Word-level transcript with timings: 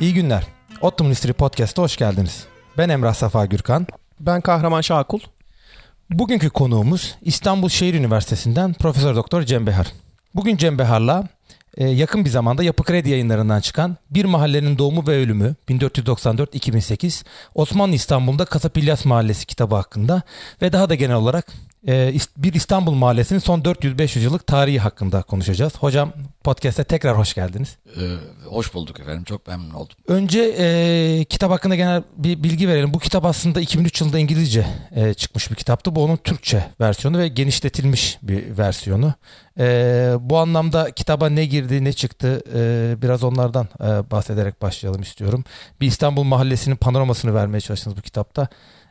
İyi 0.00 0.14
günler. 0.14 0.46
Otto 0.80 1.04
Ministry 1.04 1.32
Podcast'a 1.32 1.82
hoş 1.82 1.96
geldiniz. 1.96 2.44
Ben 2.78 2.88
Emrah 2.88 3.14
Safa 3.14 3.46
Gürkan. 3.46 3.86
Ben 4.20 4.40
Kahraman 4.40 4.80
Şakul. 4.80 5.20
Bugünkü 6.10 6.50
konuğumuz 6.50 7.16
İstanbul 7.22 7.68
Şehir 7.68 7.94
Üniversitesi'nden 7.94 8.72
Profesör 8.72 9.16
Doktor 9.16 9.42
Cem 9.42 9.66
Behar. 9.66 9.86
Bugün 10.34 10.56
Cem 10.56 10.78
Behar'la 10.78 11.28
e, 11.76 11.88
yakın 11.88 12.24
bir 12.24 12.30
zamanda 12.30 12.62
Yapı 12.62 12.84
Kredi 12.84 13.10
yayınlarından 13.10 13.60
çıkan 13.60 13.96
Bir 14.10 14.24
Mahallenin 14.24 14.78
Doğumu 14.78 15.06
ve 15.06 15.22
Ölümü 15.22 15.54
1494-2008 15.68 17.24
Osmanlı 17.54 17.94
İstanbul'da 17.94 18.44
Kasapilyas 18.44 19.04
Mahallesi 19.04 19.46
kitabı 19.46 19.74
hakkında 19.74 20.22
ve 20.62 20.72
daha 20.72 20.90
da 20.90 20.94
genel 20.94 21.16
olarak 21.16 21.46
bir 22.36 22.54
İstanbul 22.54 22.94
Mahallesi'nin 22.94 23.38
son 23.38 23.60
400-500 23.60 24.18
yıllık 24.18 24.46
tarihi 24.46 24.78
hakkında 24.78 25.22
konuşacağız. 25.22 25.72
Hocam 25.78 26.12
podcast'e 26.44 26.84
tekrar 26.84 27.18
hoş 27.18 27.34
geldiniz. 27.34 27.76
Ee, 27.96 28.00
hoş 28.46 28.74
bulduk 28.74 29.00
efendim. 29.00 29.24
Çok 29.24 29.46
memnun 29.46 29.70
oldum. 29.70 29.96
Önce 30.08 30.40
e, 30.58 31.24
kitap 31.24 31.50
hakkında 31.50 31.74
genel 31.74 32.02
bir 32.16 32.42
bilgi 32.42 32.68
verelim. 32.68 32.94
Bu 32.94 32.98
kitap 32.98 33.24
aslında 33.24 33.60
2003 33.60 34.00
yılında 34.00 34.18
İngilizce 34.18 34.66
e, 34.96 35.14
çıkmış 35.14 35.50
bir 35.50 35.56
kitaptı. 35.56 35.94
Bu 35.94 36.04
onun 36.04 36.16
Türkçe 36.16 36.64
versiyonu 36.80 37.18
ve 37.18 37.28
genişletilmiş 37.28 38.18
bir 38.22 38.58
versiyonu. 38.58 39.14
E, 39.58 40.14
bu 40.20 40.38
anlamda 40.38 40.90
kitaba 40.90 41.28
ne 41.28 41.44
girdi 41.46 41.84
ne 41.84 41.92
çıktı 41.92 42.42
e, 42.54 42.94
biraz 43.02 43.24
onlardan 43.24 43.68
e, 43.80 44.10
bahsederek 44.10 44.62
başlayalım 44.62 45.02
istiyorum. 45.02 45.44
Bir 45.80 45.86
İstanbul 45.86 46.22
Mahallesi'nin 46.22 46.76
panoramasını 46.76 47.34
vermeye 47.34 47.60
çalıştınız 47.60 47.96
bu 47.96 48.00
kitapta. 48.00 48.48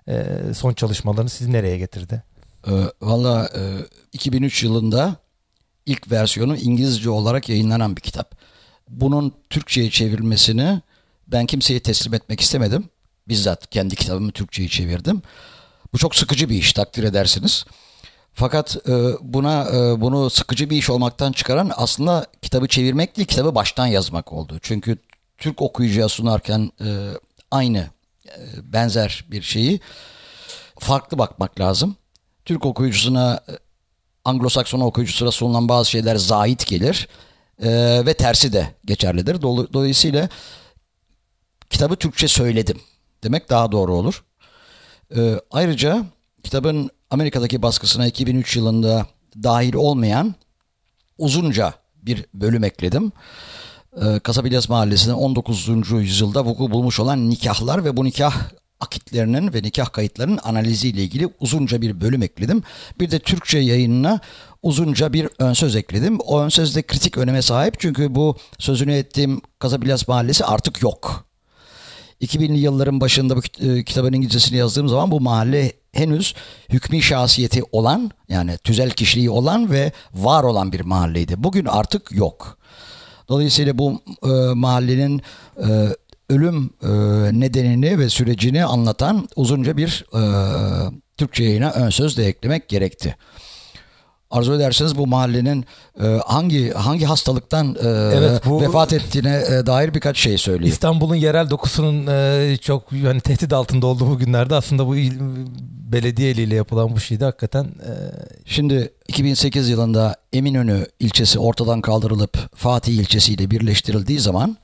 E, 0.10 0.26
son 0.54 0.74
çalışmalarını 0.74 1.30
sizi 1.30 1.52
nereye 1.52 1.78
getirdi? 1.78 2.24
Ee, 2.68 2.72
Valla 3.02 3.50
e, 3.56 3.62
2003 4.14 4.64
yılında 4.64 5.16
ilk 5.86 6.12
versiyonu 6.12 6.58
İngilizce 6.58 7.10
olarak 7.10 7.50
yayınlanan 7.50 7.96
bir 7.96 8.02
kitap. 8.02 8.36
Bunun 8.90 9.34
Türkçe'ye 9.50 9.90
çevrilmesini 9.90 10.82
ben 11.28 11.46
kimseye 11.46 11.80
teslim 11.80 12.14
etmek 12.14 12.42
istemedim. 12.42 12.90
Bizzat 13.28 13.70
kendi 13.70 13.96
kitabımı 13.96 14.32
Türkçe'ye 14.32 14.70
çevirdim. 14.70 15.22
Bu 15.94 15.98
çok 15.98 16.16
sıkıcı 16.16 16.50
bir 16.50 16.56
iş 16.56 16.74
takdir 16.74 17.04
edersiniz. 17.04 17.66
Fakat 18.34 18.78
e, 18.88 18.92
buna 19.22 19.66
e, 19.70 20.02
bunu 20.02 20.30
sıkıcı 20.30 20.70
bir 20.70 20.78
iş 20.78 20.90
olmaktan 20.90 21.32
çıkaran 21.32 21.72
aslında 21.76 22.26
kitabı 22.42 22.68
çevirmek 22.68 23.18
değil 23.18 23.28
kitabı 23.28 23.56
baştan 23.56 23.88
yazmak 23.88 24.34
oldu. 24.34 24.60
Çünkü 24.62 24.98
Türk 25.38 25.62
okuyucuya 25.62 26.10
sunarken 26.10 26.72
e, 26.82 27.12
aynı 27.52 27.88
e, 28.28 28.34
benzer 28.64 29.26
bir 29.32 29.42
şeyi 29.42 29.80
farklı 30.80 31.18
bakmak 31.18 31.60
lazım. 31.60 31.96
Türk 32.50 32.66
okuyucusuna 32.66 33.40
Anglo-Sakson 34.26 34.82
okuyucusuna 34.82 35.32
sunulan 35.32 35.70
bazı 35.70 35.90
şeyler 35.90 36.16
zahit 36.16 36.68
gelir 36.68 37.08
e, 37.62 37.70
ve 38.06 38.14
tersi 38.14 38.54
de 38.54 38.76
geçerlidir. 38.86 39.42
Dolayısıyla 39.42 40.30
kitabı 41.70 41.96
Türkçe 41.96 42.28
söyledim 42.28 42.82
demek 43.24 43.50
daha 43.50 43.72
doğru 43.72 43.94
olur. 43.94 44.24
E, 45.16 45.42
ayrıca 45.52 46.04
kitabın 46.44 46.90
Amerika'daki 47.10 47.62
baskısına 47.62 48.08
2003 48.08 48.56
yılında 48.56 49.06
dahil 49.44 49.74
olmayan 49.74 50.36
uzunca 51.18 51.74
bir 51.96 52.26
bölüm 52.34 52.64
ekledim. 52.64 53.12
E, 54.02 54.20
Kasabilyas 54.20 54.70
Mahallesi'nin 54.70 55.14
19. 55.14 55.70
yüzyılda 55.92 56.46
vuku 56.46 56.72
bulmuş 56.72 57.00
olan 57.00 57.30
nikahlar 57.30 57.86
ve 57.86 57.98
bu 57.98 58.06
nikah 58.06 58.34
akitlerinin 58.80 59.54
ve 59.54 59.64
nikah 59.64 59.92
kayıtlarının 59.92 60.40
analiziyle 60.44 61.04
ilgili 61.04 61.30
uzunca 61.40 61.82
bir 61.82 62.02
bölüm 62.02 62.24
ekledim. 62.24 62.64
Bir 63.00 63.12
de 63.12 63.20
Türkçe 63.20 63.60
yayınına 63.60 64.20
uzunca 64.64 65.14
bir 65.14 65.30
ön 65.40 65.54
söz 65.54 65.76
ekledim. 65.76 66.20
O 66.20 66.40
ön 66.40 66.50
söz 66.50 66.76
de 66.76 66.82
kritik 66.82 67.18
öneme 67.18 67.42
sahip 67.42 67.80
çünkü 67.80 68.16
bu 68.16 68.36
sözünü 68.60 68.94
ettiğim 68.94 69.42
Kazabilas 69.60 70.08
Mahallesi 70.08 70.46
artık 70.46 70.82
yok. 70.82 71.26
2000'li 72.22 72.58
yılların 72.58 73.02
başında 73.02 73.38
bu 73.38 73.42
e, 73.60 73.84
kitabın 73.84 74.14
İngilizcesini 74.14 74.58
yazdığım 74.58 74.90
zaman 74.90 75.12
bu 75.12 75.22
mahalle 75.22 75.74
henüz 75.92 76.36
hükmü 76.70 77.02
şahsiyeti 77.02 77.64
olan 77.72 78.12
yani 78.30 78.58
tüzel 78.58 78.92
kişiliği 78.92 79.30
olan 79.30 79.72
ve 79.72 79.92
var 80.14 80.44
olan 80.44 80.72
bir 80.72 80.80
mahalleydi. 80.80 81.44
Bugün 81.44 81.66
artık 81.66 82.12
yok. 82.12 82.58
Dolayısıyla 83.30 83.78
bu 83.78 84.02
e, 84.24 84.54
mahallenin 84.54 85.22
e, 85.58 85.68
ölüm 86.30 86.70
e, 86.84 86.90
nedenini 87.40 88.00
ve 88.00 88.10
sürecini 88.10 88.66
anlatan 88.66 89.30
uzunca 89.36 89.78
bir 89.78 90.06
e, 90.14 90.22
Türkçe 91.18 91.44
yayına 91.44 91.72
ön 91.72 91.90
söz 91.90 92.18
de 92.18 92.26
eklemek 92.26 92.70
gerekti. 92.70 93.16
Arzu 94.32 94.54
ederseniz 94.54 94.98
bu 94.98 95.08
mahallenin 95.08 95.66
e, 96.02 96.06
hangi 96.26 96.72
hangi 96.72 97.06
hastalıktan 97.06 97.76
e, 97.84 97.88
evet, 97.90 98.46
bu, 98.46 98.62
vefat 98.62 98.94
ettiğine 98.94 99.44
e, 99.50 99.66
dair 99.66 99.94
birkaç 99.94 100.18
şey 100.18 100.38
söyleyeyim. 100.38 100.74
İstanbul'un 100.74 101.16
yerel 101.16 101.50
dokusunun 101.50 102.08
e, 102.08 102.58
çok 102.58 102.92
yani 102.92 103.22
tehdit 103.22 103.54
altında 103.54 103.88
olduğu 103.88 104.08
bu 104.08 104.18
günlerde 104.18 104.56
aslında 104.56 104.88
bu 104.88 104.96
il, 104.96 105.20
belediye 105.92 106.30
eliyle 106.30 106.56
yapılan 106.56 106.96
bu 106.96 107.00
şeydi 107.00 107.26
hakikaten. 107.26 107.64
E... 107.64 107.92
Şimdi 108.46 108.94
2008 109.08 109.70
yılında 109.70 110.16
Eminönü 110.34 110.86
ilçesi 111.00 111.40
ortadan 111.40 111.82
kaldırılıp 111.82 112.56
Fatih 112.56 112.94
ilçesiyle 112.94 113.52
birleştirildiği 113.52 114.20
zaman 114.20 114.58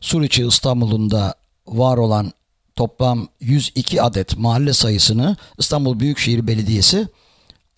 Suriçi 0.00 0.46
İstanbul'unda 0.46 1.34
var 1.66 1.98
olan 1.98 2.32
toplam 2.76 3.28
102 3.40 4.02
adet 4.02 4.38
mahalle 4.38 4.72
sayısını 4.72 5.36
İstanbul 5.58 6.00
Büyükşehir 6.00 6.46
Belediyesi 6.46 7.08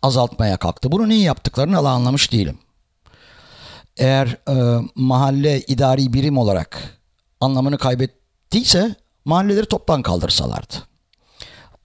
azaltmaya 0.02 0.56
kalktı. 0.56 0.92
Bunu 0.92 1.08
niye 1.08 1.20
yaptıklarını 1.20 1.76
hala 1.76 1.88
anlamış 1.88 2.32
değilim. 2.32 2.58
Eğer 3.96 4.26
e, 4.48 4.84
mahalle 4.94 5.60
idari 5.60 6.12
birim 6.12 6.38
olarak 6.38 6.98
anlamını 7.40 7.78
kaybettiyse 7.78 8.94
mahalleleri 9.24 9.66
toptan 9.66 10.02
kaldırsalardı. 10.02 10.74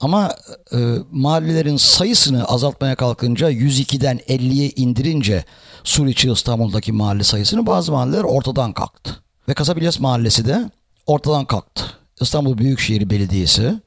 Ama 0.00 0.34
e, 0.72 0.76
mahallelerin 1.12 1.76
sayısını 1.76 2.44
azaltmaya 2.44 2.94
kalkınca 2.94 3.50
102'den 3.50 4.18
50'ye 4.18 4.70
indirince 4.70 5.44
Suriçi 5.84 6.30
İstanbul'daki 6.30 6.92
mahalle 6.92 7.24
sayısını 7.24 7.66
bazı 7.66 7.92
mahalleler 7.92 8.24
ortadan 8.24 8.72
kalktı. 8.72 9.22
Ve 9.48 9.54
Kasabilyas 9.54 10.00
Mahallesi 10.00 10.46
de 10.46 10.70
ortadan 11.06 11.44
kalktı. 11.44 11.84
İstanbul 12.20 12.58
Büyükşehir 12.58 13.10
Belediyesi, 13.10 13.80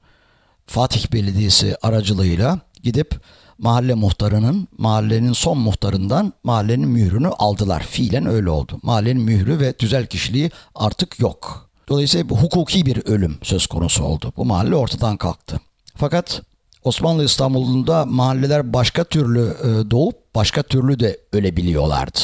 Fatih 0.65 1.13
Belediyesi 1.13 1.77
aracılığıyla 1.81 2.59
gidip 2.83 3.19
mahalle 3.57 3.93
muhtarının, 3.93 4.67
mahallenin 4.77 5.33
son 5.33 5.57
muhtarından 5.57 6.33
mahallenin 6.43 6.87
mührünü 6.87 7.27
aldılar. 7.27 7.83
Fiilen 7.83 8.25
öyle 8.25 8.49
oldu. 8.49 8.79
Mahallenin 8.83 9.21
mührü 9.21 9.59
ve 9.59 9.73
tüzel 9.73 10.05
kişiliği 10.05 10.51
artık 10.75 11.19
yok. 11.19 11.69
Dolayısıyla 11.89 12.29
bu 12.29 12.37
hukuki 12.37 12.85
bir 12.85 13.05
ölüm 13.05 13.37
söz 13.43 13.67
konusu 13.67 14.03
oldu. 14.03 14.33
Bu 14.37 14.45
mahalle 14.45 14.75
ortadan 14.75 15.17
kalktı. 15.17 15.59
Fakat 15.95 16.41
Osmanlı 16.83 17.25
İstanbul'unda 17.25 18.05
mahalleler 18.05 18.73
başka 18.73 19.03
türlü 19.03 19.53
e, 19.63 19.91
doğup 19.91 20.35
başka 20.35 20.63
türlü 20.63 20.99
de 20.99 21.19
ölebiliyorlardı. 21.33 22.19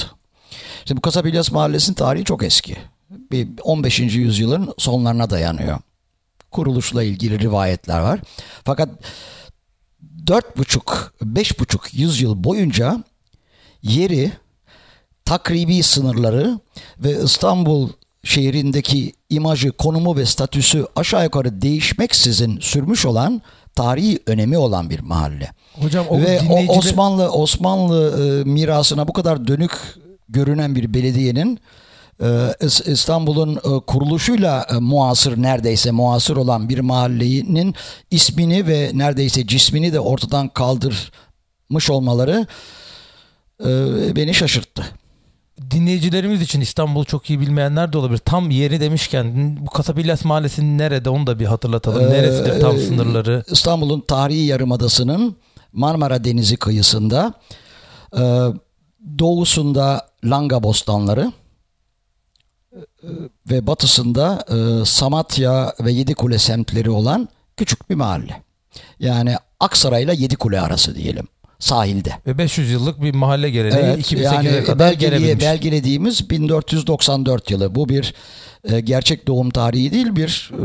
Şimdi 0.85 0.97
bu 0.97 1.01
Kasabilyas 1.01 1.51
Mahallesi'nin 1.51 1.95
tarihi 1.95 2.23
çok 2.23 2.43
eski. 2.43 2.77
Bir 3.31 3.47
15. 3.63 3.99
yüzyılın 3.99 4.73
sonlarına 4.77 5.29
dayanıyor. 5.29 5.79
Kuruluşla 6.51 7.03
ilgili 7.03 7.39
rivayetler 7.39 7.99
var. 7.99 8.19
Fakat 8.63 8.89
dört 10.27 10.57
buçuk, 10.57 11.13
beş 11.21 11.59
buçuk 11.59 11.93
yüzyıl 11.93 12.43
boyunca 12.43 13.03
yeri, 13.81 14.31
takribi 15.25 15.83
sınırları 15.83 16.59
ve 16.99 17.23
İstanbul 17.23 17.89
şehrindeki 18.23 19.13
imajı, 19.29 19.71
konumu 19.71 20.15
ve 20.15 20.25
statüsü 20.25 20.85
aşağı 20.95 21.23
yukarı 21.23 21.61
değişmeksizin 21.61 22.59
sürmüş 22.59 23.05
olan 23.05 23.41
tarihi 23.75 24.19
önemi 24.25 24.57
olan 24.57 24.89
bir 24.89 24.99
mahalle. 24.99 25.51
Hocam 25.73 26.05
o 26.09 26.17
ve 26.17 26.39
dinleyiciler... 26.39 26.77
Osmanlı 26.77 27.31
Osmanlı 27.31 28.23
e, 28.23 28.49
mirasına 28.49 29.07
bu 29.07 29.13
kadar 29.13 29.47
dönük 29.47 29.71
görünen 30.29 30.75
bir 30.75 30.93
belediyenin 30.93 31.59
İstanbul'un 32.85 33.55
e, 33.55 33.79
kuruluşuyla 33.87 34.67
e, 34.71 34.73
muasır 34.73 35.41
neredeyse 35.41 35.91
muasır 35.91 36.37
olan 36.37 36.69
bir 36.69 36.79
mahallenin 36.79 37.75
ismini 38.11 38.67
ve 38.67 38.91
neredeyse 38.93 39.47
cismini 39.47 39.93
de 39.93 39.99
ortadan 39.99 40.47
kaldırmış 40.47 41.89
olmaları 41.89 42.47
beni 44.15 44.33
şaşırttı. 44.33 44.85
Dinleyicilerimiz 45.71 46.41
için 46.41 46.61
İstanbul'u 46.61 47.05
çok 47.05 47.29
iyi 47.29 47.39
bilmeyenler 47.39 47.93
de 47.93 47.97
olabilir. 47.97 48.17
Tam 48.17 48.49
yeri 48.49 48.79
demişken 48.79 49.57
bu 49.61 49.69
Kasabilyas 49.69 50.25
Mahallesi 50.25 50.77
nerede 50.77 51.09
onu 51.09 51.27
da 51.27 51.39
bir 51.39 51.45
hatırlatalım. 51.45 52.05
Ee, 52.05 52.09
Neresidir 52.09 52.61
tam 52.61 52.77
sınırları? 52.77 53.43
İstanbul'un 53.51 53.99
tarihi 53.99 54.45
yarımadasının 54.45 55.35
Marmara 55.73 56.23
Denizi 56.23 56.57
kıyısında 56.57 57.33
doğusunda 59.19 60.07
Langa 60.23 60.63
Bostanları, 60.63 61.31
ve 63.51 63.67
batısında 63.67 64.45
e, 64.49 64.85
Samatya 64.85 65.73
ve 65.79 65.91
Yedikule 65.91 66.37
semtleri 66.37 66.89
olan 66.89 67.29
küçük 67.57 67.89
bir 67.89 67.95
mahalle. 67.95 68.43
Yani 68.99 69.35
Aksaray 69.59 70.03
ile 70.03 70.15
Yedikule 70.15 70.61
arası 70.61 70.95
diyelim 70.95 71.27
sahilde. 71.59 72.11
Ve 72.27 72.37
500 72.37 72.71
yıllık 72.71 73.01
bir 73.01 73.13
mahalle 73.13 73.49
geleneği 73.49 73.83
evet, 73.83 74.11
2008'e 74.11 74.23
yani 74.23 74.63
kadar 74.63 74.91
belgeliye, 74.91 75.39
belgelediğimiz 75.39 76.29
1494 76.29 77.51
yılı. 77.51 77.75
Bu 77.75 77.89
bir 77.89 78.13
e, 78.63 78.79
gerçek 78.79 79.27
doğum 79.27 79.49
tarihi 79.49 79.91
değil 79.91 80.15
bir 80.15 80.51
e, 80.53 80.63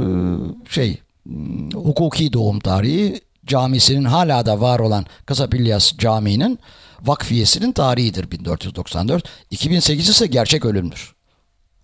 şey 0.71 0.99
m, 1.25 1.71
hukuki 1.75 2.33
doğum 2.33 2.61
tarihi 2.61 3.21
camisinin 3.47 4.05
hala 4.05 4.47
da 4.47 4.61
var 4.61 4.79
olan 4.79 5.07
Kasapilyas 5.27 5.93
Camii'nin 5.99 6.59
vakfiyesinin 7.03 7.73
tarihidir 7.73 8.31
1494. 8.31 9.25
2008 9.51 10.09
ise 10.09 10.27
gerçek 10.27 10.65
ölümdür. 10.65 11.12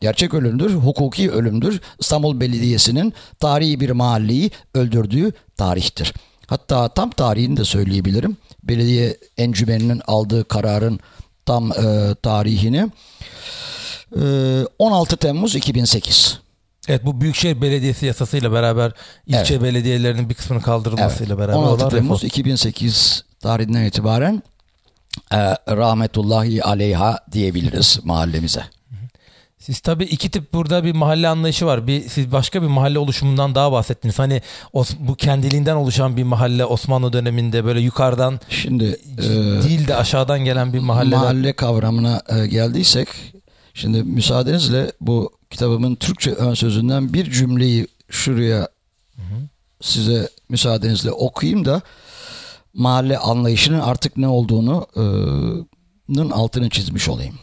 Gerçek 0.00 0.34
ölümdür, 0.34 0.74
hukuki 0.74 1.30
ölümdür. 1.30 1.80
İstanbul 1.98 2.40
Belediyesi'nin 2.40 3.14
tarihi 3.40 3.80
bir 3.80 3.90
mahalleyi 3.90 4.50
öldürdüğü 4.74 5.32
tarihtir. 5.56 6.14
Hatta 6.46 6.88
tam 6.88 7.10
tarihini 7.10 7.56
de 7.56 7.64
söyleyebilirim. 7.64 8.36
Belediye 8.62 9.16
encümeninin 9.38 10.02
aldığı 10.06 10.48
kararın 10.48 11.00
tam 11.46 11.72
e, 11.72 12.14
tarihini. 12.22 12.90
E, 14.20 14.22
16 14.78 15.16
Temmuz 15.16 15.54
2008. 15.56 16.38
Evet 16.88 17.04
bu 17.04 17.20
Büyükşehir 17.20 17.62
Belediyesi 17.62 18.06
yasasıyla 18.06 18.52
beraber 18.52 18.92
ilçe 19.26 19.54
Evet. 19.54 19.62
belediyelerinin 19.62 20.30
bir 20.30 20.34
kısmının 20.34 20.60
kaldırılmasıyla 20.60 21.38
beraber 21.38 21.54
16 21.54 21.74
olan 21.74 21.88
Temmuz 21.90 22.16
reform. 22.18 22.26
2008 22.26 23.24
tarihinden 23.40 23.84
itibaren 23.84 24.42
e, 25.32 25.36
rahmetullahi 25.76 26.64
aleyha 26.64 27.18
diyebiliriz 27.32 27.98
mahallemize. 28.04 28.77
Siz 29.58 29.80
tabii 29.80 30.04
iki 30.04 30.30
tip 30.30 30.52
burada 30.52 30.84
bir 30.84 30.92
mahalle 30.92 31.28
anlayışı 31.28 31.66
var. 31.66 31.86
Bir 31.86 32.08
siz 32.08 32.32
başka 32.32 32.62
bir 32.62 32.66
mahalle 32.66 32.98
oluşumundan 32.98 33.54
daha 33.54 33.72
bahsettiniz. 33.72 34.18
Hani 34.18 34.42
Os- 34.74 34.96
bu 34.98 35.14
kendiliğinden 35.14 35.76
oluşan 35.76 36.16
bir 36.16 36.22
mahalle 36.22 36.64
Osmanlı 36.64 37.12
döneminde 37.12 37.64
böyle 37.64 37.80
yukarıdan 37.80 38.40
Şimdi 38.48 38.84
e, 39.18 39.22
değil 39.62 39.88
de 39.88 39.96
aşağıdan 39.96 40.44
gelen 40.44 40.72
bir 40.72 40.78
mahalle. 40.78 41.16
mahalle 41.16 41.52
kavramına 41.52 42.22
e, 42.28 42.46
geldiysek 42.46 43.08
şimdi 43.74 44.02
müsaadenizle 44.02 44.92
bu 45.00 45.32
kitabımın 45.50 45.94
Türkçe 45.94 46.30
ön 46.32 46.54
sözünden 46.54 47.12
bir 47.12 47.30
cümleyi 47.30 47.86
şuraya 48.10 48.68
size 49.80 50.28
müsaadenizle 50.48 51.10
okuyayım 51.10 51.64
da 51.64 51.80
mahalle 52.74 53.18
anlayışının 53.18 53.80
artık 53.80 54.16
ne 54.16 54.28
olduğunu 54.28 54.86
e, 54.96 56.22
altını 56.32 56.70
çizmiş 56.70 57.08
olayım. 57.08 57.34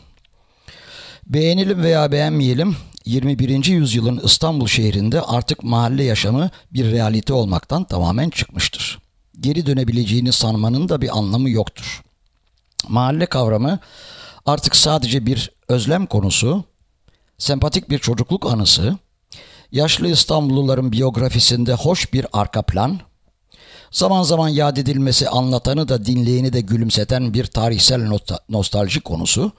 Beğenelim 1.25 1.83
veya 1.83 2.12
beğenmeyelim 2.12 2.75
21. 3.06 3.66
yüzyılın 3.66 4.22
İstanbul 4.24 4.68
şehrinde 4.68 5.22
artık 5.22 5.63
mahalle 5.63 6.04
yaşamı 6.04 6.50
bir 6.74 6.92
realite 6.92 7.33
olmaktan 7.33 7.83
tamamen 7.83 8.30
çıkmıştır. 8.30 9.00
Geri 9.39 9.66
dönebileceğini 9.66 10.31
sanmanın 10.31 10.89
da 10.89 11.01
bir 11.01 11.18
anlamı 11.18 11.50
yoktur. 11.50 12.04
Mahalle 12.88 13.25
kavramı 13.25 13.80
artık 14.45 14.75
sadece 14.75 15.25
bir 15.25 15.51
özlem 15.68 16.06
konusu, 16.06 16.63
sempatik 17.38 17.89
bir 17.89 18.00
çocukluk 18.00 18.45
anısı, 18.45 18.98
yaşlı 19.72 20.07
İstanbulluların 20.07 20.92
biyografisinde 20.92 21.74
hoş 21.74 22.13
bir 22.13 22.25
arka 22.33 22.62
plan, 22.62 23.00
zaman 23.92 24.24
zaman 24.24 24.50
yad 24.50 24.77
edilmesi 24.77 25.30
anlatanı 25.30 25.88
da 25.88 26.06
dinleyeni 26.06 26.54
de 26.54 26.62
gülümseten 26.62 27.33
bir 27.33 27.45
tarihsel 27.45 28.01
nosta- 28.01 28.39
nostalji 28.50 29.01
konusu 29.01 29.51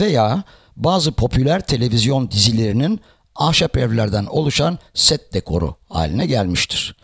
veya 0.00 0.44
bazı 0.76 1.12
popüler 1.12 1.66
televizyon 1.66 2.30
dizilerinin 2.30 3.00
ahşap 3.36 3.76
evlerden 3.76 4.26
oluşan 4.26 4.78
set 4.94 5.34
dekoru 5.34 5.74
haline 5.88 6.26
gelmiştir. 6.26 6.96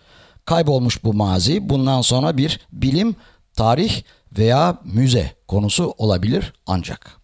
Kaybolmuş 0.45 1.05
bu 1.05 1.15
mazi 1.15 1.69
bundan 1.69 2.01
sonra 2.01 2.37
bir 2.37 2.61
bilim, 2.73 3.17
tarih 3.57 4.03
veya 4.39 4.79
müze 4.85 5.33
konusu 5.49 5.95
olabilir 5.99 6.53
ancak. 6.67 7.21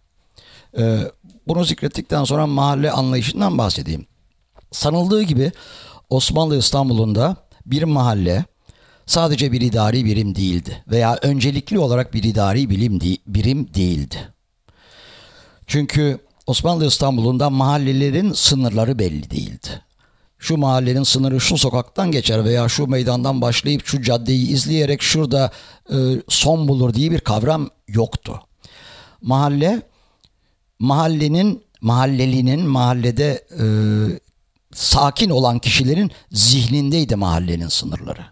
Ee, 0.77 0.99
bunu 1.47 1.63
zikrettikten 1.63 2.23
sonra 2.23 2.47
mahalle 2.47 2.91
anlayışından 2.91 3.57
bahsedeyim. 3.57 4.05
Sanıldığı 4.71 5.23
gibi 5.23 5.51
Osmanlı 6.09 6.57
İstanbul'unda 6.57 7.35
bir 7.65 7.83
mahalle 7.83 8.45
sadece 9.05 9.51
bir 9.51 9.61
idari 9.61 10.05
birim 10.05 10.35
değildi 10.35 10.83
veya 10.87 11.19
öncelikli 11.21 11.79
olarak 11.79 12.13
bir 12.13 12.23
idari 12.23 12.69
bilim 12.69 12.99
birim 13.27 13.73
değildi. 13.73 14.33
Çünkü 15.67 16.19
Osmanlı 16.47 16.85
İstanbul'unda 16.87 17.49
mahallelerin 17.49 18.33
sınırları 18.33 18.99
belli 18.99 19.31
değildi. 19.31 19.81
Şu 20.37 20.57
mahallenin 20.57 21.03
sınırı 21.03 21.41
şu 21.41 21.57
sokaktan 21.57 22.11
geçer 22.11 22.45
veya 22.45 22.69
şu 22.69 22.87
meydandan 22.87 23.41
başlayıp 23.41 23.85
şu 23.85 24.01
caddeyi 24.01 24.47
izleyerek 24.47 25.01
şurada 25.01 25.51
e, 25.89 25.95
son 26.29 26.67
bulur 26.67 26.93
diye 26.93 27.11
bir 27.11 27.19
kavram 27.19 27.69
yoktu. 27.87 28.39
Mahalle 29.21 29.81
mahallenin 30.79 31.63
mahallelinin 31.81 32.67
mahallede 32.67 33.47
e, 33.59 33.65
sakin 34.73 35.29
olan 35.29 35.59
kişilerin 35.59 36.11
zihnindeydi 36.31 37.15
mahallenin 37.15 37.67
sınırları. 37.67 38.25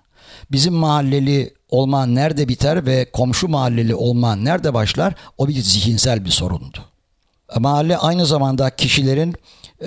Bizim 0.51 0.73
mahalleli 0.73 1.53
olma 1.69 2.05
nerede 2.05 2.47
biter 2.47 2.85
ve 2.85 3.11
komşu 3.11 3.47
mahalleli 3.47 3.95
olma 3.95 4.35
nerede 4.35 4.73
başlar 4.73 5.15
o 5.37 5.47
bir 5.47 5.61
zihinsel 5.61 6.25
bir 6.25 6.29
sorundu. 6.29 6.90
Mahalle 7.59 7.97
aynı 7.97 8.25
zamanda 8.25 8.69
kişilerin 8.69 9.35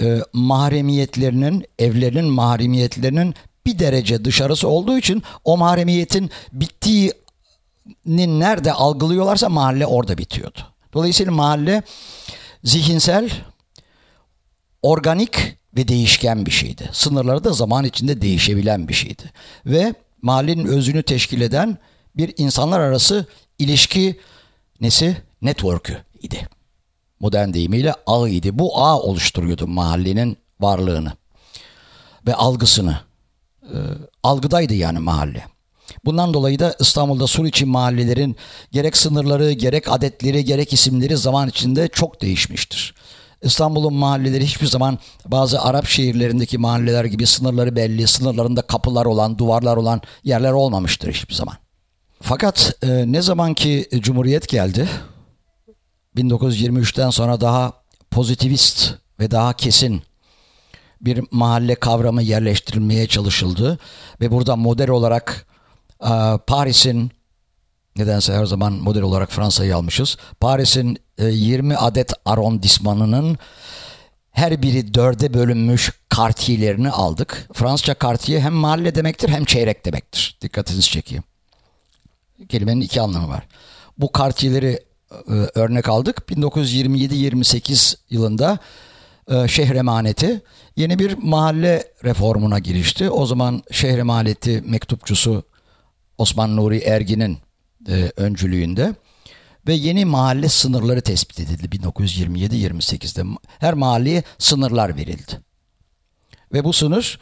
e, 0.01 0.21
mahremiyetlerinin, 0.33 1.65
evlerinin 1.79 2.25
mahremiyetlerinin 2.25 3.35
bir 3.67 3.79
derece 3.79 4.25
dışarısı 4.25 4.69
olduğu 4.69 4.99
için 4.99 5.23
o 5.45 5.57
mahremiyetin 5.57 6.31
bittiğini 6.53 8.41
nerede 8.41 8.73
algılıyorlarsa 8.73 9.49
mahalle 9.49 9.87
orada 9.87 10.19
bitiyordu. 10.19 10.59
Dolayısıyla 10.93 11.33
mahalle 11.33 11.83
zihinsel, 12.65 13.31
organik 14.83 15.59
ve 15.77 15.89
değişken 15.89 16.47
bir 16.47 16.51
şeydi. 16.51 16.91
Sınırları 16.93 17.45
da 17.45 17.53
zaman 17.53 17.85
içinde 17.85 18.23
değişebilen 18.23 18.89
bir 18.89 18.95
şeydi. 18.95 19.33
Ve 19.67 19.95
mahallenin 20.23 20.67
özünü 20.67 21.03
teşkil 21.03 21.41
eden 21.41 21.79
bir 22.17 22.35
insanlar 22.37 22.81
arası 22.81 23.27
ilişki 23.59 24.21
nesi? 24.81 25.17
Network'ü 25.43 26.05
idi. 26.23 26.49
Modern 27.25 27.53
deyimiyle 27.53 27.95
ağ 28.07 28.29
idi. 28.29 28.59
Bu 28.59 28.79
ağ 28.79 29.01
oluşturuyordu 29.01 29.67
mahallenin 29.67 30.37
varlığını 30.61 31.13
ve 32.27 32.35
algısını. 32.35 32.99
Ee, 33.63 33.77
algıdaydı 34.23 34.75
yani 34.75 34.99
mahalle. 34.99 35.45
Bundan 36.05 36.35
dolayı 36.35 36.59
da 36.59 36.77
İstanbul'da 36.81 37.27
Suriçi 37.27 37.65
mahallelerin 37.65 38.37
gerek 38.73 38.97
sınırları, 38.97 39.53
gerek 39.53 39.93
adetleri, 39.93 40.45
gerek 40.45 40.73
isimleri 40.73 41.17
zaman 41.17 41.49
içinde 41.49 41.89
çok 41.89 42.23
değişmiştir. 42.23 42.95
İstanbul'un 43.43 43.95
mahalleleri 43.95 44.45
hiçbir 44.45 44.67
zaman 44.67 44.99
bazı 45.27 45.61
Arap 45.61 45.87
şehirlerindeki 45.87 46.59
mahalleler 46.59 47.05
gibi 47.05 47.27
sınırları 47.27 47.77
belli, 47.77 48.07
sınırlarında 48.07 48.63
kapılar 48.63 49.07
olan, 49.07 49.39
duvarlar 49.39 49.77
olan 49.77 50.01
yerler 50.25 50.53
olmamıştır 50.53 51.13
hiçbir 51.13 51.35
zaman. 51.35 51.55
Fakat 52.23 52.77
e, 52.83 53.13
ne 53.13 53.23
zaman 53.23 53.55
ki 53.55 53.89
Cumhuriyet 54.01 54.49
geldi, 54.49 54.89
1923'ten 56.17 57.11
sonra 57.11 57.41
daha 57.41 57.73
pozitivist 58.11 58.95
ve 59.21 59.31
daha 59.31 59.53
kesin 59.53 60.03
bir 61.01 61.25
mahalle 61.31 61.75
kavramı 61.75 62.23
yerleştirilmeye 62.23 63.07
çalışıldı 63.07 63.79
ve 64.21 64.31
burada 64.31 64.57
model 64.57 64.91
olarak 64.91 65.47
e, 66.01 66.13
Paris'in 66.47 67.11
nedense 67.97 68.35
her 68.35 68.45
zaman 68.45 68.73
model 68.73 69.03
olarak 69.03 69.33
Fransa'yı 69.33 69.77
almışız. 69.77 70.17
Paris'in 70.41 70.99
e, 71.19 71.27
20 71.27 71.77
adet 71.77 72.13
arrondismanının 72.25 73.39
her 74.31 74.63
biri 74.63 74.95
dörde 74.95 75.35
bölünmüş 75.35 75.93
kartiyelerini 76.09 76.91
aldık. 76.91 77.49
Fransızca 77.53 77.95
kartiye 77.95 78.41
hem 78.41 78.53
mahalle 78.53 78.95
demektir 78.95 79.29
hem 79.29 79.45
çeyrek 79.45 79.87
demektir. 79.87 80.39
Dikkatinizi 80.41 80.91
çekeyim. 80.91 81.25
Kelimenin 82.49 82.81
iki 82.81 83.01
anlamı 83.01 83.29
var. 83.29 83.47
Bu 83.99 84.13
kartiyeleri 84.13 84.67
e, 84.69 84.85
örnek 85.55 85.89
aldık. 85.89 86.17
1927-28 86.17 87.97
yılında 88.11 88.59
e, 89.31 89.49
şehir 89.49 89.75
emaneti 89.75 90.43
yeni 90.77 90.99
bir 90.99 91.17
mahalle 91.19 91.93
reformuna 92.05 92.59
girişti. 92.59 93.11
O 93.11 93.27
zaman 93.27 93.63
şehir 93.71 93.99
emaneti 93.99 94.63
mektupçusu 94.67 95.43
Osman 96.19 96.57
Nuri 96.57 96.79
Ergin'in 96.79 97.39
e, 97.89 98.13
öncülüğünde 98.17 98.95
ve 99.67 99.75
yeni 99.75 100.05
mahalle 100.05 100.49
sınırları 100.49 101.01
tespit 101.01 101.41
edildi 101.41 101.77
1927-28'de. 101.77 103.39
Her 103.59 103.75
mahalleye 103.75 104.23
sınırlar 104.39 104.97
verildi. 104.97 105.41
Ve 106.53 106.65
bu 106.65 106.73
sınır 106.73 107.19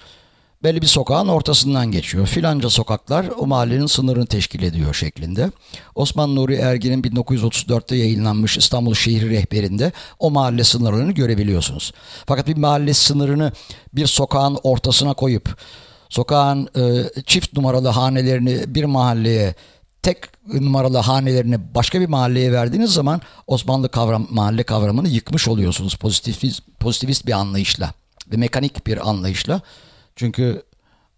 belli 0.64 0.82
bir 0.82 0.86
sokağın 0.86 1.28
ortasından 1.28 1.90
geçiyor. 1.90 2.26
Filanca 2.26 2.70
sokaklar 2.70 3.26
o 3.38 3.46
mahallenin 3.46 3.86
sınırını 3.86 4.26
teşkil 4.26 4.62
ediyor 4.62 4.94
şeklinde. 4.94 5.50
Osman 5.94 6.36
Nuri 6.36 6.54
Ergin'in 6.54 7.02
1934'te 7.02 7.96
yayınlanmış 7.96 8.58
İstanbul 8.58 8.94
Şehri 8.94 9.30
Rehberi'nde 9.30 9.92
o 10.18 10.30
mahalle 10.30 10.64
sınırlarını 10.64 11.12
görebiliyorsunuz. 11.12 11.92
Fakat 12.26 12.46
bir 12.46 12.56
mahalle 12.56 12.94
sınırını 12.94 13.52
bir 13.92 14.06
sokağın 14.06 14.58
ortasına 14.62 15.14
koyup 15.14 15.56
sokağın 16.08 16.68
e, 16.76 17.04
çift 17.26 17.52
numaralı 17.56 17.88
hanelerini 17.88 18.74
bir 18.74 18.84
mahalleye 18.84 19.54
tek 20.02 20.18
numaralı 20.54 20.98
hanelerini 20.98 21.74
başka 21.74 22.00
bir 22.00 22.08
mahalleye 22.08 22.52
verdiğiniz 22.52 22.92
zaman 22.92 23.20
Osmanlı 23.46 23.88
kavram, 23.88 24.26
mahalle 24.30 24.62
kavramını 24.62 25.08
yıkmış 25.08 25.48
oluyorsunuz 25.48 25.94
pozitivist, 25.94 26.62
pozitivist 26.80 27.26
bir 27.26 27.32
anlayışla. 27.32 27.92
ve 28.32 28.36
mekanik 28.36 28.86
bir 28.86 29.08
anlayışla. 29.08 29.60
Çünkü 30.16 30.62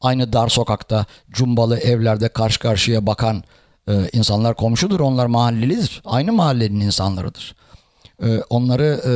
aynı 0.00 0.32
dar 0.32 0.48
sokakta 0.48 1.06
cumbalı 1.30 1.78
evlerde 1.78 2.28
karşı 2.28 2.60
karşıya 2.60 3.06
bakan 3.06 3.44
e, 3.88 3.92
insanlar 4.12 4.54
komşudur. 4.54 5.00
Onlar 5.00 5.26
mahallelidir. 5.26 6.02
Aynı 6.04 6.32
mahallenin 6.32 6.80
insanlarıdır. 6.80 7.54
E, 8.22 8.38
onları 8.50 9.00
e, 9.06 9.12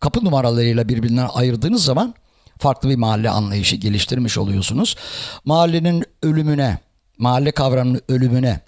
kapı 0.00 0.24
numaralarıyla 0.24 0.88
birbirinden 0.88 1.28
ayırdığınız 1.34 1.84
zaman 1.84 2.14
farklı 2.58 2.88
bir 2.88 2.96
mahalle 2.96 3.30
anlayışı 3.30 3.76
geliştirmiş 3.76 4.38
oluyorsunuz. 4.38 4.96
Mahallenin 5.44 6.04
ölümüne, 6.22 6.78
mahalle 7.18 7.52
kavramının 7.52 8.02
ölümüne 8.08 8.60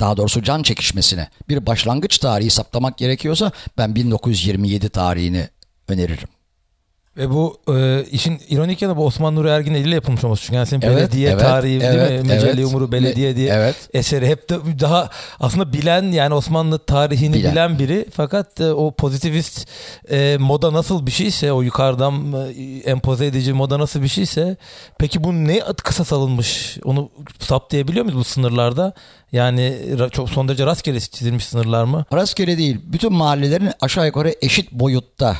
daha 0.00 0.16
doğrusu 0.16 0.42
can 0.42 0.62
çekişmesine 0.62 1.28
bir 1.48 1.66
başlangıç 1.66 2.18
tarihi 2.18 2.50
saptamak 2.50 2.98
gerekiyorsa 2.98 3.52
ben 3.78 3.94
1927 3.94 4.88
tarihini 4.88 5.48
öneririm. 5.88 6.28
Ve 7.16 7.30
bu 7.30 7.56
e, 7.74 8.04
işin 8.12 8.40
ironik 8.48 8.82
yanı 8.82 8.96
bu 8.96 9.06
Osman 9.06 9.36
Nuri 9.36 9.48
Ergin 9.48 9.74
eliyle 9.74 9.94
yapılmış 9.94 10.24
olması. 10.24 10.42
Çünkü 10.42 10.56
yani 10.56 10.66
senin 10.66 10.82
Evet, 10.82 10.96
belediye 10.96 11.30
evet, 11.30 11.40
tarihi 11.40 11.80
evet, 11.82 12.10
değil 12.10 12.24
mi? 12.24 12.32
Evet. 12.32 12.66
Umuru 12.66 12.92
Belediye 12.92 13.36
diye 13.36 13.52
Evet. 13.52 13.76
eseri 13.94 14.26
hep 14.26 14.50
de 14.50 14.80
daha 14.80 15.10
aslında 15.40 15.72
bilen 15.72 16.02
yani 16.02 16.34
Osmanlı 16.34 16.78
tarihini 16.78 17.34
Bilen. 17.34 17.52
bilen, 17.52 17.78
biri 17.78 18.06
fakat 18.14 18.60
e, 18.60 18.72
o 18.72 18.90
pozitivist 18.90 19.68
e, 20.10 20.36
moda 20.40 20.72
nasıl 20.72 21.06
bir 21.06 21.10
şeyse 21.10 21.52
o 21.52 21.62
yukarıdan 21.62 22.32
e, 22.32 22.90
empoze 22.90 23.26
edici 23.26 23.52
moda 23.52 23.78
nasıl 23.78 24.02
bir 24.02 24.08
şeyse 24.08 24.56
peki 24.98 25.24
bu 25.24 25.32
ne 25.32 25.60
kısa 25.84 26.04
salınmış 26.04 26.78
onu 26.84 27.10
saptayabiliyor 27.38 28.04
muyuz 28.04 28.18
bu 28.18 28.24
sınırlarda? 28.24 28.92
Yani 29.32 29.78
çok 30.12 30.30
son 30.30 30.48
derece 30.48 30.66
rastgele 30.66 31.00
çizilmiş 31.00 31.44
sınırlar 31.44 31.84
mı? 31.84 32.04
Rastgele 32.12 32.58
değil. 32.58 32.80
Bütün 32.84 33.12
mahallelerin 33.12 33.70
aşağı 33.80 34.06
yukarı 34.06 34.34
eşit 34.42 34.72
boyutta, 34.72 35.36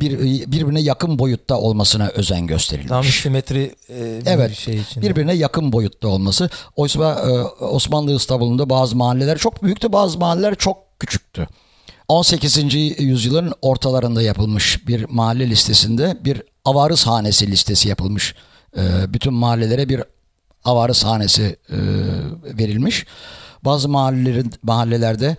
bir, 0.00 0.18
birbirine 0.52 0.80
yakın 0.80 1.18
boyutta 1.18 1.58
olmasına 1.58 2.08
özen 2.08 2.46
gösterilmiş. 2.46 2.88
Tam 2.88 3.04
simetri 3.04 3.74
e, 3.90 4.20
bir 4.20 4.26
Evet. 4.26 4.54
şey 4.56 4.76
için. 4.76 5.02
Birbirine 5.02 5.34
yakın 5.34 5.72
boyutta 5.72 6.08
olması. 6.08 6.50
Oysa 6.76 7.12
e, 7.28 7.64
Osmanlı 7.64 8.16
İstanbul'unda 8.16 8.70
bazı 8.70 8.96
mahalleler 8.96 9.38
çok 9.38 9.62
büyüktü, 9.62 9.92
bazı 9.92 10.18
mahalleler 10.18 10.54
çok 10.54 11.00
küçüktü. 11.00 11.48
18. 12.08 12.74
yüzyılın 12.98 13.52
ortalarında 13.62 14.22
yapılmış 14.22 14.86
bir 14.88 15.04
mahalle 15.08 15.50
listesinde 15.50 16.18
bir 16.24 16.42
avarız 16.64 17.06
hanesi 17.06 17.50
listesi 17.50 17.88
yapılmış. 17.88 18.34
E, 18.76 18.82
bütün 19.08 19.32
mahallelere 19.34 19.88
bir 19.88 20.02
avarız 20.64 21.04
hanesi 21.04 21.56
e, 21.70 21.76
verilmiş. 22.58 23.06
Bazı 23.64 23.88
mahallelerin 23.88 24.52
mahallelerde 24.62 25.36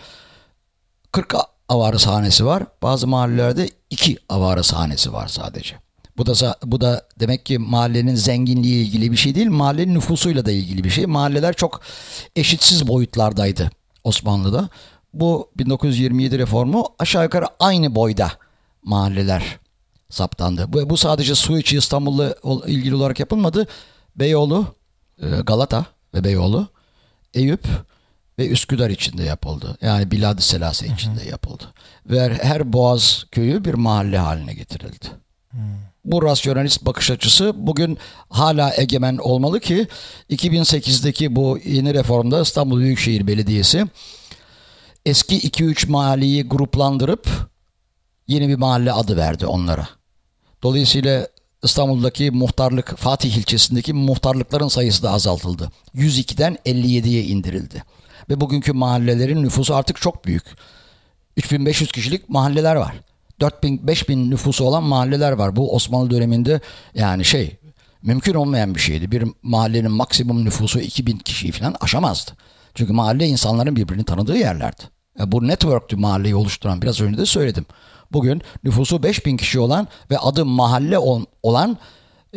40 1.12 1.36
avarız 1.70 2.08
hanesi 2.08 2.46
var. 2.46 2.64
Bazı 2.82 3.08
mahallelerde 3.08 3.70
2 3.90 4.18
avarız 4.30 4.74
hanesi 4.74 5.14
var 5.14 5.28
sadece. 5.28 5.76
Bu 6.18 6.26
da 6.26 6.56
bu 6.66 6.82
da 6.82 7.08
demek 7.20 7.46
ki 7.46 7.58
mahallenin 7.58 8.16
zenginliği 8.16 8.86
ilgili 8.86 9.12
bir 9.12 9.18
şey 9.18 9.36
değil, 9.36 9.50
mahallenin 9.50 9.96
nüfusuyla 9.96 10.46
da 10.46 10.52
ilgili 10.52 10.84
bir 10.84 10.90
şey. 10.90 11.06
Mahalleler 11.06 11.54
çok 11.54 11.82
eşitsiz 12.36 12.88
boyutlardaydı 12.88 13.72
Osmanlı'da. 14.04 14.70
Bu 15.14 15.50
1927 15.58 16.40
reformu 16.40 16.86
aşağı 17.00 17.24
yukarı 17.24 17.46
aynı 17.60 17.96
boyda 17.96 18.32
mahalleler 18.84 19.60
saptandı. 20.10 20.74
Bu, 20.74 20.90
bu 20.90 20.98
sadece 20.98 21.36
Suiçi 21.36 21.78
İstanbul'la 21.78 22.36
ilgili 22.68 22.96
olarak 22.96 23.20
yapılmadı. 23.20 23.68
Beyoğlu, 24.16 24.66
Galata 25.44 25.86
ve 26.14 26.24
Beyoğlu, 26.24 26.68
Eyüp 27.34 27.68
ve 28.40 28.48
Üsküdar 28.48 28.90
içinde 28.90 29.24
yapıldı. 29.24 29.78
Yani 29.82 30.12
Bilad-ı 30.12 30.42
Selase 30.42 30.88
içinde 30.88 31.24
yapıldı. 31.24 31.64
Ve 32.06 32.40
her 32.42 32.74
Boğaz 32.74 33.26
köyü 33.32 33.66
bir 33.66 33.74
mahalle 33.74 34.18
haline 34.18 34.54
getirildi. 34.54 35.06
Bu 36.06 36.24
rasyonalist 36.24 36.86
bakış 36.86 37.12
açısı 37.12 37.54
bugün 37.56 37.98
hala 38.30 38.74
egemen 38.78 39.18
olmalı 39.18 39.60
ki 39.60 39.88
2008'deki 40.30 41.36
bu 41.36 41.60
yeni 41.66 41.94
reformda 41.94 42.42
İstanbul 42.42 42.80
Büyükşehir 42.80 43.28
Belediyesi 43.28 43.86
eski 45.06 45.50
2-3 45.50 45.90
mahalleyi 45.90 46.44
gruplandırıp 46.44 47.28
yeni 48.28 48.50
bir 48.50 48.56
mahalle 48.56 48.92
adı 48.92 49.18
verdi 49.18 49.46
onlara. 49.46 49.88
Dolayısıyla 50.64 51.28
İstanbul'daki 51.64 52.32
muhtarlık 52.32 52.98
Fatih 52.98 53.38
ilçesindeki 53.38 53.94
muhtarlıkların 53.94 54.68
sayısı 54.68 55.04
da 55.04 55.12
azaltıldı. 55.12 55.72
102'den 55.96 56.58
57'ye 56.66 57.24
indirildi. 57.24 57.84
Ve 58.30 58.42
bugünkü 58.42 58.74
mahallelerin 58.74 59.44
nüfusu 59.44 59.76
artık 59.76 60.02
çok 60.02 60.26
büyük. 60.26 60.44
3500 61.38 61.92
kişilik 61.92 62.30
mahalleler 62.30 62.76
var. 62.76 62.96
4000 63.40 63.88
5000 63.88 64.32
nüfusu 64.32 64.64
olan 64.64 64.84
mahalleler 64.84 65.32
var. 65.32 65.56
Bu 65.56 65.76
Osmanlı 65.76 66.10
döneminde 66.10 66.62
yani 66.94 67.26
şey 67.26 67.58
mümkün 68.02 68.34
olmayan 68.34 68.76
bir 68.76 68.80
şeydi. 68.80 69.12
Bir 69.12 69.24
mahallenin 69.44 69.92
maksimum 69.92 70.46
nüfusu 70.46 70.80
2000 70.80 71.18
kişiyi 71.18 71.52
falan 71.52 71.76
aşamazdı. 71.82 72.32
Çünkü 72.76 72.94
mahalle 72.94 73.28
insanların 73.28 73.76
birbirini 73.76 74.04
tanıdığı 74.04 74.38
yerlerdi. 74.38 74.84
Bu 75.26 75.48
network'tü 75.48 75.96
mahalleyi 75.96 76.36
oluşturan 76.36 76.82
biraz 76.82 77.02
önce 77.02 77.18
de 77.18 77.26
söyledim. 77.26 77.66
Bugün 78.12 78.42
nüfusu 78.64 79.04
5000 79.04 79.38
kişi 79.38 79.60
olan 79.60 79.88
ve 80.12 80.18
adı 80.18 80.46
mahalle 80.46 80.98
ol- 80.98 81.26
olan 81.44 81.78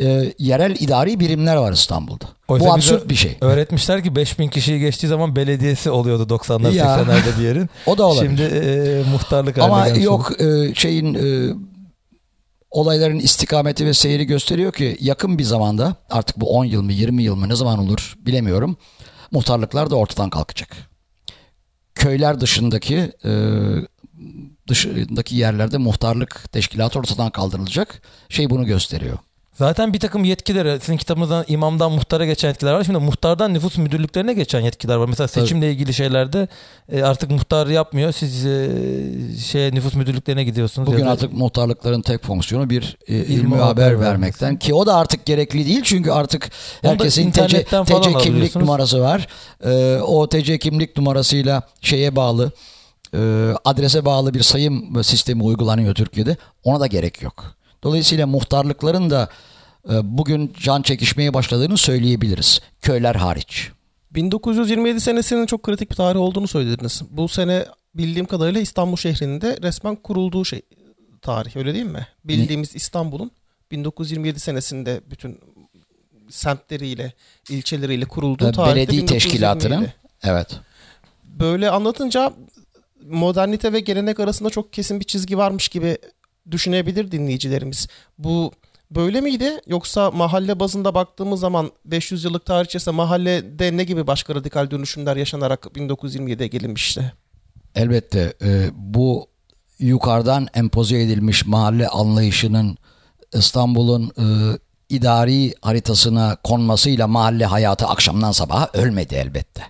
e, 0.01 0.33
yerel 0.39 0.75
idari 0.79 1.19
birimler 1.19 1.55
var 1.55 1.73
İstanbul'da. 1.73 2.25
Oysa 2.47 2.65
Bu 2.65 2.73
absürt 2.73 3.09
bir 3.09 3.15
şey. 3.15 3.37
Öğretmişler 3.41 4.03
ki 4.03 4.15
5000 4.15 4.47
kişiyi 4.49 4.79
geçtiği 4.79 5.07
zaman 5.07 5.35
belediyesi 5.35 5.89
oluyordu 5.91 6.35
90'lar 6.35 6.71
Ya. 6.73 6.85
80'lerde 6.85 7.39
bir 7.39 7.43
yerin. 7.43 7.69
O 7.85 7.97
da 7.97 8.05
olabilir. 8.07 8.27
Şimdi 8.27 8.41
e, 8.41 9.03
muhtarlık 9.11 9.57
haline 9.57 9.73
Ama 9.73 9.87
gelmiş 9.87 10.03
yok 10.05 10.41
e, 10.41 10.75
şeyin 10.75 11.13
e, 11.13 11.53
olayların 12.71 13.19
istikameti 13.19 13.85
ve 13.85 13.93
seyri 13.93 14.25
gösteriyor 14.25 14.73
ki 14.73 14.97
yakın 14.99 15.37
bir 15.37 15.43
zamanda 15.43 15.95
artık 16.09 16.39
bu 16.39 16.49
10 16.57 16.65
yıl 16.65 16.81
mı 16.81 16.91
20 16.93 17.23
yıl 17.23 17.35
mı 17.35 17.49
ne 17.49 17.55
zaman 17.55 17.79
olur 17.79 18.15
bilemiyorum. 18.25 18.77
Muhtarlıklar 19.31 19.89
da 19.89 19.95
ortadan 19.95 20.29
kalkacak. 20.29 20.69
Köyler 21.95 22.41
dışındaki 22.41 23.11
e, 23.25 23.31
dışındaki 24.73 25.35
yerlerde 25.35 25.77
muhtarlık 25.77 26.51
teşkilatı 26.51 26.99
ortadan 26.99 27.29
kaldırılacak. 27.29 28.01
Şey 28.29 28.49
bunu 28.49 28.65
gösteriyor. 28.65 29.17
Zaten 29.53 29.93
bir 29.93 29.99
takım 29.99 30.23
yetkiler, 30.23 30.79
sizin 30.79 30.97
kitabınızdan 30.97 31.45
imamdan 31.47 31.91
muhtara 31.91 32.25
geçen 32.25 32.49
yetkiler 32.49 32.73
var. 32.73 32.83
Şimdi 32.83 32.97
muhtardan 32.97 33.53
nüfus 33.53 33.77
müdürlüklerine 33.77 34.33
geçen 34.33 34.59
yetkiler 34.59 34.95
var. 34.95 35.07
Mesela 35.07 35.27
seçimle 35.27 35.71
ilgili 35.71 35.93
şeylerde 35.93 36.47
e, 36.91 37.03
artık 37.03 37.31
muhtar 37.31 37.67
yapmıyor. 37.67 38.11
Siz 38.11 38.43
şey 39.45 39.71
nüfus 39.71 39.93
müdürlüklerine 39.95 40.43
gidiyorsunuz. 40.43 40.87
Bugün 40.87 41.05
da- 41.05 41.11
artık 41.11 41.33
muhtarlıkların 41.33 42.01
tek 42.01 42.23
fonksiyonu 42.23 42.69
bir 42.69 42.97
e, 43.07 43.15
ilmi 43.15 43.33
İlmi 43.33 43.55
haber, 43.55 43.83
haber 43.83 43.99
vermekten 43.99 44.59
ki 44.59 44.73
o 44.73 44.85
da 44.85 44.95
artık 44.95 45.25
gerekli 45.25 45.65
değil 45.65 45.81
çünkü 45.83 46.11
artık 46.11 46.49
herkesin 46.81 47.31
TC, 47.31 47.63
TC 47.63 48.17
kimlik 48.21 48.55
numarası 48.55 49.01
var. 49.01 49.27
E, 49.65 49.97
o 50.01 50.29
TC 50.29 50.59
kimlik 50.59 50.97
numarasıyla 50.97 51.61
şeye 51.81 52.15
bağlı 52.15 52.51
e, 53.13 53.19
adrese 53.65 54.05
bağlı 54.05 54.33
bir 54.33 54.41
sayım 54.41 55.03
sistemi 55.03 55.43
uygulanıyor 55.43 55.95
Türkiye'de. 55.95 56.37
Ona 56.63 56.79
da 56.79 56.87
gerek 56.87 57.21
yok. 57.21 57.55
Dolayısıyla 57.83 58.27
muhtarlıkların 58.27 59.09
da 59.09 59.29
e, 59.89 60.17
bugün 60.17 60.53
can 60.61 60.81
çekişmeye 60.81 61.33
başladığını 61.33 61.77
söyleyebiliriz. 61.77 62.61
Köyler 62.81 63.15
hariç. 63.15 63.71
1927 64.11 65.01
senesinin 65.01 65.45
çok 65.45 65.63
kritik 65.63 65.91
bir 65.91 65.95
tarih 65.95 66.19
olduğunu 66.19 66.47
söylediniz. 66.47 67.01
Bu 67.09 67.27
sene 67.27 67.65
bildiğim 67.95 68.25
kadarıyla 68.25 68.61
İstanbul 68.61 68.95
şehrinde 68.97 69.57
resmen 69.61 69.95
kurulduğu 69.95 70.45
şey 70.45 70.61
tarih 71.21 71.55
öyle 71.55 71.73
değil 71.73 71.85
mi? 71.85 72.07
Bildiğimiz 72.25 72.75
İstanbul'un 72.75 73.31
1927 73.71 74.39
senesinde 74.39 75.01
bütün 75.11 75.39
semtleriyle, 76.29 77.13
ilçeleriyle 77.49 78.05
kurulduğu 78.05 78.47
E, 78.47 78.51
tarihte 78.51 78.75
belediye 78.75 79.01
1927. 79.01 79.13
teşkilatının 79.13 79.87
evet. 80.23 80.47
Böyle 81.23 81.69
anlatınca 81.69 82.33
modernite 83.09 83.73
ve 83.73 83.79
gelenek 83.79 84.19
arasında 84.19 84.49
çok 84.49 84.73
kesin 84.73 84.99
bir 84.99 85.05
çizgi 85.05 85.37
varmış 85.37 85.67
gibi 85.67 85.97
düşünebilir 86.51 87.11
dinleyicilerimiz. 87.11 87.87
Bu 88.17 88.51
böyle 88.91 89.21
miydi? 89.21 89.61
Yoksa 89.67 90.11
mahalle 90.11 90.59
bazında 90.59 90.95
baktığımız 90.95 91.39
zaman 91.39 91.71
500 91.85 92.23
yıllık 92.23 92.45
tarih 92.45 92.65
içerisinde 92.65 92.95
mahallede 92.95 93.77
ne 93.77 93.83
gibi 93.83 94.07
başka 94.07 94.35
radikal 94.35 94.71
dönüşümler 94.71 95.15
yaşanarak 95.15 95.65
1927'ye 95.65 96.47
gelinmişti? 96.47 97.13
Elbette 97.75 98.33
e, 98.41 98.69
bu 98.75 99.27
yukarıdan 99.79 100.47
empoze 100.53 101.01
edilmiş 101.01 101.45
mahalle 101.45 101.87
anlayışının 101.87 102.77
İstanbul'un 103.33 104.11
e, 104.17 104.57
idari 104.89 105.53
haritasına 105.61 106.37
konmasıyla 106.43 107.07
mahalle 107.07 107.45
hayatı 107.45 107.87
akşamdan 107.87 108.31
sabaha 108.31 108.69
ölmedi 108.73 109.15
elbette. 109.15 109.63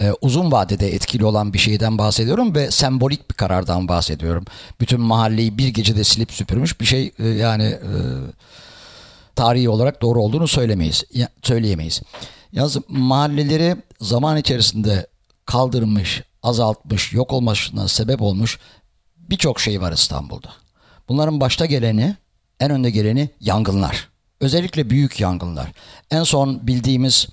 E, 0.00 0.12
uzun 0.20 0.52
vadede 0.52 0.94
etkili 0.94 1.24
olan 1.24 1.52
bir 1.52 1.58
şeyden 1.58 1.98
bahsediyorum 1.98 2.54
ve 2.54 2.70
sembolik 2.70 3.30
bir 3.30 3.34
karardan 3.34 3.88
bahsediyorum. 3.88 4.44
Bütün 4.80 5.00
mahalleyi 5.00 5.58
bir 5.58 5.68
gecede 5.68 6.04
silip 6.04 6.32
süpürmüş 6.32 6.80
bir 6.80 6.86
şey 6.86 7.12
e, 7.18 7.28
yani 7.28 7.64
e, 7.64 7.92
tarihi 9.36 9.68
olarak 9.68 10.02
doğru 10.02 10.22
olduğunu 10.22 10.48
söylemeyiz. 10.48 11.04
Ya, 11.14 11.28
söyleyemeyiz. 11.42 12.02
Yalnız 12.52 12.76
mahalleleri 12.88 13.76
zaman 14.00 14.36
içerisinde 14.36 15.06
kaldırmış, 15.46 16.22
azaltmış, 16.42 17.12
yok 17.12 17.32
olmasına 17.32 17.88
sebep 17.88 18.22
olmuş 18.22 18.58
birçok 19.16 19.60
şey 19.60 19.80
var 19.80 19.92
İstanbul'da. 19.92 20.48
Bunların 21.08 21.40
başta 21.40 21.66
geleni 21.66 22.16
en 22.60 22.70
önde 22.70 22.90
geleni 22.90 23.28
yangınlar. 23.40 24.08
Özellikle 24.40 24.90
büyük 24.90 25.20
yangınlar. 25.20 25.72
En 26.10 26.22
son 26.22 26.66
bildiğimiz 26.66 27.26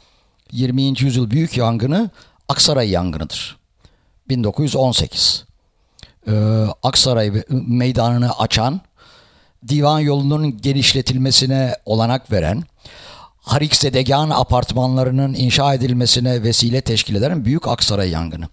20. 0.51 0.83
yüzyıl 0.83 1.31
büyük 1.31 1.57
yangını 1.57 2.09
Aksaray 2.51 2.89
yangınıdır. 2.89 3.57
1918. 4.29 5.45
Ee, 6.27 6.31
Aksaray 6.83 7.31
meydanını 7.49 8.39
açan, 8.39 8.81
divan 9.67 9.99
yolunun 9.99 10.61
genişletilmesine 10.61 11.75
olanak 11.85 12.31
veren, 12.31 12.63
Hariksedegan 13.41 14.29
apartmanlarının 14.29 15.33
inşa 15.33 15.73
edilmesine 15.73 16.43
vesile 16.43 16.81
teşkil 16.81 17.15
eden 17.15 17.45
Büyük 17.45 17.67
Aksaray 17.67 18.09
yangını. 18.09 18.45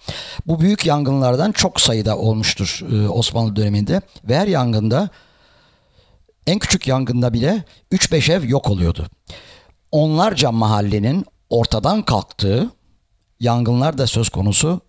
Bu 0.46 0.60
büyük 0.60 0.86
yangınlardan 0.86 1.52
çok 1.52 1.80
sayıda 1.80 2.18
olmuştur 2.18 2.80
e, 2.92 3.08
Osmanlı 3.08 3.56
döneminde 3.56 4.00
ve 4.24 4.38
her 4.38 4.46
yangında 4.46 5.08
en 6.46 6.58
küçük 6.58 6.88
yangında 6.88 7.32
bile 7.32 7.64
3-5 7.92 8.32
ev 8.32 8.44
yok 8.48 8.70
oluyordu. 8.70 9.06
Onlarca 9.92 10.52
mahallenin 10.52 11.26
ortadan 11.50 12.02
kalktığı 12.02 12.70
yangınlar 13.40 13.98
da 13.98 14.06
söz 14.06 14.28
konusu 14.28 14.80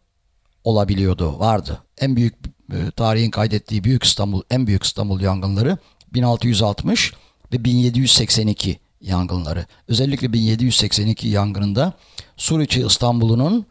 olabiliyordu, 0.63 1.39
vardı. 1.39 1.84
En 1.98 2.15
büyük 2.15 2.36
e, 2.74 2.91
tarihin 2.91 3.32
kaydettiği 3.32 3.84
Büyük 3.84 4.03
İstanbul, 4.03 4.41
en 4.50 4.68
büyük 4.68 4.84
İstanbul 4.84 5.22
yangınları 5.22 5.77
1660 6.13 7.13
ve 7.53 7.63
1782 7.63 8.79
yangınları. 9.01 9.65
Özellikle 9.88 10.34
1782 10.34 11.27
yangınında 11.27 11.94
Suriçi 12.38 12.86
İstanbul'unun 12.86 13.65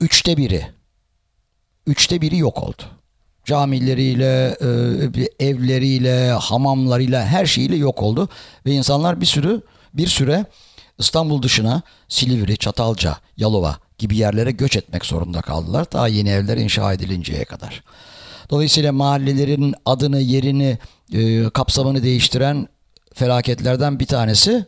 üçte 0.00 0.36
biri, 0.36 0.66
üçte 1.86 2.20
biri 2.20 2.38
yok 2.38 2.62
oldu. 2.62 2.82
Camileriyle, 3.44 4.56
e, 4.60 5.46
evleriyle, 5.46 6.30
hamamlarıyla, 6.30 7.26
her 7.26 7.46
şeyiyle 7.46 7.76
yok 7.76 8.02
oldu. 8.02 8.28
Ve 8.66 8.72
insanlar 8.72 9.20
bir 9.20 9.26
sürü, 9.26 9.62
bir 9.94 10.06
süre 10.06 10.44
İstanbul 11.00 11.42
dışına 11.42 11.82
Silivri, 12.08 12.56
Çatalca, 12.56 13.16
Yalova 13.36 13.76
gibi 13.98 14.16
yerlere 14.16 14.50
göç 14.50 14.76
etmek 14.76 15.06
zorunda 15.06 15.40
kaldılar. 15.40 15.92
Daha 15.92 16.08
yeni 16.08 16.28
evler 16.28 16.56
inşa 16.56 16.92
edilinceye 16.92 17.44
kadar. 17.44 17.82
Dolayısıyla 18.50 18.92
mahallelerin 18.92 19.74
adını, 19.86 20.20
yerini, 20.20 20.78
e, 21.12 21.50
kapsamını 21.50 22.02
değiştiren 22.02 22.68
felaketlerden 23.14 24.00
bir 24.00 24.06
tanesi 24.06 24.64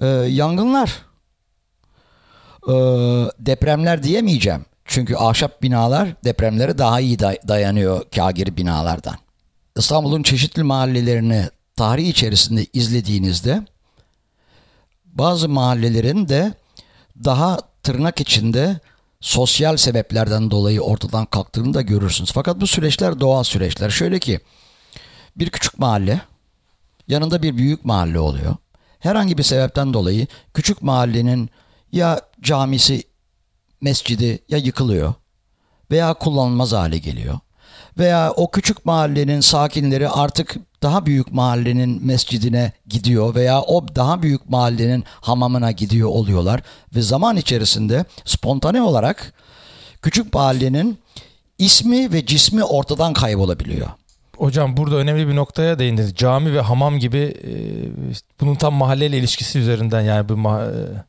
e, 0.00 0.06
yangınlar. 0.06 1.02
E, 2.68 2.74
depremler 3.38 4.02
diyemeyeceğim. 4.02 4.64
Çünkü 4.84 5.16
ahşap 5.16 5.62
binalar 5.62 6.08
depremlere 6.24 6.78
daha 6.78 7.00
iyi 7.00 7.18
dayanıyor 7.18 8.04
kagir 8.14 8.56
binalardan. 8.56 9.16
İstanbul'un 9.76 10.22
çeşitli 10.22 10.62
mahallelerini 10.62 11.48
tarih 11.76 12.08
içerisinde 12.08 12.66
izlediğinizde 12.72 13.62
bazı 15.18 15.48
mahallelerin 15.48 16.28
de 16.28 16.54
daha 17.24 17.58
tırnak 17.82 18.20
içinde 18.20 18.80
sosyal 19.20 19.76
sebeplerden 19.76 20.50
dolayı 20.50 20.80
ortadan 20.80 21.26
kalktığını 21.26 21.74
da 21.74 21.82
görürsünüz. 21.82 22.32
Fakat 22.32 22.60
bu 22.60 22.66
süreçler 22.66 23.20
doğal 23.20 23.42
süreçler. 23.42 23.90
Şöyle 23.90 24.18
ki 24.18 24.40
bir 25.36 25.50
küçük 25.50 25.78
mahalle 25.78 26.20
yanında 27.08 27.42
bir 27.42 27.56
büyük 27.56 27.84
mahalle 27.84 28.18
oluyor. 28.18 28.56
Herhangi 28.98 29.38
bir 29.38 29.42
sebepten 29.42 29.94
dolayı 29.94 30.26
küçük 30.54 30.82
mahallenin 30.82 31.50
ya 31.92 32.20
camisi, 32.40 33.02
mescidi 33.80 34.38
ya 34.48 34.58
yıkılıyor 34.58 35.14
veya 35.90 36.14
kullanılmaz 36.14 36.72
hale 36.72 36.98
geliyor. 36.98 37.38
Veya 37.98 38.32
o 38.36 38.50
küçük 38.50 38.84
mahallenin 38.84 39.40
sakinleri 39.40 40.08
artık 40.08 40.56
daha 40.82 41.06
büyük 41.06 41.32
mahallenin 41.32 42.06
mescidine 42.06 42.72
gidiyor 42.86 43.34
veya 43.34 43.62
o 43.62 43.88
daha 43.96 44.22
büyük 44.22 44.50
mahallenin 44.50 45.04
hamamına 45.20 45.70
gidiyor 45.72 46.08
oluyorlar 46.08 46.62
ve 46.94 47.02
zaman 47.02 47.36
içerisinde 47.36 48.04
spontane 48.24 48.82
olarak 48.82 49.32
küçük 50.02 50.34
mahallenin 50.34 50.98
ismi 51.58 52.12
ve 52.12 52.26
cismi 52.26 52.64
ortadan 52.64 53.12
kaybolabiliyor. 53.12 53.88
Hocam 54.36 54.76
burada 54.76 54.96
önemli 54.96 55.28
bir 55.28 55.36
noktaya 55.36 55.78
değindiniz. 55.78 56.14
Cami 56.14 56.54
ve 56.54 56.60
hamam 56.60 56.98
gibi 56.98 57.18
e, 57.18 57.50
bunun 58.40 58.54
tam 58.54 58.74
mahalleyle 58.74 59.18
ilişkisi 59.18 59.58
üzerinden 59.58 60.00
yani 60.00 60.28
bir 60.28 60.34
ma- 60.34 60.72
e, 60.72 61.04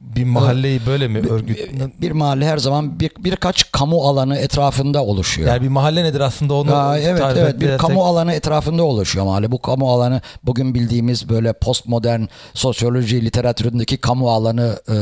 bir 0.00 0.24
mahalleyi 0.24 0.86
böyle 0.86 1.08
mi 1.08 1.18
örgüt? 1.18 1.58
Bir, 1.58 2.02
bir 2.02 2.10
mahalle 2.10 2.46
her 2.46 2.58
zaman 2.58 3.00
bir 3.00 3.10
birkaç 3.18 3.72
kamu 3.72 4.02
alanı 4.08 4.36
etrafında 4.36 5.04
oluşuyor. 5.04 5.48
Yani 5.48 5.62
bir 5.62 5.68
mahalle 5.68 6.04
nedir 6.04 6.20
aslında 6.20 6.54
onu 6.54 6.70
ya, 6.70 6.98
Evet 6.98 7.22
evet 7.36 7.60
bir 7.60 7.78
kamu 7.78 8.04
alanı 8.04 8.32
etrafında 8.32 8.82
oluşuyor 8.82 9.24
mahalle. 9.24 9.52
Bu 9.52 9.62
kamu 9.62 9.90
alanı 9.90 10.20
bugün 10.42 10.74
bildiğimiz 10.74 11.28
böyle 11.28 11.52
postmodern 11.52 12.22
sosyoloji 12.54 13.24
literatüründeki 13.24 13.96
kamu 13.96 14.30
alanı 14.30 14.78
e, 14.88 14.96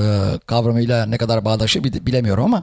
kavramıyla 0.46 1.06
ne 1.06 1.18
kadar 1.18 1.44
bağdaşı 1.44 1.84
bilemiyorum 1.84 2.44
ama 2.44 2.62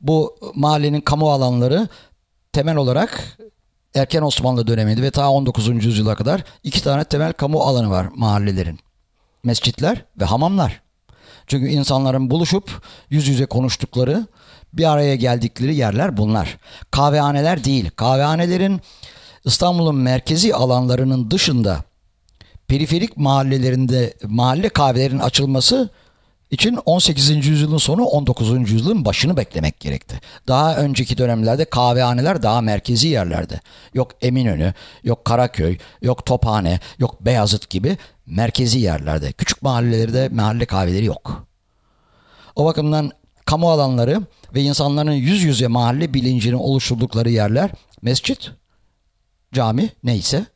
bu 0.00 0.36
mahallenin 0.54 1.00
kamu 1.00 1.32
alanları 1.32 1.88
temel 2.52 2.76
olarak 2.76 3.38
erken 3.94 4.22
Osmanlı 4.22 4.66
döneminde 4.66 5.02
ve 5.02 5.10
ta 5.10 5.30
19. 5.30 5.84
yüzyıla 5.84 6.14
kadar 6.14 6.44
iki 6.62 6.82
tane 6.82 7.04
temel 7.04 7.32
kamu 7.32 7.60
alanı 7.60 7.90
var 7.90 8.06
mahallelerin. 8.14 8.78
Mescitler 9.44 10.04
ve 10.20 10.24
hamamlar. 10.24 10.83
Çünkü 11.46 11.68
insanların 11.68 12.30
buluşup 12.30 12.82
yüz 13.10 13.28
yüze 13.28 13.46
konuştukları, 13.46 14.26
bir 14.72 14.92
araya 14.92 15.14
geldikleri 15.16 15.74
yerler 15.74 16.16
bunlar. 16.16 16.58
Kahvehaneler 16.90 17.64
değil. 17.64 17.90
Kahvehanelerin 17.96 18.80
İstanbul'un 19.44 19.96
merkezi 19.96 20.54
alanlarının 20.54 21.30
dışında 21.30 21.84
periferik 22.68 23.16
mahallelerinde 23.16 24.14
mahalle 24.22 24.68
kahvelerin 24.68 25.18
açılması 25.18 25.90
için 26.50 26.78
18. 26.86 27.46
yüzyılın 27.46 27.78
sonu 27.78 28.04
19. 28.04 28.70
yüzyılın 28.70 29.04
başını 29.04 29.36
beklemek 29.36 29.80
gerekti. 29.80 30.20
Daha 30.48 30.76
önceki 30.76 31.18
dönemlerde 31.18 31.64
kahvehaneler 31.64 32.42
daha 32.42 32.60
merkezi 32.60 33.08
yerlerde. 33.08 33.60
Yok 33.94 34.10
Eminönü, 34.22 34.74
yok 35.04 35.24
Karaköy, 35.24 35.78
yok 36.02 36.26
Tophane, 36.26 36.80
yok 36.98 37.24
Beyazıt 37.24 37.70
gibi 37.70 37.96
merkezi 38.26 38.78
yerlerde. 38.78 39.32
Küçük 39.32 39.62
mahallelerde 39.62 40.28
mahalle 40.28 40.66
kahveleri 40.66 41.04
yok. 41.04 41.46
O 42.56 42.64
bakımdan 42.64 43.10
kamu 43.44 43.70
alanları 43.70 44.22
ve 44.54 44.62
insanların 44.62 45.12
yüz 45.12 45.42
yüze 45.42 45.66
mahalle 45.66 46.14
bilincini 46.14 46.56
oluşturdukları 46.56 47.30
yerler 47.30 47.70
mescit, 48.02 48.50
cami 49.52 49.90
neyse 50.02 50.46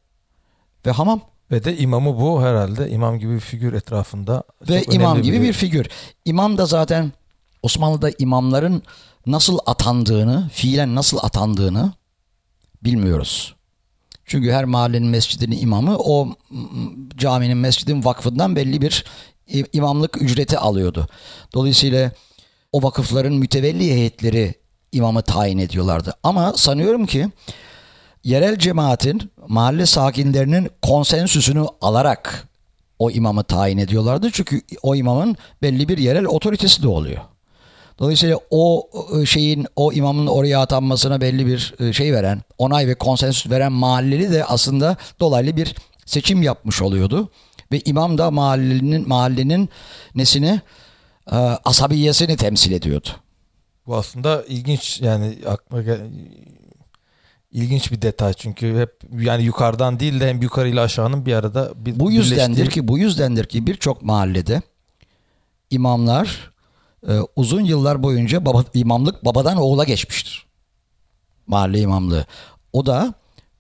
ve 0.87 0.90
hamam. 0.90 1.20
Ve 1.50 1.64
de 1.64 1.76
imamı 1.76 2.20
bu 2.20 2.42
herhalde. 2.42 2.90
imam 2.90 3.18
gibi 3.18 3.35
bir 3.35 3.40
figür 3.40 3.72
etrafında. 3.72 4.42
Ve 4.68 4.83
imam 4.83 5.22
gibi 5.22 5.40
bir... 5.40 5.48
bir 5.48 5.52
figür. 5.52 5.88
İmam 6.24 6.59
da 6.59 6.66
zaten 6.66 7.12
Osmanlı'da 7.62 8.11
imamların 8.18 8.83
nasıl 9.26 9.59
atandığını, 9.66 10.48
fiilen 10.52 10.94
nasıl 10.94 11.18
atandığını 11.22 11.92
bilmiyoruz. 12.85 13.54
Çünkü 14.29 14.53
her 14.53 14.64
mahallenin 14.64 15.09
mescidinin 15.09 15.61
imamı 15.61 15.99
o 15.99 16.29
caminin, 17.17 17.57
mescidin 17.57 18.05
vakfından 18.05 18.57
belli 18.57 18.81
bir 18.81 19.05
imamlık 19.73 20.23
ücreti 20.23 20.59
alıyordu. 20.59 21.09
Dolayısıyla 21.55 22.12
o 22.73 22.83
vakıfların 22.83 23.35
mütevelli 23.35 23.85
heyetleri 23.85 24.55
imamı 24.93 25.23
tayin 25.23 25.59
ediyorlardı. 25.59 26.14
Ama 26.23 26.53
sanıyorum 26.57 27.07
ki 27.07 27.29
yerel 28.25 28.59
cemaatin 28.59 29.31
mahalle 29.49 29.87
sakinlerinin 29.87 30.71
konsensüsünü 30.83 31.67
alarak 31.81 32.49
o 32.99 33.11
imamı 33.11 33.45
tayin 33.45 33.79
ediyorlardı. 33.79 34.31
Çünkü 34.33 34.62
o 34.83 34.95
imamın 34.95 35.37
belli 35.62 35.88
bir 35.88 35.99
yerel 35.99 36.25
otoritesi 36.25 36.83
de 36.83 36.88
oluyor. 36.88 37.21
Dolayısıyla 37.99 38.39
o 38.51 38.91
e, 39.21 39.27
şeyin 39.27 39.67
o 39.77 39.93
imamın 39.93 40.27
oraya 40.27 40.61
atanmasına 40.61 41.21
belli 41.21 41.47
bir 41.47 41.75
e, 41.81 41.93
şey 41.93 42.13
veren, 42.13 42.43
onay 42.59 42.87
ve 42.87 42.95
konsensüs 42.95 43.51
veren 43.51 43.73
mahalleli 43.73 44.33
de 44.33 44.45
aslında 44.45 44.97
dolaylı 45.21 45.57
bir 45.57 45.75
seçim 46.07 46.43
yapmış 46.43 46.83
oluyordu. 46.83 47.31
Ve 47.73 47.81
imam 47.81 48.19
da 48.19 48.31
mahallenin 48.31 49.09
mahallenin 49.09 49.69
nesini 50.15 50.61
e, 51.33 51.37
asabiyesini 51.65 52.37
temsil 52.37 52.73
ediyordu. 52.73 53.09
Bu 53.87 53.97
aslında 53.97 54.45
ilginç 54.49 55.01
yani 55.01 55.39
aklıma 55.47 55.83
gel 55.83 56.01
ilginç 57.53 57.93
bir 57.93 58.03
detay 58.03 58.33
çünkü 58.33 58.79
hep 58.79 58.91
yani 59.21 59.43
yukarıdan 59.43 60.01
değil 60.01 60.21
de 60.21 60.29
hem 60.29 60.43
yukarı 60.43 60.69
ile 60.69 60.81
aşağının 60.81 61.27
bir 61.27 61.35
arada 61.35 61.73
bir 61.77 62.01
Bu 62.01 62.11
yüzdendir 62.11 62.71
ki 62.71 62.89
bu 62.89 62.99
yüzdendir 62.99 63.45
ki 63.45 63.67
birçok 63.67 64.03
mahallede 64.03 64.63
imamlar 65.71 66.51
e, 67.09 67.13
uzun 67.37 67.65
yıllar 67.65 68.03
boyunca 68.03 68.45
baba, 68.45 68.65
imamlık 68.75 69.25
babadan 69.25 69.57
oğula 69.57 69.85
geçmiştir. 69.85 70.47
Mahalle 71.47 71.81
imamlığı. 71.81 72.27
O 72.73 72.87
da 72.87 73.15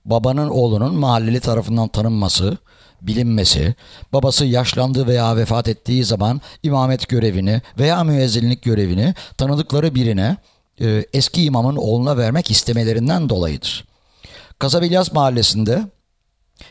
babanın 0.04 0.48
oğlunun 0.48 0.94
mahalleli 0.94 1.40
tarafından 1.40 1.88
tanınması, 1.88 2.58
bilinmesi, 3.02 3.74
babası 4.12 4.44
yaşlandı 4.44 5.06
veya 5.06 5.36
vefat 5.36 5.68
ettiği 5.68 6.04
zaman 6.04 6.40
imamet 6.62 7.08
görevini 7.08 7.62
veya 7.78 8.04
müezzinlik 8.04 8.62
görevini 8.62 9.14
tanıdıkları 9.36 9.94
birine 9.94 10.36
e, 10.80 11.06
eski 11.12 11.44
imamın 11.44 11.76
oğluna 11.76 12.16
vermek 12.16 12.50
istemelerinden 12.50 13.28
dolayıdır. 13.28 13.84
Kasabilyas 14.58 15.12
mahallesinde 15.12 15.82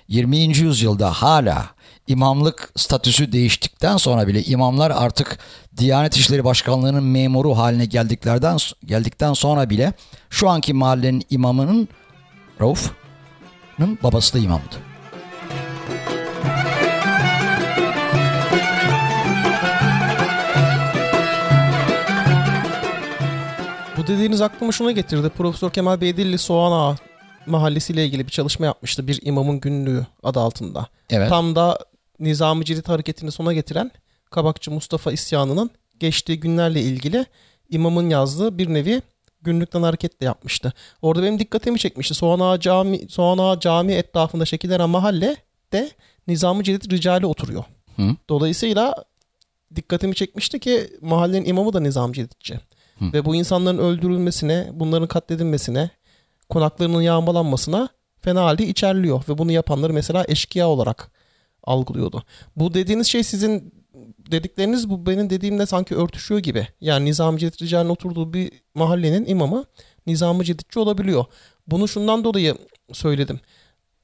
20. 0.07 0.37
yüzyılda 0.37 1.11
hala 1.11 1.69
imamlık 2.07 2.71
statüsü 2.75 3.31
değiştikten 3.31 3.97
sonra 3.97 4.27
bile 4.27 4.43
imamlar 4.43 4.91
artık 4.91 5.39
Diyanet 5.77 6.17
İşleri 6.17 6.43
Başkanlığı'nın 6.43 7.03
memuru 7.03 7.57
haline 7.57 7.85
geldiklerden 7.85 8.57
geldikten 8.85 9.33
sonra 9.33 9.69
bile 9.69 9.93
şu 10.29 10.49
anki 10.49 10.73
mahallenin 10.73 11.23
imamının 11.29 11.87
Rauf'un 12.61 13.99
babası 14.03 14.33
da 14.33 14.39
imamdı. 14.39 14.75
Bu 23.97 24.07
dediğiniz 24.07 24.41
aklıma 24.41 24.71
şuna 24.71 24.91
getirdi. 24.91 25.29
Profesör 25.29 25.69
Kemal 25.69 26.01
Beydilli 26.01 26.37
Soğan 26.37 26.71
Ağa 26.71 26.95
mahallesiyle 27.45 28.05
ilgili 28.05 28.25
bir 28.25 28.31
çalışma 28.31 28.65
yapmıştı. 28.65 29.07
Bir 29.07 29.19
imamın 29.23 29.59
günlüğü 29.59 30.05
adı 30.23 30.39
altında. 30.39 30.87
Evet. 31.09 31.29
Tam 31.29 31.55
da 31.55 31.79
Nizami 32.19 32.65
Cirit 32.65 32.89
hareketini 32.89 33.31
sona 33.31 33.53
getiren 33.53 33.91
Kabakçı 34.29 34.71
Mustafa 34.71 35.11
isyanının 35.11 35.69
geçtiği 35.99 36.39
günlerle 36.39 36.81
ilgili 36.81 37.25
imamın 37.69 38.09
yazdığı 38.09 38.57
bir 38.57 38.73
nevi 38.73 39.01
günlükten 39.41 39.83
hareketle 39.83 40.25
yapmıştı. 40.25 40.73
Orada 41.01 41.23
benim 41.23 41.39
dikkatimi 41.39 41.79
çekmişti. 41.79 42.13
Soğan 42.13 42.39
Ağa 42.39 42.59
Cami, 42.59 43.09
Soğan 43.09 43.37
Ağa 43.37 43.59
Cami 43.59 43.93
etrafında 43.93 44.45
şekillenen 44.45 44.89
mahalle 44.89 45.37
de 45.73 45.91
Nizami 46.27 46.63
Cirit 46.63 46.91
Ricali 46.91 47.25
oturuyor. 47.25 47.63
Hı. 47.95 48.15
Dolayısıyla 48.29 48.95
dikkatimi 49.75 50.15
çekmişti 50.15 50.59
ki 50.59 50.89
mahallenin 51.01 51.45
imamı 51.45 51.73
da 51.73 51.79
Nizami. 51.79 52.17
Hı. 52.17 53.13
Ve 53.13 53.25
bu 53.25 53.35
insanların 53.35 53.77
öldürülmesine, 53.77 54.69
bunların 54.73 55.07
katledilmesine, 55.07 55.89
konaklarının 56.49 57.01
yağmalanmasına 57.01 57.89
fena 58.21 58.43
halde 58.43 58.67
içerliyor. 58.67 59.23
Ve 59.29 59.37
bunu 59.37 59.51
yapanları 59.51 59.93
mesela 59.93 60.25
eşkıya 60.27 60.67
olarak 60.67 61.11
algılıyordu. 61.63 62.23
Bu 62.55 62.73
dediğiniz 62.73 63.07
şey 63.07 63.23
sizin 63.23 63.73
dedikleriniz 64.31 64.89
bu 64.89 65.05
benim 65.05 65.29
dediğimle 65.29 65.65
sanki 65.65 65.95
örtüşüyor 65.95 66.39
gibi. 66.39 66.67
Yani 66.81 67.05
Nizami 67.05 67.39
Cedid 67.39 67.61
Rical'in 67.61 67.89
oturduğu 67.89 68.33
bir 68.33 68.51
mahallenin 68.75 69.25
imamı 69.25 69.65
Nizami 70.07 70.45
Cedidçi 70.45 70.79
olabiliyor. 70.79 71.25
Bunu 71.67 71.87
şundan 71.87 72.23
dolayı 72.23 72.55
söyledim. 72.93 73.39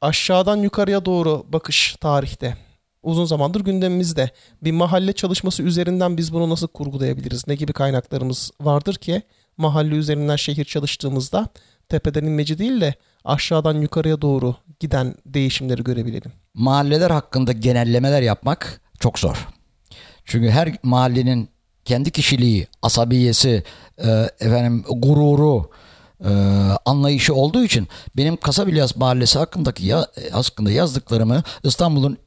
Aşağıdan 0.02 0.58
yukarıya 0.58 1.06
doğru 1.06 1.46
bakış 1.50 1.96
tarihte 2.02 2.58
uzun 3.04 3.26
zamandır 3.26 3.62
gündemimizde. 3.62 4.32
Bir 4.64 4.72
mahalle 4.72 5.14
çalışması 5.14 5.64
üzerinden 5.64 6.18
biz 6.18 6.34
bunu 6.34 6.50
nasıl 6.50 6.68
kurgulayabiliriz? 6.68 7.48
Ne 7.48 7.56
gibi 7.56 7.74
kaynaklarımız 7.74 8.52
vardır 8.62 8.96
ki 8.96 9.22
mahalle 9.58 9.96
üzerinden 9.96 10.36
şehir 10.36 10.66
çalıştığımızda 10.66 11.50
tepeden 11.90 12.24
inmeci 12.24 12.58
değil 12.58 12.82
de 12.82 12.94
aşağıdan 13.26 13.82
yukarıya 13.82 14.22
doğru 14.22 14.56
giden 14.80 15.16
değişimleri 15.26 15.84
görebilelim. 15.84 16.32
Mahalleler 16.54 17.12
hakkında 17.12 17.52
genellemeler 17.52 18.22
yapmak 18.22 18.82
çok 19.00 19.20
zor. 19.20 19.48
Çünkü 20.26 20.50
her 20.50 20.76
mahallenin 20.84 21.50
kendi 21.86 22.12
kişiliği, 22.12 22.68
asabiyesi, 22.82 23.64
e, 23.98 24.30
efendim 24.40 24.86
gururu, 24.90 25.70
e, 26.26 26.30
anlayışı 26.86 27.34
olduğu 27.34 27.64
için 27.64 27.88
benim 28.18 28.38
Kasabilyas 28.38 28.96
Mahallesi 28.96 29.40
hakkındaki 29.40 29.86
ya, 29.86 30.08
hakkında 30.32 30.72
yazdıklarımı 30.72 31.44
İstanbul'un 31.64 32.18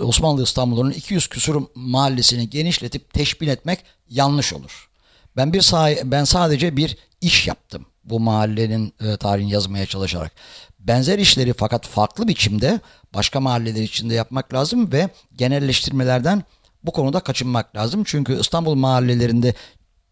Osmanlı 0.00 0.42
İstanbul'un 0.42 0.90
200 0.90 1.26
küsur 1.26 1.62
mahallesini 1.74 2.50
genişletip 2.50 3.14
teşbil 3.14 3.48
etmek 3.48 3.78
yanlış 4.08 4.52
olur. 4.52 4.88
Ben 5.36 5.52
bir 5.52 5.60
sah- 5.60 6.10
ben 6.10 6.24
sadece 6.24 6.76
bir 6.76 6.96
iş 7.20 7.46
yaptım 7.48 7.86
bu 8.04 8.20
mahallenin 8.20 8.94
e, 9.00 9.16
tarihini 9.16 9.52
yazmaya 9.52 9.86
çalışarak. 9.86 10.32
Benzer 10.78 11.18
işleri 11.18 11.52
fakat 11.52 11.86
farklı 11.86 12.28
biçimde 12.28 12.80
başka 13.14 13.40
mahalleler 13.40 13.82
içinde 13.82 14.14
yapmak 14.14 14.54
lazım 14.54 14.92
ve 14.92 15.08
genelleştirmelerden 15.36 16.42
bu 16.82 16.92
konuda 16.92 17.20
kaçınmak 17.20 17.76
lazım. 17.76 18.04
Çünkü 18.04 18.40
İstanbul 18.40 18.74
mahallelerinde 18.74 19.54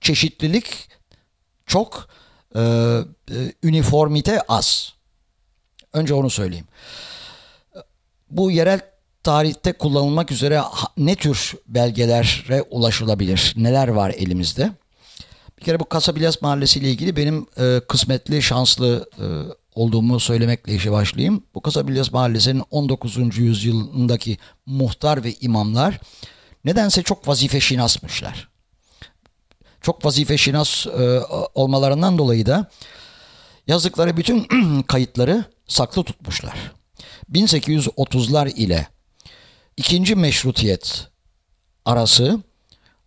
çeşitlilik 0.01 0.89
çok, 1.67 2.09
e, 2.55 2.61
e, 2.61 3.37
üniformite 3.63 4.41
az. 4.49 4.93
Önce 5.93 6.15
onu 6.15 6.31
söyleyeyim. 6.31 6.67
Bu 8.31 8.51
yerel 8.51 8.81
tarihte 9.23 9.73
kullanılmak 9.73 10.33
üzere 10.33 10.63
ne 10.97 11.15
tür 11.15 11.55
belgelere 11.67 12.63
ulaşılabilir? 12.63 13.55
Neler 13.57 13.89
var 13.89 14.11
elimizde? 14.11 14.71
Bir 15.59 15.65
kere 15.65 15.81
bu 15.81 15.89
Kasabilyas 15.89 16.43
Mahallesi 16.43 16.79
ile 16.79 16.91
ilgili 16.91 17.17
benim 17.17 17.47
e, 17.59 17.81
kısmetli, 17.89 18.43
şanslı 18.43 19.11
e, 19.19 19.27
olduğumu 19.75 20.21
söylemekle 20.21 20.75
işe 20.75 20.93
başlayayım. 20.93 21.43
Bu 21.55 21.61
Kasabilyas 21.61 22.13
Mahallesi'nin 22.13 22.63
19. 22.71 23.39
yüzyılındaki 23.39 24.39
muhtar 24.67 25.25
ve 25.25 25.35
imamlar 25.35 26.01
nedense 26.65 27.03
çok 27.03 27.29
vazife 27.29 27.61
şinasmışlar. 27.61 28.49
Çok 29.81 30.05
vazife 30.05 30.39
şinas 30.39 30.87
e, 30.87 31.21
olmalarından 31.55 32.19
dolayı 32.19 32.47
da 32.47 32.71
yazdıkları 33.67 34.17
bütün 34.17 34.47
kayıtları 34.83 35.45
saklı 35.67 36.05
tutmuşlar. 36.05 36.73
1830'lar 37.33 38.55
ile 38.55 38.89
ikinci 39.77 40.15
meşrutiyet 40.15 41.07
arası 41.85 42.43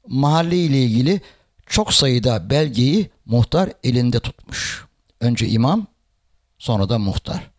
mahalle 0.08 0.58
ile 0.58 0.84
ilgili 0.84 1.22
çok 1.68 1.94
sayıda 1.94 2.50
belgeyi 2.50 3.10
muhtar 3.26 3.70
elinde 3.84 4.20
tutmuş. 4.20 4.86
Önce 5.20 5.48
imam, 5.48 5.88
sonra 6.60 6.90
da 6.90 7.00
muhtar. 7.00 7.52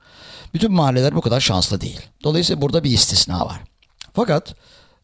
Bütün 0.54 0.72
mahalleler 0.72 1.14
bu 1.14 1.20
kadar 1.20 1.40
şanslı 1.40 1.80
değil. 1.80 2.00
Dolayısıyla 2.24 2.62
burada 2.62 2.84
bir 2.84 2.90
istisna 2.90 3.46
var. 3.46 3.60
Fakat 4.14 4.54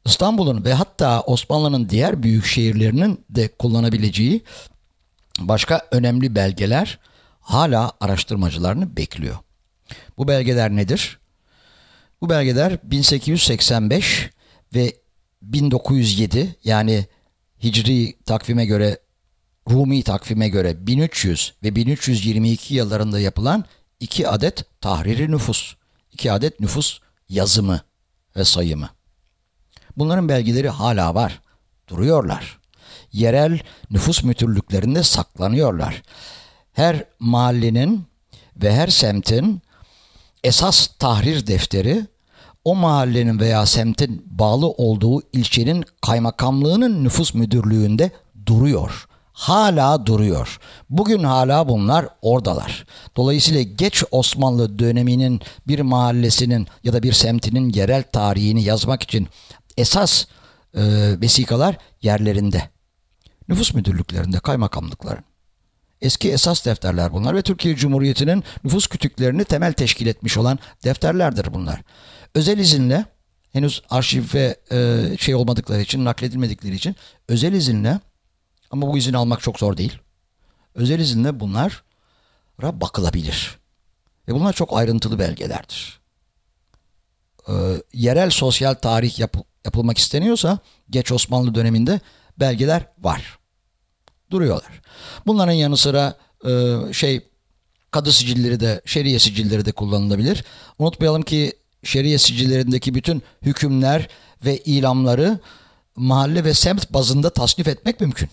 İstanbul'un 0.09 0.65
ve 0.65 0.75
hatta 0.75 1.21
Osmanlı'nın 1.21 1.89
diğer 1.89 2.23
büyük 2.23 2.47
şehirlerinin 2.47 3.25
de 3.31 3.49
kullanabileceği 3.49 4.43
başka 5.41 5.89
önemli 5.91 6.35
belgeler 6.35 6.99
hala 7.41 7.93
araştırmacılarını 8.01 8.97
bekliyor. 8.97 9.37
Bu 10.19 10.29
belgeler 10.29 10.71
nedir? 10.71 11.19
Bu 12.21 12.31
belgeler 12.31 12.79
1885 12.83 14.31
ve 14.75 14.93
1907 15.43 16.57
yani 16.65 17.07
Hicri 17.63 18.19
takvime 18.27 18.67
göre 18.67 18.99
Rumi 19.71 20.03
takvime 20.03 20.49
göre 20.49 20.87
1300 20.87 21.55
ve 21.63 21.77
1322 21.77 22.75
yıllarında 22.75 23.21
yapılan 23.21 23.65
iki 24.01 24.29
adet 24.29 24.81
tahriri 24.81 25.31
nüfus, 25.31 25.75
iki 26.13 26.33
adet 26.33 26.61
nüfus 26.61 27.01
yazımı 27.29 27.81
ve 28.37 28.45
sayımı. 28.45 28.98
Bunların 29.99 30.29
belgeleri 30.29 30.69
hala 30.69 31.15
var, 31.15 31.41
duruyorlar. 31.89 32.59
Yerel 33.13 33.61
nüfus 33.91 34.23
mütürlüklerinde 34.23 35.03
saklanıyorlar. 35.03 36.03
Her 36.73 37.05
mahallenin 37.19 38.05
ve 38.57 38.75
her 38.75 38.89
semtin 38.89 39.63
esas 40.45 40.87
tahrir 40.87 41.47
defteri 41.47 42.07
o 42.65 42.75
mahallenin 42.75 43.41
veya 43.41 43.67
semtin 43.67 44.23
bağlı 44.27 44.69
olduğu 44.69 45.23
ilçenin 45.33 45.85
kaymakamlığının 46.01 47.05
nüfus 47.05 47.35
müdürlüğünde 47.35 48.11
duruyor. 48.47 49.09
Hala 49.33 50.07
duruyor. 50.07 50.59
Bugün 50.91 51.25
hala 51.25 51.69
bunlar 51.69 52.09
oradalar. 52.23 52.87
Dolayısıyla 53.17 53.63
geç 53.63 54.05
Osmanlı 54.11 54.79
döneminin 54.79 55.41
bir 55.69 55.81
mahallesinin 55.81 56.67
ya 56.85 56.93
da 56.93 57.03
bir 57.03 57.13
semtinin 57.13 57.71
yerel 57.71 58.03
tarihini 58.13 58.63
yazmak 58.63 59.03
için 59.03 59.29
esas 59.79 60.27
e, 60.75 60.83
vesikalar 61.21 61.77
yerlerinde. 62.03 62.71
Nüfus 63.49 63.75
müdürlüklerinde, 63.75 64.39
kaymakamlıkların. 64.39 65.25
Eski 66.01 66.33
esas 66.33 66.65
defterler 66.65 67.13
bunlar 67.13 67.35
ve 67.35 67.43
Türkiye 67.43 67.77
Cumhuriyeti'nin 67.77 68.45
nüfus 68.65 68.87
kütüklerini 68.87 69.45
temel 69.45 69.73
teşkil 69.73 70.07
etmiş 70.07 70.37
olan 70.37 70.59
defterlerdir 70.85 71.55
bunlar. 71.55 71.81
Özel 72.35 72.59
izinle 72.59 73.05
henüz 73.53 73.83
arşive 73.91 74.57
e, 74.73 75.07
şey 75.19 75.35
olmadıkları 75.35 75.81
için, 75.81 76.05
nakledilmedikleri 76.05 76.75
için 76.75 76.97
özel 77.29 77.53
izinle 77.53 78.01
ama 78.71 78.87
bu 78.87 78.99
izin 78.99 79.15
almak 79.15 79.41
çok 79.41 79.59
zor 79.59 79.77
değil. 79.77 79.99
Özel 80.75 80.99
izinle 81.01 81.41
bunlara 81.41 82.81
bakılabilir. 82.81 83.59
Ve 84.29 84.35
bunlar 84.35 84.53
çok 84.53 84.77
ayrıntılı 84.77 85.19
belgelerdir. 85.19 85.98
Ee, 87.49 87.53
yerel 87.93 88.31
sosyal 88.31 88.75
tarih 88.75 89.19
yap, 89.19 89.37
yapılmak 89.65 89.99
isteniyorsa 89.99 90.59
geç 90.91 91.13
Osmanlı 91.13 91.55
döneminde 91.55 92.01
belgeler 92.41 92.87
var. 92.99 93.39
Duruyorlar. 94.31 94.81
Bunların 95.27 95.53
yanı 95.53 95.77
sıra 95.77 96.15
e, 96.45 96.79
şey 96.93 97.29
kadı 97.91 98.13
sicilleri 98.13 98.61
de 98.61 98.83
şeriye 98.85 99.19
sicilleri 99.19 99.65
de 99.65 99.73
kullanılabilir. 99.73 100.45
Unutmayalım 100.79 101.23
ki 101.23 101.53
şeriye 101.83 102.19
sicillerindeki 102.19 102.95
bütün 102.95 103.23
hükümler 103.43 104.09
ve 104.45 104.59
ilamları 104.59 105.39
mahalle 105.97 106.45
ve 106.45 106.55
semt 106.55 106.93
bazında 106.93 107.31
tasnif 107.31 107.69
etmek 107.69 108.01
mümkün. 108.01 108.29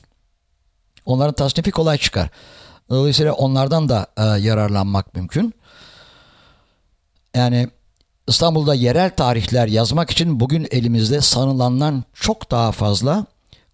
Onların 1.06 1.34
tasnifi 1.34 1.71
kolay 1.71 1.97
çıkar. 1.97 2.30
Dolayısıyla 2.89 3.34
onlardan 3.34 3.89
da 3.89 4.08
e, 4.17 4.23
yararlanmak 4.23 5.15
mümkün. 5.15 5.54
Yani 7.36 7.69
İstanbul'da 8.27 8.73
yerel 8.75 9.15
tarihler 9.15 9.67
yazmak 9.67 10.11
için 10.11 10.39
bugün 10.39 10.67
elimizde 10.71 11.21
sanılandan 11.21 12.03
çok 12.13 12.51
daha 12.51 12.71
fazla 12.71 13.25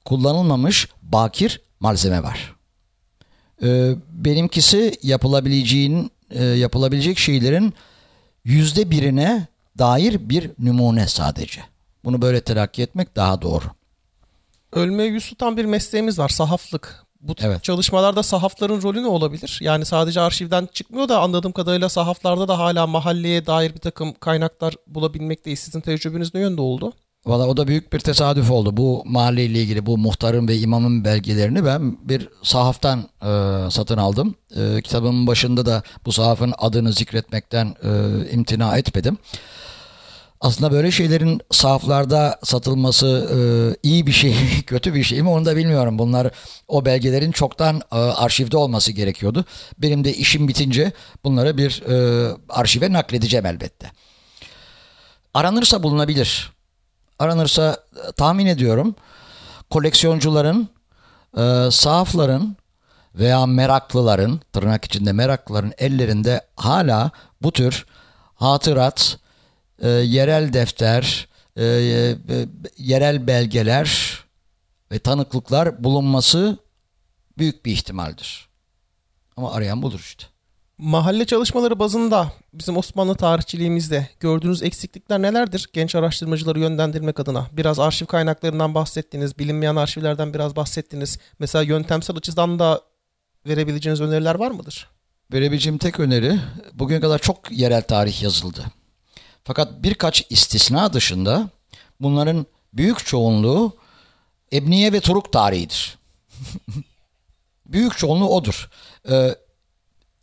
kullanılmamış 0.06 0.90
bakir 1.02 1.62
malzeme 1.80 2.24
var. 2.24 2.56
Ee, 3.64 3.96
benimkisi 4.10 4.94
yapılabileceğin 5.04 6.12
e, 6.30 6.44
yapılabilecek 6.44 7.18
şeylerin 7.18 7.74
yüzde 8.44 8.92
birine 8.92 9.48
dair 9.78 10.30
bir 10.30 10.52
numune 10.60 11.08
sadece. 11.08 11.62
Bunu 12.04 12.22
böyle 12.22 12.42
telakki 12.42 12.82
etmek 12.82 13.16
daha 13.16 13.42
doğru. 13.42 13.66
Ölmeye 14.72 15.10
yüz 15.10 15.30
tutan 15.30 15.58
bir 15.58 15.66
mesleğimiz 15.66 16.20
var 16.20 16.30
sahaflık. 16.30 17.06
Bu 17.22 17.36
tip 17.36 17.46
Evet. 17.46 17.64
çalışmalarda 17.64 18.24
sahafların 18.24 18.82
rolü 18.82 19.04
ne 19.04 19.08
olabilir? 19.08 19.60
Yani 19.62 19.86
sadece 19.86 20.22
arşivden 20.22 20.70
çıkmıyor 20.74 21.10
da 21.10 21.22
anladığım 21.22 21.52
kadarıyla 21.52 21.90
sahaflarda 21.90 22.48
da 22.48 22.60
hala 22.60 22.88
mahalleye 22.88 23.46
dair 23.46 23.74
bir 23.74 23.80
takım 23.80 24.14
kaynaklar 24.14 24.76
bulabilmekteyiz. 24.88 25.60
Sizin 25.60 25.82
tecrübeniz 25.82 26.34
ne 26.34 26.42
yönde 26.42 26.62
oldu? 26.62 26.94
Valla 27.26 27.48
o 27.48 27.58
da 27.58 27.68
büyük 27.68 27.94
bir 27.94 28.00
tesadüf 28.00 28.52
oldu. 28.52 28.78
Bu 28.78 29.04
mahalleyle 29.06 29.60
ilgili 29.62 29.86
bu 29.86 29.98
muhtarın 29.98 30.48
ve 30.48 30.58
imamın 30.58 31.06
belgelerini 31.06 31.66
ben 31.66 31.98
bir 32.10 32.30
sahaftan 32.44 33.00
e, 33.00 33.30
satın 33.72 33.98
aldım. 33.98 34.36
E, 34.56 34.82
kitabımın 34.82 35.28
başında 35.28 35.66
da 35.66 35.84
bu 36.06 36.12
sahafın 36.12 36.54
adını 36.58 36.94
zikretmekten 36.94 37.76
e, 37.84 37.90
imtina 38.32 38.78
etmedim. 38.78 39.18
Aslında 40.42 40.72
böyle 40.72 40.92
şeylerin 40.92 41.42
sahaflarda 41.52 42.40
satılması 42.44 43.30
e, 43.36 43.40
iyi 43.88 44.08
bir 44.08 44.12
şey, 44.12 44.36
kötü 44.68 44.94
bir 44.94 45.04
şey 45.04 45.22
mi 45.22 45.30
onu 45.30 45.46
da 45.46 45.56
bilmiyorum. 45.56 46.00
Bunlar 46.00 46.32
o 46.68 46.86
belgelerin 46.86 47.32
çoktan 47.32 47.82
e, 47.92 47.96
arşivde 47.96 48.58
olması 48.58 48.92
gerekiyordu. 48.92 49.46
Benim 49.78 50.04
de 50.04 50.14
işim 50.14 50.48
bitince 50.48 50.92
bunları 51.24 51.58
bir 51.58 51.82
e, 51.82 52.28
arşive 52.50 52.94
nakledeceğim 52.94 53.46
elbette. 53.46 53.92
Aranırsa 55.34 55.84
bulunabilir. 55.84 56.52
Aranırsa 57.20 57.78
e, 58.08 58.12
tahmin 58.12 58.46
ediyorum 58.46 58.96
koleksiyoncuların, 59.70 60.70
e, 61.38 61.72
sahafların 61.72 62.56
veya 63.16 63.46
meraklıların, 63.46 64.42
tırnak 64.54 64.86
içinde 64.86 65.12
meraklıların 65.12 65.74
ellerinde 65.78 66.42
hala 66.56 67.12
bu 67.42 67.52
tür 67.52 67.86
hatırat, 68.36 69.18
e, 69.82 69.90
yerel 69.90 70.54
defter, 70.54 71.28
e, 71.56 71.66
e, 71.66 72.16
yerel 72.78 73.28
belgeler 73.28 74.20
ve 74.92 75.00
tanıklıklar 75.00 75.84
bulunması 75.84 76.58
büyük 77.38 77.66
bir 77.66 77.72
ihtimaldir. 77.72 78.48
Ama 79.38 79.54
arayan 79.54 79.82
bulur 79.82 80.00
işte. 80.00 80.26
Mahalle 80.78 81.26
çalışmaları 81.26 81.80
bazında 81.80 82.34
bizim 82.54 82.78
Osmanlı 82.78 83.16
tarihçiliğimizde 83.16 84.10
gördüğünüz 84.20 84.64
eksiklikler 84.64 85.22
nelerdir? 85.22 85.70
Genç 85.74 85.96
araştırmacıları 85.96 86.60
yönlendirmek 86.60 87.20
adına. 87.20 87.48
Biraz 87.52 87.80
arşiv 87.80 88.06
kaynaklarından 88.06 88.76
bahsettiniz. 88.76 89.40
Bilinmeyen 89.40 89.76
arşivlerden 89.76 90.34
biraz 90.34 90.56
bahsettiniz. 90.56 91.20
Mesela 91.40 91.64
yöntemsel 91.64 92.18
açıdan 92.18 92.60
da 92.60 92.82
verebileceğiniz 93.48 94.02
öneriler 94.02 94.36
var 94.36 94.52
mıdır? 94.52 94.90
Verebileceğim 95.34 95.78
tek 95.78 96.00
öneri 96.00 96.40
bugüne 96.74 97.00
kadar 97.00 97.20
çok 97.20 97.52
yerel 97.52 97.82
tarih 97.82 98.24
yazıldı. 98.24 98.66
Fakat 99.44 99.84
birkaç 99.84 100.26
istisna 100.30 100.94
dışında 100.94 101.50
bunların 102.00 102.46
büyük 102.74 103.06
çoğunluğu 103.06 103.78
Ebniye 104.54 104.94
ve 104.94 105.00
Turuk 105.00 105.34
tarihidir. 105.34 105.98
büyük 107.66 107.98
çoğunluğu 107.98 108.30
odur. 108.30 108.70
Ee, 109.10 109.36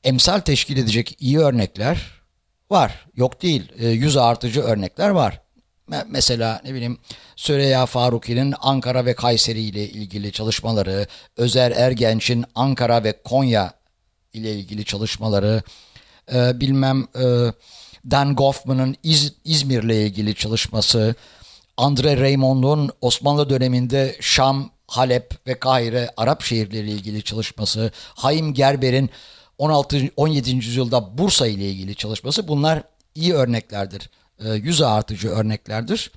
emsal 0.05 0.41
teşkil 0.41 0.77
edecek 0.77 1.17
iyi 1.21 1.39
örnekler 1.39 2.03
var. 2.71 3.07
Yok 3.17 3.43
değil. 3.43 3.73
Ee, 3.79 3.89
yüz 3.89 4.17
artıcı 4.17 4.61
örnekler 4.63 5.09
var. 5.09 5.41
Me- 5.91 6.07
Mesela 6.09 6.61
ne 6.65 6.75
bileyim 6.75 6.99
Süreyya 7.37 7.87
Faruki'nin 7.87 8.55
Ankara 8.61 9.07
ve 9.07 9.15
Kayseri 9.15 9.61
ile 9.61 9.89
ilgili 9.89 10.33
çalışmaları, 10.33 11.07
Özer 11.37 11.71
Ergenç'in 11.71 12.45
Ankara 12.55 13.05
ve 13.05 13.23
Konya 13.23 13.73
ile 14.33 14.55
ilgili 14.55 14.85
çalışmaları, 14.85 15.63
e, 16.33 16.61
bilmem 16.61 17.07
e, 17.21 17.53
Dan 18.05 18.35
Goffman'ın 18.37 18.97
İz- 19.03 19.33
İzmir'le 19.45 20.07
ilgili 20.07 20.35
çalışması, 20.35 21.15
Andre 21.77 22.21
Raymond'un 22.21 22.91
Osmanlı 23.01 23.51
döneminde 23.51 24.17
Şam, 24.21 24.71
Halep 24.87 25.47
ve 25.47 25.59
Kahire 25.59 26.11
Arap 26.17 26.43
şehirleri 26.43 26.91
ilgili 26.91 27.23
çalışması, 27.23 27.93
Haim 28.15 28.55
Gerber'in 28.55 29.11
16 29.59 30.11
17. 30.17 30.51
yüzyılda 30.51 31.19
Bursa 31.19 31.47
ile 31.47 31.71
ilgili 31.71 31.95
çalışması 31.95 32.49
bunlar 32.49 32.83
iyi 33.15 33.35
örneklerdir. 33.35 34.11
E, 34.45 34.49
yüz 34.55 34.83
artıcı 34.83 35.29
örneklerdir. 35.29 36.11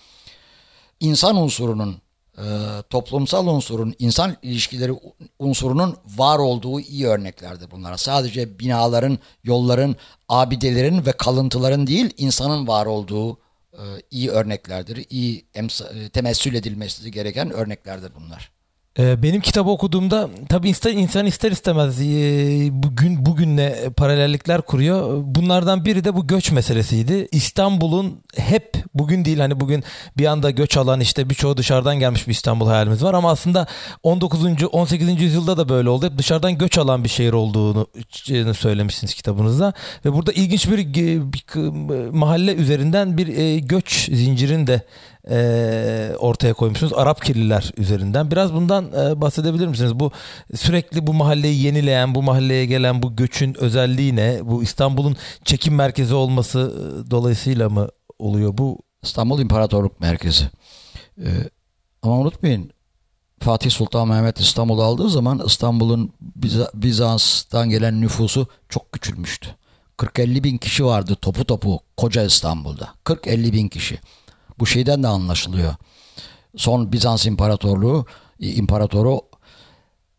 İnsan 1.00 1.36
unsurunun 1.36 1.98
e, 2.38 2.44
toplumsal 2.90 3.48
unsurun, 3.48 3.96
insan 4.00 4.38
ilişkileri 4.42 4.94
unsurunun 5.40 5.98
var 6.18 6.40
olduğu 6.40 6.80
iyi 6.80 7.08
örneklerdir 7.08 7.72
bunlar. 7.72 7.98
Sadece 7.98 8.60
binaların, 8.60 9.20
yolların, 9.44 9.96
abidelerin 10.30 11.06
ve 11.06 11.12
kalıntıların 11.12 11.88
değil, 11.88 12.14
insanın 12.18 12.68
var 12.68 12.86
olduğu 12.86 13.38
e, 13.74 13.84
iyi 14.12 14.30
örneklerdir. 14.30 15.06
İyi 15.10 15.46
e, 15.56 16.10
temessül 16.10 16.54
edilmesi 16.54 17.12
gereken 17.12 17.52
örneklerdir 17.52 18.12
bunlar. 18.16 18.52
Ee, 19.00 19.24
Benim 19.24 19.42
kitabı 19.42 19.70
okuduğumda 19.70 20.30
tabii 20.50 20.70
insan, 20.70 20.92
insan 20.92 21.26
ister 21.26 21.52
istemez 21.52 22.02
e, 22.02 22.06
bugün 22.72 23.26
bugünle 23.26 23.90
paralellikler 23.98 24.62
kuruyor. 24.62 25.22
Bunlardan 25.26 25.86
biri 25.86 26.04
de 26.04 26.16
bu 26.16 26.28
göç 26.28 26.52
meselesiydi. 26.52 27.28
İstanbul'un 27.32 28.24
hep 28.38 28.76
bugün 28.94 29.26
değil 29.26 29.40
hani 29.40 29.60
bugün 29.60 29.84
bir 30.18 30.26
anda 30.26 30.52
göç 30.52 30.78
alan 30.78 31.00
işte 31.00 31.30
birçoğu 31.30 31.58
dışarıdan 31.58 32.00
gelmiş 32.00 32.28
bir 32.28 32.32
İstanbul 32.32 32.68
hayalimiz 32.68 33.04
var 33.04 33.14
ama 33.14 33.32
aslında 33.32 33.68
19. 34.04 34.64
18. 34.72 35.22
yüzyılda 35.22 35.58
da 35.58 35.70
böyle 35.70 35.90
oldu. 35.90 36.06
Hep 36.06 36.18
dışarıdan 36.18 36.58
göç 36.58 36.78
alan 36.78 37.04
bir 37.04 37.10
şehir 37.10 37.34
olduğunu 37.34 37.88
söylemişsiniz 38.54 39.14
kitabınızda 39.14 39.74
ve 40.06 40.14
burada 40.14 40.32
ilginç 40.32 40.70
bir, 40.70 40.94
bir 41.34 41.58
mahalle 42.12 42.56
üzerinden 42.56 43.18
bir 43.18 43.38
e, 43.38 43.60
göç 43.60 44.10
zincirini 44.12 44.68
de 44.68 44.82
e, 45.30 46.16
ortaya 46.20 46.54
koymuşsunuz. 46.54 46.94
Arap 46.94 47.22
kirliler 47.22 47.72
üzerinden. 47.78 48.32
Biraz 48.32 48.54
bundan 48.54 48.86
e, 48.86 49.22
bahsedebilir 49.22 49.68
misiniz? 49.68 50.00
Bu 50.00 50.12
sürekli 50.56 51.08
bu 51.08 51.14
mahalleyi 51.14 51.64
yenileyen, 51.64 52.16
bu 52.16 52.24
mahalleye 52.24 52.66
gelen 52.66 53.04
bu 53.04 53.16
göçün 53.16 53.56
özelliği 53.64 54.16
ne? 54.16 54.40
Bu 54.44 54.64
İstanbul'un 54.64 55.16
çekim 55.46 55.76
merkezi 55.76 56.14
olması 56.16 56.60
e, 57.08 57.12
dolayısıyla 57.12 57.70
mı 57.70 57.88
oluyor 58.20 58.58
bu? 58.58 58.80
İstanbul 59.04 59.40
İmparatorluk 59.40 60.00
Merkezi. 60.00 60.44
Ee, 61.18 61.30
ama 62.02 62.18
unutmayın 62.20 62.72
Fatih 63.40 63.72
Sultan 63.72 64.08
Mehmet 64.08 64.40
İstanbul'u 64.40 64.84
aldığı 64.84 65.10
zaman 65.10 65.42
İstanbul'un 65.46 66.14
Biza- 66.40 66.72
Bizans'tan 66.74 67.70
gelen 67.70 68.02
nüfusu 68.02 68.48
çok 68.70 68.92
küçülmüştü. 68.92 69.50
40-50 69.98 70.44
bin 70.44 70.58
kişi 70.58 70.86
vardı 70.86 71.16
topu 71.22 71.46
topu 71.46 71.80
koca 71.98 72.24
İstanbul'da. 72.24 72.90
40-50 73.06 73.54
bin 73.54 73.68
kişi. 73.68 74.00
Bu 74.62 74.66
şeyden 74.66 75.04
de 75.04 75.08
anlaşılıyor. 75.08 75.76
Son 76.58 76.92
Bizans 76.92 77.26
İmparatorluğu 77.26 78.06
imparatoru 78.40 79.22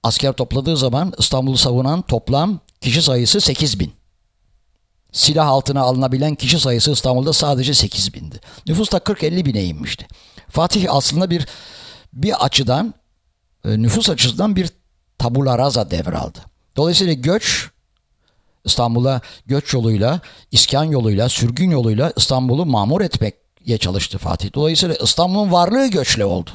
asker 0.02 0.33
topladığı 0.33 0.76
zaman 0.76 1.12
İstanbul'u 1.18 1.57
savunan 1.57 2.02
toplam 2.02 2.61
kişi 2.81 3.02
sayısı 3.02 3.40
8 3.40 3.81
bin. 3.81 3.92
Silah 5.12 5.46
altına 5.46 5.81
alınabilen 5.81 6.35
kişi 6.35 6.61
sayısı 6.61 6.90
İstanbul'da 6.90 7.33
sadece 7.33 7.74
8 7.74 8.14
bindi. 8.14 8.40
Nüfus 8.66 8.92
da 8.92 8.96
40-50 8.96 9.44
bine 9.44 9.64
inmişti. 9.64 10.07
Fatih 10.48 10.94
aslında 10.94 11.31
bir 11.31 11.46
bir 12.12 12.44
açıdan 12.44 12.94
e, 13.64 13.83
nüfus 13.83 14.11
açısından 14.11 14.57
bir 14.57 14.70
tabula 15.18 15.59
rasa 15.59 15.90
devraldı. 15.90 16.38
Dolayısıyla 16.76 17.12
göç 17.12 17.70
İstanbul'a 18.64 19.20
göç 19.46 19.74
yoluyla, 19.74 20.20
iskan 20.50 20.85
yoluyla, 20.85 21.28
sürgün 21.28 21.70
yoluyla 21.70 22.12
İstanbul'u 22.16 22.66
mamur 22.66 23.00
etmeye 23.62 23.79
çalıştı 23.79 24.18
Fatih. 24.18 24.53
Dolayısıyla 24.55 24.94
İstanbul'un 25.03 25.53
varlığı 25.53 25.87
göçle 25.87 26.25
oldu. 26.25 26.51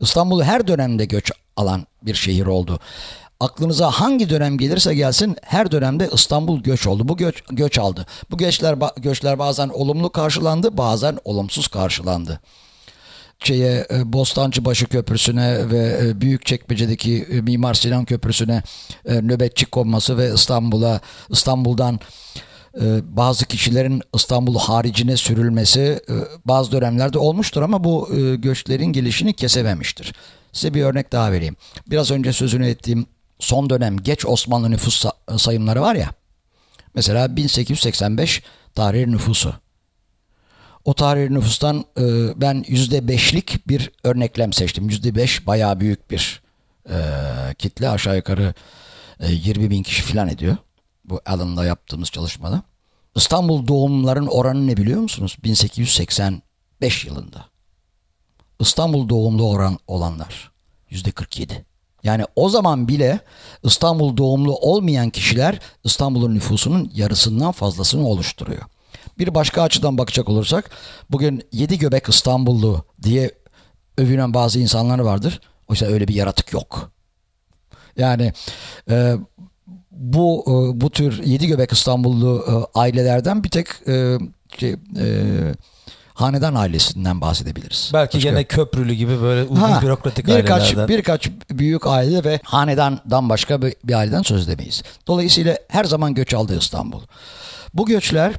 İstanbul 0.00 0.42
her 0.42 0.66
dönemde 0.66 1.04
göç 1.04 1.32
alan 1.56 1.86
bir 2.02 2.14
şehir 2.14 2.46
oldu. 2.46 2.78
Aklınıza 3.40 3.90
hangi 3.90 4.28
dönem 4.28 4.58
gelirse 4.58 4.94
gelsin 4.94 5.36
her 5.42 5.70
dönemde 5.70 6.08
İstanbul 6.12 6.62
göç 6.62 6.86
oldu. 6.86 7.08
Bu 7.08 7.16
göç 7.16 7.42
göç 7.50 7.78
aldı. 7.78 8.06
Bu 8.30 8.36
göçler 8.36 8.76
göçler 8.96 9.38
bazen 9.38 9.68
olumlu 9.68 10.10
karşılandı, 10.10 10.76
bazen 10.76 11.18
olumsuz 11.24 11.68
karşılandı. 11.68 12.40
Şeye 13.44 13.86
e, 13.90 14.12
Bostancıbaşı 14.12 14.86
Köprüsü'ne 14.86 15.70
ve 15.70 15.98
e, 16.02 16.20
Büyükçekmece'deki 16.20 17.26
e, 17.30 17.40
Mimar 17.40 17.74
Sinan 17.74 18.04
Köprüsü'ne 18.04 18.62
nöbetçi 19.04 19.66
konması 19.66 20.18
ve 20.18 20.34
İstanbul'a 20.34 21.00
İstanbul'dan 21.30 22.00
bazı 23.02 23.46
kişilerin 23.46 24.02
İstanbul 24.14 24.58
haricine 24.58 25.16
sürülmesi 25.16 25.80
e, 25.80 26.14
bazı 26.44 26.72
dönemlerde 26.72 27.18
olmuştur 27.18 27.62
ama 27.62 27.84
bu 27.84 28.16
e, 28.16 28.36
göçlerin 28.36 28.86
gelişini 28.86 29.32
kesememiştir. 29.32 30.12
Size 30.52 30.74
bir 30.74 30.82
örnek 30.82 31.12
daha 31.12 31.32
vereyim. 31.32 31.56
Biraz 31.86 32.10
önce 32.10 32.32
sözünü 32.32 32.66
ettiğim 32.66 33.06
son 33.38 33.70
dönem 33.70 33.96
geç 33.96 34.26
Osmanlı 34.26 34.70
nüfus 34.70 35.04
sa- 35.04 35.38
sayımları 35.38 35.80
var 35.80 35.94
ya. 35.94 36.10
Mesela 36.94 37.36
1885 37.36 38.42
tarih 38.74 39.06
nüfusu. 39.06 39.54
O 40.84 40.94
tarihi 40.94 41.34
nüfustan 41.34 41.84
e, 41.98 42.02
ben 42.40 42.64
yüzde 42.68 43.08
beşlik 43.08 43.68
bir 43.68 43.90
örneklem 44.04 44.52
seçtim. 44.52 44.88
Yüzde 44.88 45.14
beş 45.14 45.46
bayağı 45.46 45.80
büyük 45.80 46.10
bir 46.10 46.42
e, 46.90 46.96
kitle. 47.58 47.88
Aşağı 47.88 48.16
yukarı 48.16 48.54
e, 49.20 49.32
20 49.32 49.70
bin 49.70 49.82
kişi 49.82 50.02
falan 50.02 50.28
ediyor. 50.28 50.56
Bu 51.04 51.20
Allen'da 51.26 51.64
yaptığımız 51.64 52.10
çalışmada. 52.10 52.62
İstanbul 53.14 53.66
doğumluların 53.66 54.26
oranı 54.26 54.66
ne 54.66 54.76
biliyor 54.76 55.00
musunuz? 55.00 55.36
1885 55.44 57.04
yılında. 57.04 57.46
İstanbul 58.60 59.08
doğumlu 59.08 59.48
oran 59.48 59.78
olanlar 59.86 60.52
yüzde 60.90 61.10
47. 61.10 61.64
Yani 62.04 62.24
o 62.36 62.48
zaman 62.48 62.88
bile 62.88 63.20
İstanbul 63.62 64.16
doğumlu 64.16 64.56
olmayan 64.56 65.10
kişiler 65.10 65.60
İstanbul'un 65.84 66.34
nüfusunun 66.34 66.90
yarısından 66.94 67.52
fazlasını 67.52 68.08
oluşturuyor. 68.08 68.62
Bir 69.18 69.34
başka 69.34 69.62
açıdan 69.62 69.98
bakacak 69.98 70.28
olursak 70.28 70.70
bugün 71.10 71.42
yedi 71.52 71.78
göbek 71.78 72.08
İstanbullu 72.08 72.84
diye 73.02 73.30
övünen 73.98 74.34
bazı 74.34 74.58
insanlar 74.58 74.98
vardır. 74.98 75.40
Oysa 75.68 75.86
öyle 75.86 76.08
bir 76.08 76.14
yaratık 76.14 76.52
yok. 76.52 76.92
Yani 77.96 78.32
e, 78.90 79.16
bu 79.92 80.44
e, 80.46 80.80
bu 80.80 80.90
tür 80.90 81.22
yedi 81.24 81.46
göbek 81.46 81.72
İstanbullu 81.72 82.44
e, 82.48 82.78
ailelerden 82.80 83.44
bir 83.44 83.48
tek 83.48 83.66
e, 83.88 84.18
şey, 84.58 84.76
hanedan 86.14 86.54
ailesinden 86.54 87.20
bahsedebiliriz. 87.20 87.90
Belki 87.94 88.16
Başka- 88.16 88.30
gene 88.30 88.44
köprülü 88.44 88.94
gibi 88.94 89.22
böyle 89.22 89.42
uzun 89.42 89.62
Ha, 89.62 89.82
bürokratik 89.82 90.26
birkaç, 90.26 90.62
ailelerden. 90.62 90.88
Birkaç 90.88 91.30
büyük 91.50 91.86
aile 91.86 92.24
ve 92.24 92.40
hanedandan 92.44 93.28
başka 93.28 93.62
bir, 93.62 93.74
bir 93.84 93.94
aileden 93.94 94.22
söz 94.22 94.48
edemeyiz. 94.48 94.82
Dolayısıyla 95.06 95.58
her 95.68 95.84
zaman 95.84 96.14
göç 96.14 96.34
aldı 96.34 96.58
İstanbul. 96.58 97.00
Bu 97.74 97.86
göçler 97.86 98.32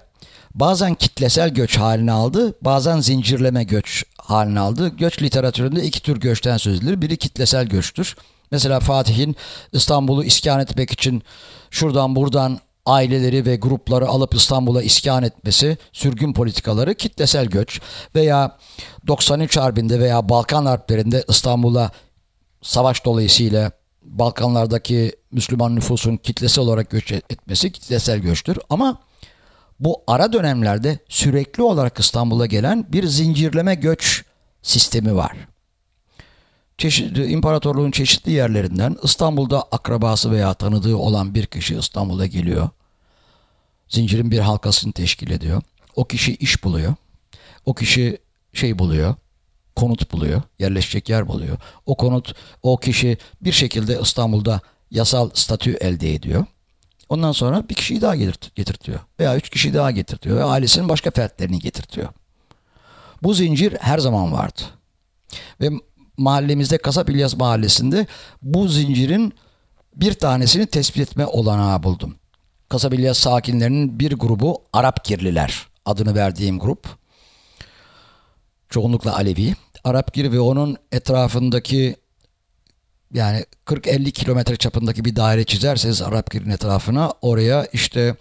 bazen 0.55 0.95
kitlesel 0.95 1.49
göç 1.49 1.77
halini 1.77 2.11
aldı, 2.11 2.53
bazen 2.61 2.99
zincirleme 2.99 3.63
göç 3.63 4.03
halini 4.17 4.59
aldı. 4.59 4.87
Göç 4.87 5.21
literatüründe 5.21 5.83
iki 5.83 6.01
tür 6.01 6.19
göçten 6.19 6.57
söz 6.57 6.77
edilir. 6.77 7.01
Biri 7.01 7.17
kitlesel 7.17 7.65
göçtür. 7.65 8.15
Mesela 8.53 8.79
Fatih'in 8.79 9.35
İstanbul'u 9.71 10.23
iskan 10.23 10.59
etmek 10.59 10.91
için 10.91 11.23
şuradan 11.69 12.15
buradan 12.15 12.59
aileleri 12.85 13.45
ve 13.45 13.55
grupları 13.55 14.07
alıp 14.07 14.35
İstanbul'a 14.35 14.81
iskan 14.81 15.23
etmesi, 15.23 15.77
sürgün 15.93 16.33
politikaları 16.33 16.95
kitlesel 16.95 17.45
göç 17.45 17.81
veya 18.15 18.57
93 19.07 19.57
Harbi'nde 19.57 19.99
veya 19.99 20.29
Balkan 20.29 20.65
Harplerinde 20.65 21.23
İstanbul'a 21.27 21.91
savaş 22.61 23.05
dolayısıyla 23.05 23.71
Balkanlardaki 24.01 25.11
Müslüman 25.31 25.75
nüfusun 25.75 26.17
kitlesel 26.17 26.63
olarak 26.63 26.89
göç 26.89 27.11
etmesi 27.11 27.71
kitlesel 27.71 28.19
göçtür. 28.19 28.57
Ama 28.69 28.97
bu 29.79 30.03
ara 30.07 30.33
dönemlerde 30.33 30.99
sürekli 31.09 31.63
olarak 31.63 31.99
İstanbul'a 31.99 32.45
gelen 32.45 32.85
bir 32.89 33.07
zincirleme 33.07 33.75
göç 33.75 34.25
sistemi 34.61 35.15
var. 35.15 35.52
Çeşitli, 36.77 37.25
imparatorluğun 37.25 37.91
çeşitli 37.91 38.31
yerlerinden 38.31 38.97
İstanbul'da 39.03 39.61
akrabası 39.61 40.31
veya 40.31 40.53
tanıdığı 40.53 40.97
olan 40.97 41.35
bir 41.35 41.45
kişi 41.45 41.75
İstanbul'a 41.75 42.25
geliyor. 42.25 42.69
Zincirin 43.89 44.31
bir 44.31 44.39
halkasını 44.39 44.93
teşkil 44.93 45.31
ediyor. 45.31 45.61
O 45.95 46.05
kişi 46.05 46.35
iş 46.35 46.63
buluyor. 46.63 46.95
O 47.65 47.73
kişi 47.73 48.17
şey 48.53 48.79
buluyor. 48.79 49.15
Konut 49.75 50.11
buluyor. 50.11 50.41
Yerleşecek 50.59 51.09
yer 51.09 51.27
buluyor. 51.27 51.57
O 51.85 51.97
konut 51.97 52.35
o 52.63 52.77
kişi 52.77 53.17
bir 53.41 53.51
şekilde 53.51 53.99
İstanbul'da 54.01 54.61
yasal 54.91 55.29
statü 55.33 55.71
elde 55.73 56.13
ediyor. 56.13 56.45
Ondan 57.09 57.31
sonra 57.31 57.69
bir 57.69 57.75
kişiyi 57.75 58.01
daha 58.01 58.15
getirt- 58.15 58.55
getirtiyor. 58.55 58.99
Veya 59.19 59.35
üç 59.35 59.49
kişi 59.49 59.73
daha 59.73 59.91
getirtiyor. 59.91 60.37
Ve 60.37 60.43
ailesinin 60.43 60.89
başka 60.89 61.11
fertlerini 61.11 61.59
getirtiyor. 61.59 62.09
Bu 63.23 63.33
zincir 63.33 63.77
her 63.79 63.97
zaman 63.99 64.31
vardı. 64.31 64.61
Ve 65.61 65.69
mahallemizde 66.17 66.77
Kasap 66.77 67.09
İlyas 67.09 67.35
Mahallesi'nde 67.35 68.07
bu 68.41 68.67
zincirin 68.67 69.33
bir 69.95 70.13
tanesini 70.13 70.65
tespit 70.65 71.01
etme 71.01 71.25
olanağı 71.25 71.83
buldum. 71.83 72.15
Kasap 72.69 72.93
İlyas 72.93 73.17
sakinlerinin 73.17 73.99
bir 73.99 74.11
grubu 74.11 74.61
Arap 74.73 75.05
kirliler 75.05 75.67
adını 75.85 76.15
verdiğim 76.15 76.59
grup. 76.59 76.87
Çoğunlukla 78.69 79.15
Alevi. 79.15 79.53
Arap 79.83 80.13
Gir 80.13 80.31
ve 80.31 80.39
onun 80.39 80.77
etrafındaki 80.91 81.95
yani 83.13 83.45
40-50 83.65 84.11
kilometre 84.11 84.55
çapındaki 84.55 85.05
bir 85.05 85.15
daire 85.15 85.43
çizerseniz 85.43 86.01
Arap 86.01 86.31
Gir'in 86.31 86.49
etrafına 86.49 87.13
oraya 87.21 87.65
işte 87.65 88.15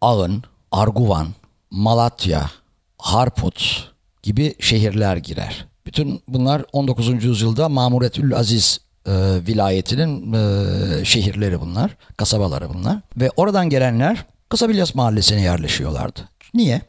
Ağın, 0.00 0.42
Arguvan, 0.72 1.28
Malatya, 1.70 2.50
Harput 2.98 3.90
gibi 4.22 4.54
şehirler 4.60 5.16
girer. 5.16 5.66
Bütün 5.86 6.22
bunlar 6.28 6.64
19. 6.72 7.24
yüzyılda 7.24 7.68
Mamuretül 7.68 8.36
Aziz 8.36 8.80
e, 9.06 9.12
vilayetinin 9.46 10.32
e, 10.32 11.04
şehirleri 11.04 11.60
bunlar, 11.60 11.96
kasabaları 12.16 12.74
bunlar. 12.74 12.98
Ve 13.16 13.30
oradan 13.36 13.70
gelenler 13.70 14.24
Kasabilyas 14.48 14.94
mahallesine 14.94 15.40
yerleşiyorlardı. 15.40 16.20
Niye? 16.54 16.80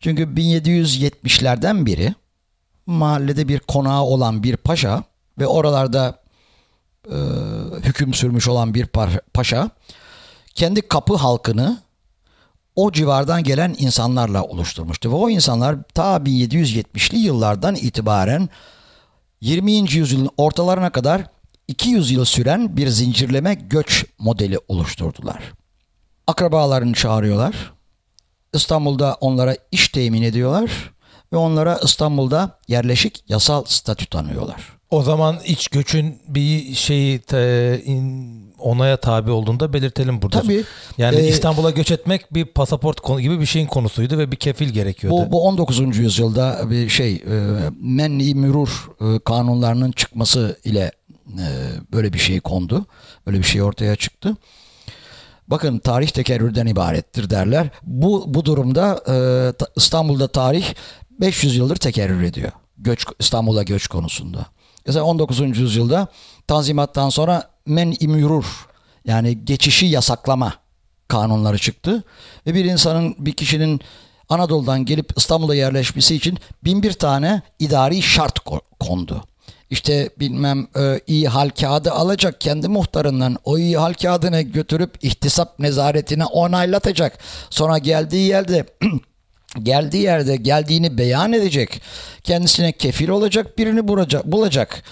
Çünkü 0.00 0.22
1770'lerden 0.22 1.86
beri 1.86 2.14
mahallede 2.86 3.48
bir 3.48 3.58
konağı 3.58 4.02
olan 4.02 4.42
bir 4.42 4.56
paşa 4.56 5.04
ve 5.38 5.46
oralarda 5.46 6.18
e, 7.06 7.16
hüküm 7.82 8.14
sürmüş 8.14 8.48
olan 8.48 8.74
bir 8.74 8.86
paşa 9.34 9.70
kendi 10.54 10.88
kapı 10.88 11.14
halkını 11.14 11.78
o 12.76 12.92
civardan 12.92 13.42
gelen 13.42 13.74
insanlarla 13.78 14.42
oluşturmuştu. 14.42 15.10
Ve 15.10 15.14
o 15.14 15.30
insanlar 15.30 15.76
ta 15.94 16.16
1770'li 16.16 17.18
yıllardan 17.18 17.74
itibaren 17.74 18.48
20. 19.40 19.72
yüzyılın 19.72 20.30
ortalarına 20.36 20.90
kadar 20.90 21.22
200 21.68 22.10
yıl 22.10 22.24
süren 22.24 22.76
bir 22.76 22.88
zincirleme 22.88 23.54
göç 23.54 24.04
modeli 24.18 24.58
oluşturdular. 24.68 25.52
Akrabalarını 26.26 26.94
çağırıyorlar. 26.94 27.72
İstanbul'da 28.52 29.16
onlara 29.20 29.56
iş 29.72 29.88
temin 29.88 30.22
ediyorlar 30.22 30.92
ve 31.32 31.36
onlara 31.36 31.80
İstanbul'da 31.84 32.58
yerleşik 32.68 33.24
yasal 33.28 33.64
statü 33.64 34.06
tanıyorlar. 34.06 34.72
O 34.94 35.02
zaman 35.02 35.38
iç 35.46 35.68
göçün 35.68 36.18
bir 36.28 36.74
şeyi 36.74 37.18
te- 37.18 37.82
in- 37.84 38.54
onaya 38.58 38.96
tabi 38.96 39.30
olduğunu 39.30 39.60
da 39.60 39.72
belirtelim 39.72 40.22
burada. 40.22 40.40
Tabii. 40.40 40.64
Yani 40.98 41.16
Ee, 41.16 41.28
İstanbul'a 41.28 41.70
göç 41.70 41.90
etmek 41.90 42.34
bir 42.34 42.44
pasaport 42.44 43.00
konu 43.00 43.20
gibi 43.20 43.40
bir 43.40 43.46
şeyin 43.46 43.66
konusuydu 43.66 44.18
ve 44.18 44.30
bir 44.32 44.36
kefil 44.36 44.68
gerekiyordu. 44.68 45.16
Bu, 45.26 45.32
bu 45.32 45.42
19. 45.46 45.96
yüzyılda 45.98 46.70
bir 46.70 46.88
şey 46.88 47.14
e, 47.14 47.20
menni 47.80 48.34
mürur 48.34 48.88
e, 49.00 49.18
kanunlarının 49.18 49.92
çıkması 49.92 50.58
ile 50.64 50.92
e, 51.28 51.46
böyle 51.92 52.12
bir 52.12 52.18
şey 52.18 52.40
kondu. 52.40 52.86
Böyle 53.26 53.38
bir 53.38 53.42
şey 53.44 53.62
ortaya 53.62 53.96
çıktı. 53.96 54.36
Bakın 55.48 55.78
tarih 55.78 56.08
tekerrürden 56.08 56.66
ibarettir 56.66 57.30
derler. 57.30 57.68
Bu 57.82 58.24
bu 58.26 58.44
durumda 58.44 58.92
e, 59.08 59.16
ta- 59.52 59.68
İstanbul'da 59.76 60.28
tarih 60.28 60.64
500 61.20 61.56
yıldır 61.56 61.76
tekerrür 61.76 62.22
ediyor. 62.22 62.52
Göç 62.78 63.04
İstanbul'a 63.18 63.62
göç 63.62 63.86
konusunda. 63.86 64.46
Mesela 64.86 65.04
19. 65.04 65.58
yüzyılda 65.58 66.08
Tanzimat'tan 66.46 67.08
sonra 67.08 67.50
men 67.66 67.94
imürur 68.00 68.66
yani 69.04 69.44
geçişi 69.44 69.86
yasaklama 69.86 70.54
kanunları 71.08 71.58
çıktı. 71.58 72.04
Ve 72.46 72.54
bir 72.54 72.64
insanın 72.64 73.14
bir 73.18 73.32
kişinin 73.32 73.80
Anadolu'dan 74.28 74.84
gelip 74.84 75.12
İstanbul'a 75.16 75.54
yerleşmesi 75.54 76.14
için 76.14 76.38
bin 76.64 76.82
bir 76.82 76.92
tane 76.92 77.42
idari 77.58 78.02
şart 78.02 78.38
ko- 78.38 78.60
kondu. 78.80 79.24
İşte 79.70 80.10
bilmem 80.20 80.66
e, 80.76 81.00
iyi 81.06 81.28
hal 81.28 81.48
kağıdı 81.48 81.92
alacak 81.92 82.40
kendi 82.40 82.68
muhtarından 82.68 83.36
o 83.44 83.58
iyi 83.58 83.78
hal 83.78 83.92
kağıdını 83.94 84.40
götürüp 84.40 85.04
ihtisap 85.04 85.58
nezaretine 85.58 86.24
onaylatacak. 86.24 87.18
Sonra 87.50 87.78
geldiği 87.78 88.28
yerde 88.28 88.66
geldiği 89.62 90.02
yerde 90.02 90.36
geldiğini 90.36 90.98
beyan 90.98 91.32
edecek. 91.32 91.82
Kendisine 92.24 92.72
kefil 92.72 93.08
olacak 93.08 93.58
birini 93.58 93.88
bulacak, 93.88 94.24
bulacak. 94.24 94.82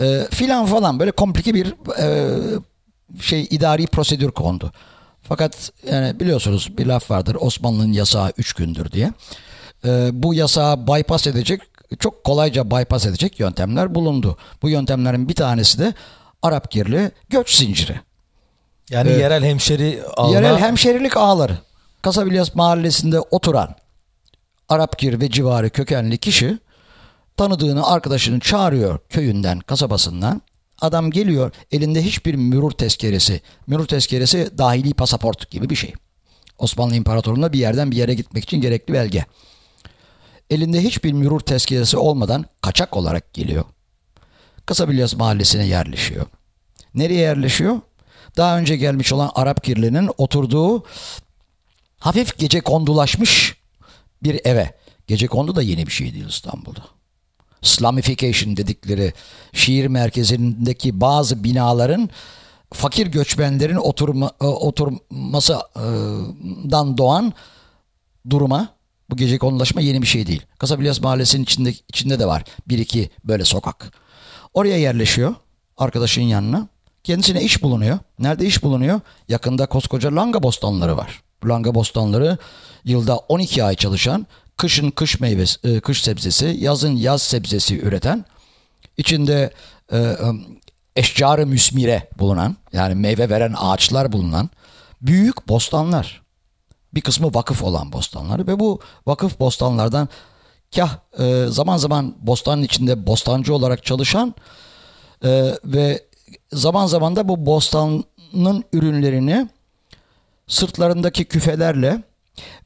E, 0.00 0.26
filan 0.30 0.66
falan 0.66 1.00
böyle 1.00 1.10
komplike 1.10 1.54
bir 1.54 1.74
e, 1.98 2.28
şey 3.20 3.46
idari 3.50 3.86
prosedür 3.86 4.30
kondu. 4.30 4.72
Fakat 5.22 5.70
yani 5.92 6.20
biliyorsunuz 6.20 6.78
bir 6.78 6.86
laf 6.86 7.10
vardır 7.10 7.36
Osmanlı'nın 7.40 7.92
yasağı 7.92 8.32
3 8.38 8.52
gündür 8.52 8.92
diye. 8.92 9.12
E, 9.84 10.10
bu 10.12 10.34
yasağı 10.34 10.86
bypass 10.86 11.26
edecek 11.26 11.62
çok 11.98 12.24
kolayca 12.24 12.70
bypass 12.70 13.06
edecek 13.06 13.40
yöntemler 13.40 13.94
bulundu. 13.94 14.36
Bu 14.62 14.68
yöntemlerin 14.68 15.28
bir 15.28 15.34
tanesi 15.34 15.78
de 15.78 15.94
Arap 16.42 16.70
girli 16.70 17.10
göç 17.28 17.54
zinciri. 17.56 18.00
yani 18.90 19.10
Evet. 19.10 19.20
yerel 19.20 19.44
hemşeri 19.44 20.02
alma. 20.16 20.34
Yerel 20.34 20.58
hemşerilik 20.58 21.16
ağları. 21.16 21.58
Kasabilyas 22.02 22.54
mahallesinde 22.54 23.20
oturan 23.20 23.74
Arapgir 24.72 25.20
ve 25.20 25.30
civarı 25.30 25.70
kökenli 25.70 26.18
kişi 26.18 26.58
tanıdığını 27.36 27.86
arkadaşını 27.86 28.40
çağırıyor 28.40 28.98
köyünden 29.08 29.60
kasabasından. 29.60 30.42
Adam 30.80 31.10
geliyor 31.10 31.52
elinde 31.72 32.02
hiçbir 32.02 32.34
mürur 32.34 32.70
tezkeresi. 32.70 33.40
Mürur 33.66 33.86
tezkeresi 33.86 34.58
dahili 34.58 34.94
pasaport 34.94 35.50
gibi 35.50 35.70
bir 35.70 35.76
şey. 35.76 35.92
Osmanlı 36.58 36.94
İmparatorluğu'nda 36.94 37.52
bir 37.52 37.58
yerden 37.58 37.90
bir 37.90 37.96
yere 37.96 38.14
gitmek 38.14 38.44
için 38.44 38.60
gerekli 38.60 38.94
belge. 38.94 39.24
elinde 40.50 40.82
hiçbir 40.82 41.12
mürur 41.12 41.40
tezkeresi 41.40 41.96
olmadan 41.96 42.44
kaçak 42.60 42.96
olarak 42.96 43.34
geliyor. 43.34 43.64
Kasabilyas 44.66 45.16
mahallesine 45.16 45.66
yerleşiyor. 45.66 46.26
Nereye 46.94 47.20
yerleşiyor? 47.20 47.80
Daha 48.36 48.58
önce 48.58 48.76
gelmiş 48.76 49.12
olan 49.12 49.30
Arap 49.34 49.64
kirlinin 49.64 50.10
oturduğu 50.18 50.84
hafif 51.98 52.38
gece 52.38 52.60
kondulaşmış 52.60 53.61
bir 54.24 54.40
eve. 54.44 54.74
Gece 55.06 55.26
kondu 55.26 55.56
da 55.56 55.62
yeni 55.62 55.86
bir 55.86 55.92
şey 55.92 56.14
değil 56.14 56.28
İstanbul'da. 56.28 56.80
Slamification 57.62 58.56
dedikleri 58.56 59.12
şehir 59.52 59.86
merkezindeki 59.86 61.00
bazı 61.00 61.44
binaların 61.44 62.10
fakir 62.72 63.06
göçmenlerin 63.06 63.76
oturma, 63.76 64.32
e, 64.40 64.44
oturmasından 64.44 66.98
doğan 66.98 67.32
duruma 68.30 68.68
bu 69.10 69.16
gece 69.16 69.38
konulaşma 69.38 69.80
yeni 69.80 70.02
bir 70.02 70.06
şey 70.06 70.26
değil. 70.26 70.42
Kasabilyas 70.58 71.00
Mahallesi'nin 71.00 71.42
içinde, 71.42 71.74
içinde 71.88 72.18
de 72.18 72.26
var 72.26 72.44
bir 72.68 72.78
iki 72.78 73.10
böyle 73.24 73.44
sokak. 73.44 73.92
Oraya 74.54 74.78
yerleşiyor 74.78 75.34
arkadaşın 75.76 76.22
yanına. 76.22 76.68
Kendisine 77.04 77.42
iş 77.42 77.62
bulunuyor. 77.62 77.98
Nerede 78.18 78.46
iş 78.46 78.62
bulunuyor? 78.62 79.00
Yakında 79.28 79.66
koskoca 79.66 80.16
langa 80.16 80.42
bostanları 80.42 80.96
var. 80.96 81.22
Langa 81.48 81.74
bostanları 81.74 82.38
yılda 82.84 83.16
12 83.16 83.64
ay 83.64 83.76
çalışan, 83.76 84.26
kışın 84.56 84.90
kış 84.90 85.20
meyvesi, 85.20 85.68
e, 85.68 85.80
kış 85.80 86.02
sebzesi, 86.02 86.56
yazın 86.60 86.96
yaz 86.96 87.22
sebzesi 87.22 87.80
üreten, 87.80 88.24
içinde 88.96 89.50
e, 89.92 89.98
e, 89.98 90.16
eşcarı 90.96 91.46
müsmire 91.46 92.08
bulunan, 92.18 92.56
yani 92.72 92.94
meyve 92.94 93.30
veren 93.30 93.54
ağaçlar 93.58 94.12
bulunan 94.12 94.50
büyük 95.02 95.48
bostanlar. 95.48 96.22
Bir 96.94 97.00
kısmı 97.00 97.34
vakıf 97.34 97.62
olan 97.62 97.92
bostanlar 97.92 98.46
ve 98.46 98.60
bu 98.60 98.80
vakıf 99.06 99.40
bostanlardan 99.40 100.08
kah 100.74 100.98
e, 101.18 101.46
zaman 101.48 101.76
zaman 101.76 102.14
bostanın 102.20 102.62
içinde 102.62 103.06
bostancı 103.06 103.54
olarak 103.54 103.84
çalışan 103.84 104.34
e, 105.24 105.52
ve 105.64 106.04
zaman 106.52 106.86
zaman 106.86 107.16
da 107.16 107.28
bu 107.28 107.46
bostanın 107.46 108.64
ürünlerini 108.72 109.48
sırtlarındaki 110.52 111.24
küfelerle 111.24 112.02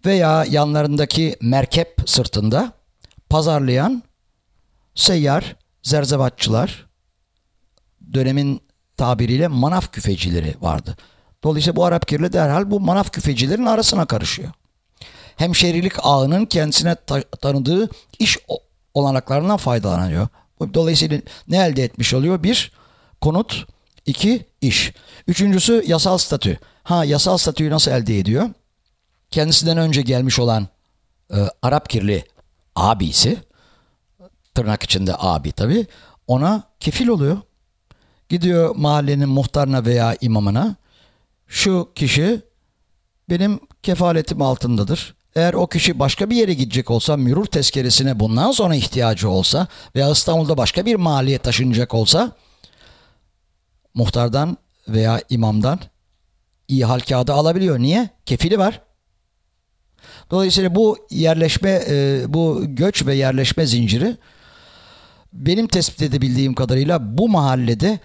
veya 0.06 0.44
yanlarındaki 0.44 1.36
merkep 1.40 1.96
sırtında 2.06 2.72
pazarlayan 3.30 4.02
seyyar 4.94 5.56
zerzevatçılar 5.82 6.86
dönemin 8.14 8.60
tabiriyle 8.96 9.48
manaf 9.48 9.92
küfecileri 9.92 10.54
vardı. 10.60 10.96
Dolayısıyla 11.44 11.76
bu 11.76 11.84
Arap 11.84 12.08
kirli 12.08 12.32
derhal 12.32 12.70
bu 12.70 12.80
manaf 12.80 13.12
küfecilerin 13.12 13.66
arasına 13.66 14.06
karışıyor. 14.06 14.48
Hemşerilik 15.36 15.92
ağının 16.02 16.46
kendisine 16.46 16.94
ta- 16.94 17.22
tanıdığı 17.22 17.90
iş 18.18 18.38
olanaklarından 18.94 19.56
faydalanıyor. 19.56 20.28
Dolayısıyla 20.74 21.20
ne 21.48 21.66
elde 21.66 21.84
etmiş 21.84 22.14
oluyor? 22.14 22.42
Bir, 22.42 22.72
konut. 23.20 23.66
İki 24.06 24.46
iş. 24.60 24.92
Üçüncüsü 25.26 25.84
yasal 25.86 26.18
statü. 26.18 26.58
Ha 26.82 27.04
yasal 27.04 27.38
statüyü 27.38 27.70
nasıl 27.70 27.90
elde 27.90 28.18
ediyor? 28.18 28.50
Kendisinden 29.30 29.78
önce 29.78 30.02
gelmiş 30.02 30.38
olan 30.38 30.68
e, 31.30 31.36
Arap 31.62 31.90
kirli 31.90 32.24
abisi, 32.76 33.36
tırnak 34.54 34.82
içinde 34.82 35.14
abi 35.18 35.52
tabi, 35.52 35.86
ona 36.26 36.62
kefil 36.80 37.08
oluyor. 37.08 37.38
Gidiyor 38.28 38.76
mahallenin 38.76 39.28
muhtarına 39.28 39.84
veya 39.84 40.16
imamına. 40.20 40.76
Şu 41.46 41.92
kişi 41.94 42.40
benim 43.30 43.60
kefaletim 43.82 44.42
altındadır. 44.42 45.14
Eğer 45.36 45.54
o 45.54 45.66
kişi 45.66 45.98
başka 45.98 46.30
bir 46.30 46.36
yere 46.36 46.54
gidecek 46.54 46.90
olsa, 46.90 47.16
mürur 47.16 47.46
tezkeresine 47.46 48.20
bundan 48.20 48.52
sonra 48.52 48.74
ihtiyacı 48.74 49.28
olsa 49.28 49.66
veya 49.96 50.10
İstanbul'da 50.10 50.56
başka 50.56 50.86
bir 50.86 50.94
mahalleye 50.94 51.38
taşınacak 51.38 51.94
olsa 51.94 52.32
muhtardan 53.96 54.56
veya 54.88 55.20
imamdan 55.30 55.80
iyi 56.68 56.84
hal 56.84 57.00
kağıdı 57.00 57.32
alabiliyor. 57.32 57.78
Niye? 57.78 58.10
Kefili 58.26 58.58
var. 58.58 58.82
Dolayısıyla 60.30 60.74
bu 60.74 60.98
yerleşme, 61.10 61.84
e, 61.88 62.24
bu 62.28 62.62
göç 62.66 63.06
ve 63.06 63.14
yerleşme 63.14 63.66
zinciri 63.66 64.16
benim 65.32 65.66
tespit 65.66 66.02
edebildiğim 66.02 66.54
kadarıyla 66.54 67.18
bu 67.18 67.28
mahallede 67.28 68.00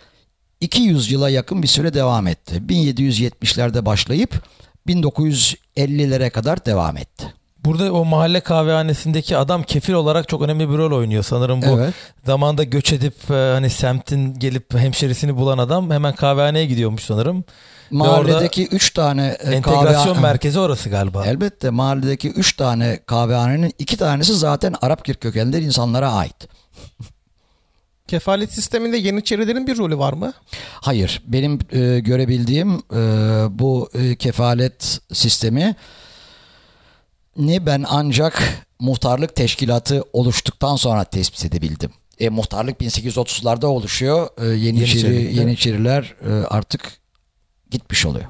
200 0.62 1.12
yıla 1.12 1.30
yakın 1.30 1.64
bir 1.64 1.68
süre 1.68 1.94
devam 1.94 2.28
etti. 2.28 2.56
1770'lerde 2.68 3.86
başlayıp 3.86 4.44
1950'lere 4.88 6.30
kadar 6.30 6.66
devam 6.66 6.98
etti. 6.98 7.34
Burada 7.66 7.94
o 7.94 8.06
mahalle 8.06 8.40
kahvehanesindeki 8.40 9.38
adam 9.38 9.64
kefil 9.64 9.94
olarak 9.94 10.30
çok 10.30 10.42
önemli 10.42 10.70
bir 10.70 10.78
rol 10.78 10.98
oynuyor 10.98 11.24
sanırım 11.24 11.62
bu. 11.62 11.80
Evet. 11.80 11.94
Zamanda 12.26 12.64
göç 12.64 12.94
edip 12.94 13.32
e, 13.32 13.34
hani 13.34 13.70
semtin 13.70 14.40
gelip 14.40 14.74
hemşerisini 14.74 15.38
bulan 15.38 15.58
adam 15.58 15.92
hemen 15.92 16.16
kahvehaneye 16.16 16.66
gidiyormuş 16.66 17.04
sanırım. 17.04 17.44
Mahalledeki 17.92 18.68
3 18.68 18.94
tane 18.94 19.38
e, 19.40 19.52
entegrasyon 19.52 20.14
kahve... 20.14 20.22
merkezi 20.22 20.60
orası 20.60 20.90
galiba. 20.90 21.26
Elbette 21.26 21.70
mahalledeki 21.70 22.30
3 22.30 22.56
tane 22.56 23.00
kahvehanenin 23.06 23.74
2 23.80 23.98
tanesi 23.98 24.34
zaten 24.34 24.76
Arap 24.82 25.06
Kirk 25.06 25.22
kökenli 25.22 25.60
insanlara 25.60 26.12
ait. 26.12 26.36
Kefalet 28.08 28.54
sisteminde 28.54 28.98
Yeniçerilerin 28.98 29.68
bir 29.68 29.78
rolü 29.78 29.98
var 29.98 30.14
mı? 30.14 30.34
Hayır. 30.74 31.22
Benim 31.28 31.60
e, 31.72 32.00
görebildiğim 32.00 32.74
e, 32.74 33.00
bu 33.50 33.90
e, 33.94 34.16
kefalet 34.16 35.00
sistemi 35.14 35.76
ne 37.38 37.66
ben 37.66 37.86
ancak 37.88 38.66
muhtarlık 38.80 39.36
teşkilatı 39.36 40.04
oluştuktan 40.14 40.76
sonra 40.76 41.04
tespit 41.04 41.46
edebildim. 41.46 41.92
E, 42.20 42.30
muhtarlık 42.30 42.82
1830'larda 42.82 43.66
oluşuyor. 43.66 44.30
E, 44.38 44.46
Yeniçeri, 44.46 45.14
Yeniçeri, 45.14 45.36
Yeniçeriler 45.36 46.16
e, 46.26 46.30
artık 46.30 46.94
gitmiş 47.72 48.06
oluyor. 48.06 48.26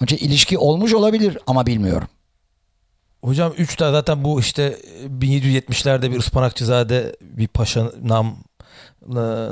Önce 0.00 0.16
ilişki 0.16 0.58
olmuş 0.58 0.94
olabilir 0.94 1.38
ama 1.46 1.66
bilmiyorum. 1.66 2.08
Hocam 3.22 3.52
3 3.58 3.76
tane 3.76 3.92
zaten 3.92 4.24
bu 4.24 4.40
işte 4.40 4.78
1770'lerde 5.20 6.10
bir 6.10 6.18
ıspanakçızade 6.18 7.16
bir 7.20 7.48
paşa 7.48 7.92
nam 8.02 8.36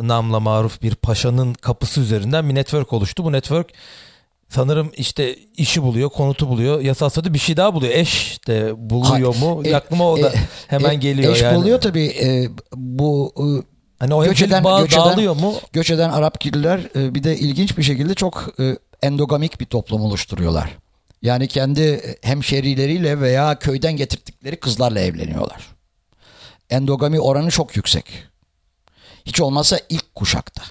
namla 0.03 0.41
maruf 0.41 0.83
bir 0.83 0.95
paşanın 0.95 1.55
kapısı 1.55 2.01
üzerinden 2.01 2.49
bir 2.49 2.55
network 2.55 2.93
oluştu. 2.93 3.25
Bu 3.25 3.33
network 3.33 3.73
sanırım 4.49 4.93
işte 4.97 5.37
işi 5.57 5.83
buluyor, 5.83 6.11
konutu 6.11 6.49
buluyor, 6.49 6.81
yasal 6.81 7.09
statü 7.09 7.35
bir 7.35 7.39
şey 7.39 7.57
daha 7.57 7.75
buluyor. 7.75 7.93
Eş 7.95 8.39
de 8.47 8.91
buluyor 8.91 9.35
ha, 9.35 9.45
mu? 9.47 9.63
E, 9.65 9.77
Aklıma 9.77 10.11
o 10.11 10.23
da 10.23 10.29
e, 10.29 10.35
hemen 10.67 10.91
e, 10.91 10.95
geliyor 10.95 11.33
eş 11.33 11.43
yani. 11.43 11.57
buluyor 11.57 11.81
tabii 11.81 12.07
e, 12.07 12.49
bu 12.75 13.33
e, 13.39 13.77
Hani 13.99 14.15
o 14.15 14.25
göç 14.25 14.43
eden- 14.43 14.65
bağ 14.65 14.81
göç 14.83 14.93
eden- 14.93 15.05
dağılıyor 15.05 15.37
mu? 15.37 15.55
göç 15.73 15.91
eden 15.91 16.11
Arap 16.11 16.41
kirliler 16.41 16.81
e, 16.97 17.15
bir 17.15 17.25
de 17.25 17.37
ilginç 17.39 17.79
bir 17.79 17.83
şekilde 17.83 18.15
çok 18.15 18.49
e, 18.61 18.77
endogamik 19.03 19.61
bir 19.61 19.67
toplum 19.67 20.03
oluşturuyorlar. 20.03 20.77
Yani 21.23 21.49
kendi 21.49 22.17
hemşerileriyle 22.23 23.21
veya 23.21 23.59
köyden 23.59 23.97
getirdikleri 23.97 24.61
kızlarla 24.61 25.01
evleniyorlar. 25.01 25.67
Endogami 26.71 27.21
oranı 27.21 27.51
çok 27.51 27.77
yüksek. 27.77 28.05
Hiç 29.27 29.41
olmazsa 29.41 29.79
ilk 29.89 30.15
kuşakta. 30.15 30.63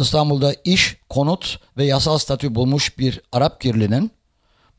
İstanbul'da 0.00 0.54
iş, 0.64 0.96
konut 1.08 1.58
ve 1.76 1.84
yasal 1.84 2.18
statü 2.18 2.54
bulmuş 2.54 2.98
bir 2.98 3.20
Arap 3.32 3.60
kirlinin 3.60 4.10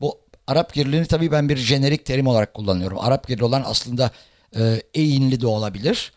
bu 0.00 0.20
Arap 0.46 0.74
kirliliğini 0.74 1.06
tabii 1.06 1.32
ben 1.32 1.48
bir 1.48 1.56
jenerik 1.56 2.06
terim 2.06 2.26
olarak 2.26 2.54
kullanıyorum. 2.54 2.98
Arap 3.00 3.26
kirli 3.26 3.44
olan 3.44 3.62
aslında 3.66 4.10
e, 4.56 4.82
Eğinli 4.94 5.40
de 5.40 5.46
olabilir, 5.46 6.12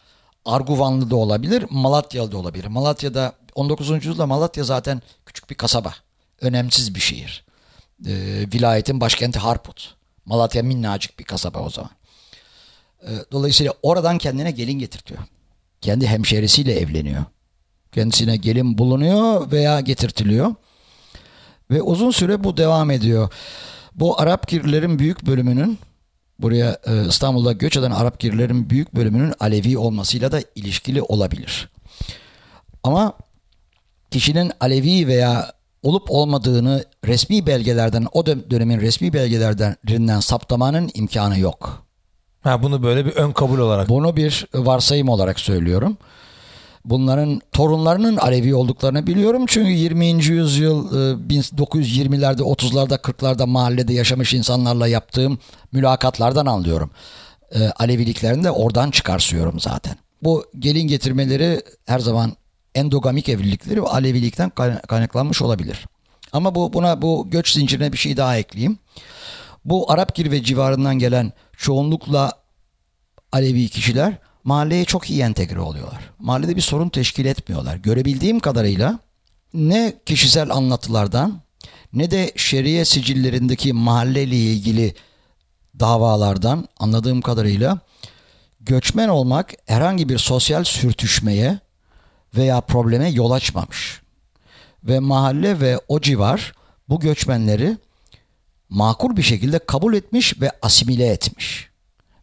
Arguvanlı 0.45 1.10
da 1.10 1.16
olabilir, 1.16 1.66
Malatyalı 1.70 2.32
da 2.32 2.38
olabilir. 2.38 2.66
Malatya'da 2.66 3.34
19. 3.56 3.89
yüzyılda 3.89 4.26
Malatya 4.26 4.64
zaten 4.64 5.01
küçük 5.26 5.49
bir 5.49 5.56
kasaba. 5.56 5.93
Önemsiz 6.41 6.95
bir 6.95 6.99
şehir. 6.99 7.45
E, 8.06 8.14
vilayetin 8.53 9.01
başkenti 9.01 9.39
Harput. 9.39 9.95
Malatya 10.26 10.64
minnacık 10.64 11.20
bir 11.20 11.24
kasaba 11.24 11.60
o 11.60 11.70
zaman. 11.70 11.91
E, 13.01 13.12
dolayısıyla 13.32 13.74
oradan 13.82 14.18
kendine 14.18 14.51
gelin 14.51 14.80
getirtiyor. 14.80 15.20
Kendi 15.82 16.08
hemşerisiyle 16.08 16.80
evleniyor. 16.80 17.26
Kendisine 17.96 18.38
gelin 18.38 18.78
bulunuyor 18.78 19.52
veya 19.52 19.80
getirtiliyor. 19.80 20.56
Ve 21.72 21.82
uzun 21.82 22.12
süre 22.12 22.43
bu 22.43 22.58
devam 22.58 22.91
ediyor. 22.91 23.30
Bu 23.96 24.22
Arap 24.22 24.48
kirlilerin 24.48 25.00
büyük 25.00 25.26
bölümünün 25.26 25.80
buraya 26.39 26.78
e, 26.86 27.08
İstanbul'da 27.08 27.52
göç 27.52 27.78
eden 27.78 27.91
Arap 27.91 28.20
kirlilerin 28.20 28.70
büyük 28.70 28.96
bölümünün 28.96 29.34
Alevi 29.39 29.78
olmasıyla 29.78 30.32
da 30.32 30.41
ilişkili 30.56 31.02
olabilir. 31.02 31.70
Ama 32.84 33.14
kişinin 34.12 34.52
Alevi 34.60 35.08
veya 35.08 35.54
olup 35.84 36.12
olmadığını 36.12 36.84
resmi 37.06 37.48
belgelerden 37.48 38.08
o 38.14 38.22
dö- 38.22 38.50
dönemin 38.50 38.82
resmi 38.82 39.14
belgelerinden 39.14 40.20
saptamanın 40.20 40.91
imkanı 40.93 41.39
yok. 41.39 41.86
Ha 42.41 42.64
bunu 42.64 42.84
böyle 42.84 43.06
bir 43.06 43.12
ön 43.12 43.32
kabul 43.32 43.60
olarak. 43.60 43.89
Bunu 43.89 44.16
bir 44.16 44.48
varsayım 44.54 45.10
olarak 45.10 45.39
söylüyorum. 45.39 45.98
Bunların 46.86 47.42
torunlarının 47.52 48.18
Alevi 48.18 48.56
olduklarını 48.56 49.08
biliyorum. 49.08 49.46
Çünkü 49.48 49.72
20. 49.72 50.06
yüzyıl 50.26 50.88
e, 50.88 51.34
1920'lerde, 51.34 52.42
30'larda, 52.42 52.98
40'larda 52.98 53.48
mahallede 53.48 53.94
yaşamış 53.94 54.34
insanlarla 54.34 54.88
yaptığım 54.88 55.40
mülakatlardan 55.72 56.46
anlıyorum. 56.46 56.92
e, 57.52 57.68
Aleviliklerini 57.68 58.44
de 58.44 58.52
oradan 58.52 58.92
çıkarsıyorum 58.92 59.60
zaten. 59.60 59.96
Bu 60.24 60.46
gelin 60.60 60.88
getirmeleri 60.88 61.62
her 61.86 62.00
zaman 62.00 62.34
endogamik 62.76 63.30
evlilikleri 63.30 63.82
Alevilikten 63.82 64.50
kaynaklanmış 64.88 65.42
olabilir. 65.42 65.86
Ama 66.34 66.56
bu 66.56 66.74
buna 66.74 67.02
bu 67.02 67.28
göç 67.30 67.54
zincirine 67.54 67.94
bir 67.94 67.98
şey 67.98 68.18
daha 68.18 68.38
ekleyeyim. 68.38 68.78
Bu 69.66 69.92
Arapgir 69.92 70.32
ve 70.32 70.44
civarından 70.44 71.00
gelen 71.00 71.34
çoğunlukla 71.58 72.32
Alevi 73.32 73.70
kişiler 73.70 74.18
mahalleye 74.46 74.86
çok 74.86 75.10
iyi 75.10 75.22
entegre 75.22 75.60
oluyorlar. 75.60 76.12
Mahallede 76.20 76.56
bir 76.56 76.62
sorun 76.62 76.89
teşkil 76.89 77.26
etmiyorlar. 77.26 77.76
Görebildiğim 77.76 78.39
kadarıyla 78.39 79.00
ne 79.54 79.93
kişisel 80.06 80.52
anlatılardan 80.52 81.41
ne 81.93 82.12
de 82.12 82.32
şeriye 82.36 82.86
sicillerindeki 82.86 83.74
mahalleyle 83.74 84.36
ilgili 84.36 84.96
davalardan 85.80 86.68
anladığım 86.80 87.22
kadarıyla 87.22 87.80
göçmen 88.60 89.10
olmak 89.10 89.54
herhangi 89.66 90.10
bir 90.10 90.18
sosyal 90.18 90.64
sürtüşmeye 90.64 91.60
veya 92.38 92.62
probleme 92.62 93.10
yol 93.10 93.32
açmamış. 93.32 94.02
Ve 94.84 95.00
mahalle 95.00 95.60
ve 95.60 95.80
o 95.88 96.02
civar 96.02 96.54
bu 96.89 97.00
göçmenleri 97.00 97.78
makul 98.70 99.18
bir 99.18 99.24
şekilde 99.24 99.60
kabul 99.60 99.93
etmiş 99.93 100.41
ve 100.41 100.52
asimile 100.62 101.08
etmiş. 101.08 101.75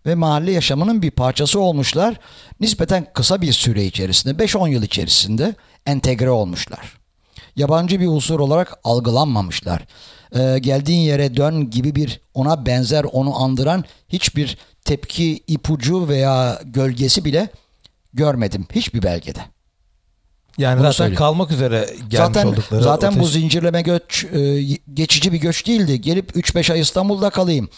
Ve 0.07 0.15
mahalle 0.15 0.53
yaşamının 0.53 1.03
bir 1.03 1.11
parçası 1.11 1.61
olmuşlar. 1.61 2.21
Nispeten 2.61 3.07
kısa 3.15 3.41
bir 3.41 3.53
süre 3.53 3.85
içerisinde 3.85 4.45
5-10 4.45 4.71
yıl 4.71 4.83
içerisinde 4.83 5.55
entegre 5.87 6.31
olmuşlar. 6.31 6.99
Yabancı 7.57 8.01
bir 8.01 8.07
unsur 8.07 8.41
olarak 8.41 8.79
algılanmamışlar. 8.85 9.87
Ee, 10.37 10.59
geldiğin 10.59 11.01
yere 11.01 11.37
dön 11.37 11.71
gibi 11.71 11.95
bir 11.95 12.21
ona 12.35 12.67
benzer 12.67 13.05
onu 13.05 13.43
andıran 13.43 13.85
hiçbir 14.09 14.59
tepki 14.85 15.45
ipucu 15.47 16.09
veya 16.09 16.61
gölgesi 16.65 17.25
bile 17.25 17.49
görmedim 18.15 18.67
hiçbir 18.75 19.03
belgede. 19.03 19.41
Yani 20.59 20.75
Bunu 20.79 20.83
zaten 20.83 20.93
söyleyeyim. 20.93 21.19
kalmak 21.19 21.51
üzere 21.51 21.87
gelmiş 22.09 22.17
zaten, 22.17 22.47
oldukları. 22.47 22.83
Zaten 22.83 23.21
bu 23.21 23.27
zincirleme 23.27 23.83
göç 23.83 24.25
e, 24.25 24.63
geçici 24.95 25.33
bir 25.33 25.39
göç 25.39 25.67
değildi. 25.67 26.01
Gelip 26.01 26.37
3-5 26.37 26.73
ay 26.73 26.81
İstanbul'da 26.81 27.31
kalayım. 27.31 27.69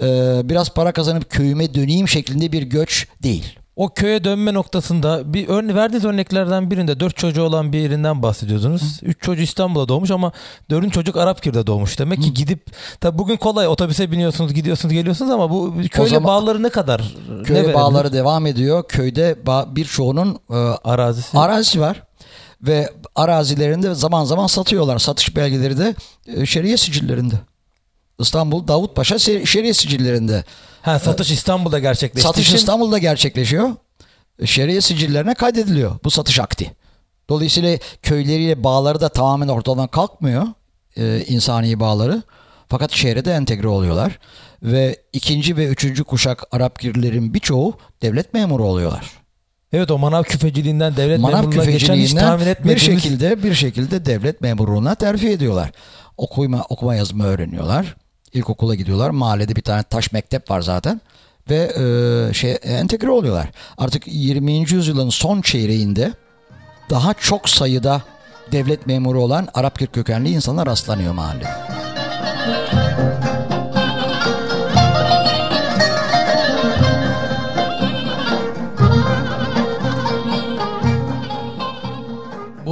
E, 0.00 0.40
biraz 0.44 0.70
para 0.70 0.92
kazanıp 0.92 1.30
köyüme 1.30 1.74
döneyim 1.74 2.08
şeklinde 2.08 2.52
bir 2.52 2.62
göç 2.62 3.06
değil. 3.22 3.58
O 3.78 3.88
köye 3.88 4.24
dönme 4.24 4.54
noktasında 4.54 5.34
bir 5.34 5.48
örne 5.48 5.74
verdiğiniz 5.74 6.04
örneklerden 6.04 6.70
birinde 6.70 7.00
dört 7.00 7.16
çocuğu 7.16 7.42
olan 7.42 7.72
bir 7.72 7.78
yerinden 7.78 8.22
bahsediyordunuz. 8.22 8.82
Hı. 8.82 9.06
Üç 9.06 9.22
çocuğu 9.22 9.42
İstanbul'da 9.42 9.88
doğmuş 9.88 10.10
ama 10.10 10.32
dördüncü 10.70 10.94
çocuk 10.94 11.16
Arapkir'de 11.16 11.66
doğmuş. 11.66 11.98
Demek 11.98 12.22
ki 12.22 12.28
Hı. 12.28 12.34
gidip 12.34 12.66
tabi 13.00 13.18
bugün 13.18 13.36
kolay 13.36 13.68
otobüse 13.68 14.10
biniyorsunuz 14.10 14.54
gidiyorsunuz 14.54 14.94
geliyorsunuz 14.94 15.30
ama 15.30 15.50
bu 15.50 15.74
köyle 15.90 16.08
zaman, 16.08 16.24
bağları 16.24 16.62
ne 16.62 16.68
kadar? 16.68 17.14
Köy 17.44 17.56
ne 17.56 17.74
bağları 17.74 18.12
devam 18.12 18.46
ediyor. 18.46 18.84
Köyde 18.88 19.36
birçoğunun 19.76 20.38
e, 20.50 20.54
arazisi. 20.84 21.38
arazisi 21.38 21.80
var 21.80 22.02
ve 22.62 22.92
arazilerinde 23.14 23.94
zaman 23.94 24.24
zaman 24.24 24.46
satıyorlar. 24.46 24.98
Satış 24.98 25.36
belgeleri 25.36 25.78
de 25.78 25.94
e, 26.26 26.46
şeriye 26.46 26.76
sicillerinde. 26.76 27.34
İstanbul 28.18 28.68
Davutpaşa 28.68 29.18
şeriye 29.18 29.74
sicillerinde. 29.74 30.44
Ha, 30.82 30.98
satış 30.98 31.30
İstanbul'da 31.30 31.78
gerçekleşiyor. 31.78 32.34
Satış 32.34 32.54
İstanbul'da 32.54 32.98
gerçekleşiyor. 32.98 33.70
Şeriye 34.44 34.80
sicillerine 34.80 35.34
kaydediliyor 35.34 35.98
bu 36.04 36.10
satış 36.10 36.40
akti. 36.40 36.72
Dolayısıyla 37.28 37.78
köyleriyle 38.02 38.64
bağları 38.64 39.00
da 39.00 39.08
tamamen 39.08 39.48
ortadan 39.48 39.88
kalkmıyor. 39.88 40.46
E, 40.96 41.24
insani 41.28 41.80
bağları. 41.80 42.22
Fakat 42.68 42.92
şehre 42.92 43.24
de 43.24 43.32
entegre 43.32 43.68
oluyorlar. 43.68 44.18
Ve 44.62 44.96
ikinci 45.12 45.56
ve 45.56 45.66
üçüncü 45.66 46.04
kuşak 46.04 46.44
Arapgirlerin 46.52 47.34
birçoğu 47.34 47.74
devlet 48.02 48.34
memuru 48.34 48.64
oluyorlar. 48.64 49.10
Evet 49.72 49.90
o 49.90 49.98
manav 49.98 50.22
küfeciliğinden 50.22 50.96
devlet 50.96 51.20
manav 51.20 51.40
memurluğuna 51.40 51.64
geçen 51.64 51.94
hiç 51.94 52.14
tahmin 52.14 52.46
etmediğimiz... 52.46 52.82
Bir 52.82 53.00
şekilde, 53.00 53.42
bir 53.42 53.54
şekilde 53.54 54.06
devlet 54.06 54.40
memurluğuna 54.40 54.94
terfi 54.94 55.28
ediyorlar. 55.28 55.70
Okuma, 56.16 56.64
okuma 56.68 56.94
yazma 56.94 57.24
öğreniyorlar. 57.24 57.96
İlkokula 58.32 58.74
gidiyorlar. 58.74 59.10
Mahallede 59.10 59.56
bir 59.56 59.62
tane 59.62 59.82
taş 59.82 60.12
mektep 60.12 60.50
var 60.50 60.60
zaten. 60.60 61.00
Ve 61.50 61.72
e, 61.76 62.34
şey 62.34 62.58
entegre 62.62 63.10
oluyorlar. 63.10 63.48
Artık 63.78 64.02
20. 64.06 64.52
yüzyılın 64.52 65.10
son 65.10 65.40
çeyreğinde 65.40 66.12
daha 66.90 67.14
çok 67.14 67.48
sayıda 67.48 68.02
devlet 68.52 68.86
memuru 68.86 69.22
olan 69.22 69.48
Arap 69.54 69.92
kökenli 69.92 70.30
insanlar 70.30 70.66
rastlanıyor 70.66 71.12
mahallede. 71.12 71.48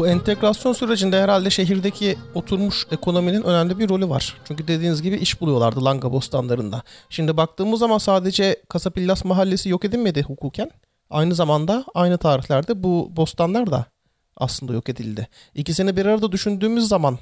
Entegrasyon 0.06 0.72
sürecinde 0.72 1.20
herhalde 1.22 1.50
şehirdeki 1.50 2.18
oturmuş 2.34 2.86
ekonominin 2.90 3.42
önemli 3.42 3.78
bir 3.78 3.88
rolü 3.88 4.08
var. 4.08 4.36
Çünkü 4.44 4.68
dediğiniz 4.68 5.02
gibi 5.02 5.16
iş 5.16 5.40
buluyorlardı 5.40 5.84
Langa 5.84 6.12
bostanlarında. 6.12 6.82
Şimdi 7.10 7.36
baktığımız 7.36 7.80
zaman 7.80 7.98
sadece 7.98 8.56
Kasapillas 8.68 9.24
mahallesi 9.24 9.68
yok 9.68 9.84
edilmedi 9.84 10.22
hukuken. 10.22 10.70
Aynı 11.10 11.34
zamanda 11.34 11.84
aynı 11.94 12.18
tarihlerde 12.18 12.82
bu 12.82 13.12
bostanlar 13.16 13.70
da 13.70 13.86
aslında 14.36 14.72
yok 14.72 14.88
edildi. 14.88 15.28
İkisini 15.54 15.96
bir 15.96 16.06
arada 16.06 16.32
düşündüğümüz 16.32 16.88
zaman 16.88 17.18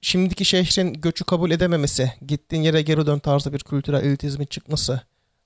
şimdiki 0.00 0.44
şehrin 0.44 0.92
göçü 0.92 1.24
kabul 1.24 1.50
edememesi, 1.50 2.12
gittiğin 2.26 2.62
yere 2.62 2.82
geri 2.82 3.06
dön 3.06 3.18
tarzı 3.18 3.52
bir 3.52 3.58
kültürel 3.58 4.04
elitizmin 4.04 4.46
çıkması 4.46 5.00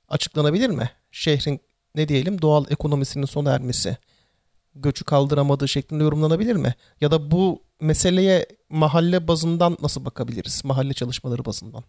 açıklanabilir 0.09 0.71
mi? 0.71 0.91
Şehrin 1.13 1.61
ne 1.95 2.09
diyelim 2.09 2.43
doğal 2.43 2.65
ekonomisinin 2.71 3.27
sona 3.27 3.53
ermesi 3.53 3.97
göçü 4.75 5.05
kaldıramadığı 5.05 5.69
şeklinde 5.69 6.05
yorumlanabilir 6.05 6.57
mi? 6.57 6.75
Ya 7.01 7.11
da 7.11 7.31
bu 7.31 7.63
meseleye 7.81 8.47
mahalle 8.71 9.29
bazından 9.29 9.77
nasıl 9.83 10.05
bakabiliriz? 10.05 10.65
Mahalle 10.65 10.93
çalışmaları 10.93 11.45
bazından. 11.45 11.85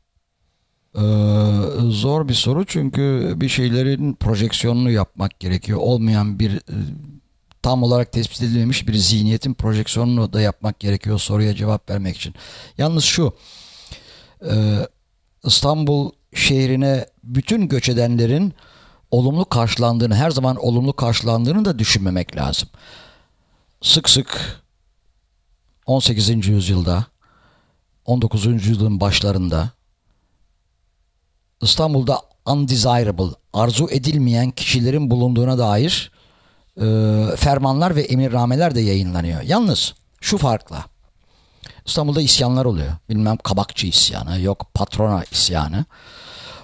Ee, 0.96 1.02
zor 1.90 2.28
bir 2.28 2.34
soru 2.34 2.66
çünkü 2.66 3.34
bir 3.36 3.50
şeylerin 3.50 4.14
projeksiyonunu 4.14 4.92
yapmak 4.92 5.40
gerekiyor. 5.40 5.80
Olmayan 5.82 6.40
bir 6.40 6.52
e, 6.56 6.76
tam 7.62 7.84
olarak 7.84 8.12
tespit 8.12 8.42
edilmemiş 8.42 8.88
bir 8.88 8.94
zihniyetin 8.94 9.54
projeksiyonunu 9.54 10.34
da 10.34 10.42
yapmak 10.42 10.80
gerekiyor 10.80 11.20
soruya 11.20 11.56
cevap 11.56 11.90
vermek 11.90 12.16
için. 12.16 12.34
Yalnız 12.78 13.04
şu 13.04 13.34
e, 14.52 14.54
İstanbul 15.44 16.12
şehrine 16.34 17.06
bütün 17.24 17.68
göç 17.68 17.90
edenlerin 17.90 18.54
olumlu 19.12 19.46
karşılandığını, 19.46 20.16
her 20.16 20.32
zaman 20.32 20.56
olumlu 20.56 20.94
karşılandığını 20.94 21.66
da 21.66 21.80
düşünmemek 21.80 22.36
lazım. 22.36 22.70
Sık 23.82 24.10
sık 24.10 24.62
18. 25.86 26.48
yüzyılda, 26.48 27.06
19. 28.06 28.46
yüzyılın 28.46 29.00
başlarında 29.00 29.70
İstanbul'da 31.62 32.22
undesirable, 32.46 33.36
arzu 33.54 33.88
edilmeyen 33.92 34.52
kişilerin 34.52 35.12
bulunduğuna 35.12 35.58
dair 35.58 36.12
e, 36.78 36.86
fermanlar 37.36 37.96
ve 37.96 38.02
emirnameler 38.02 38.76
de 38.76 38.82
yayınlanıyor. 38.82 39.42
Yalnız 39.42 39.94
şu 40.22 40.38
farkla 40.38 40.86
İstanbul'da 41.86 42.22
isyanlar 42.22 42.66
oluyor. 42.66 42.92
Bilmem 43.10 43.38
kabakçı 43.38 43.88
isyanı, 43.88 44.42
yok 44.42 44.68
patrona 44.74 45.24
isyanı 45.32 45.86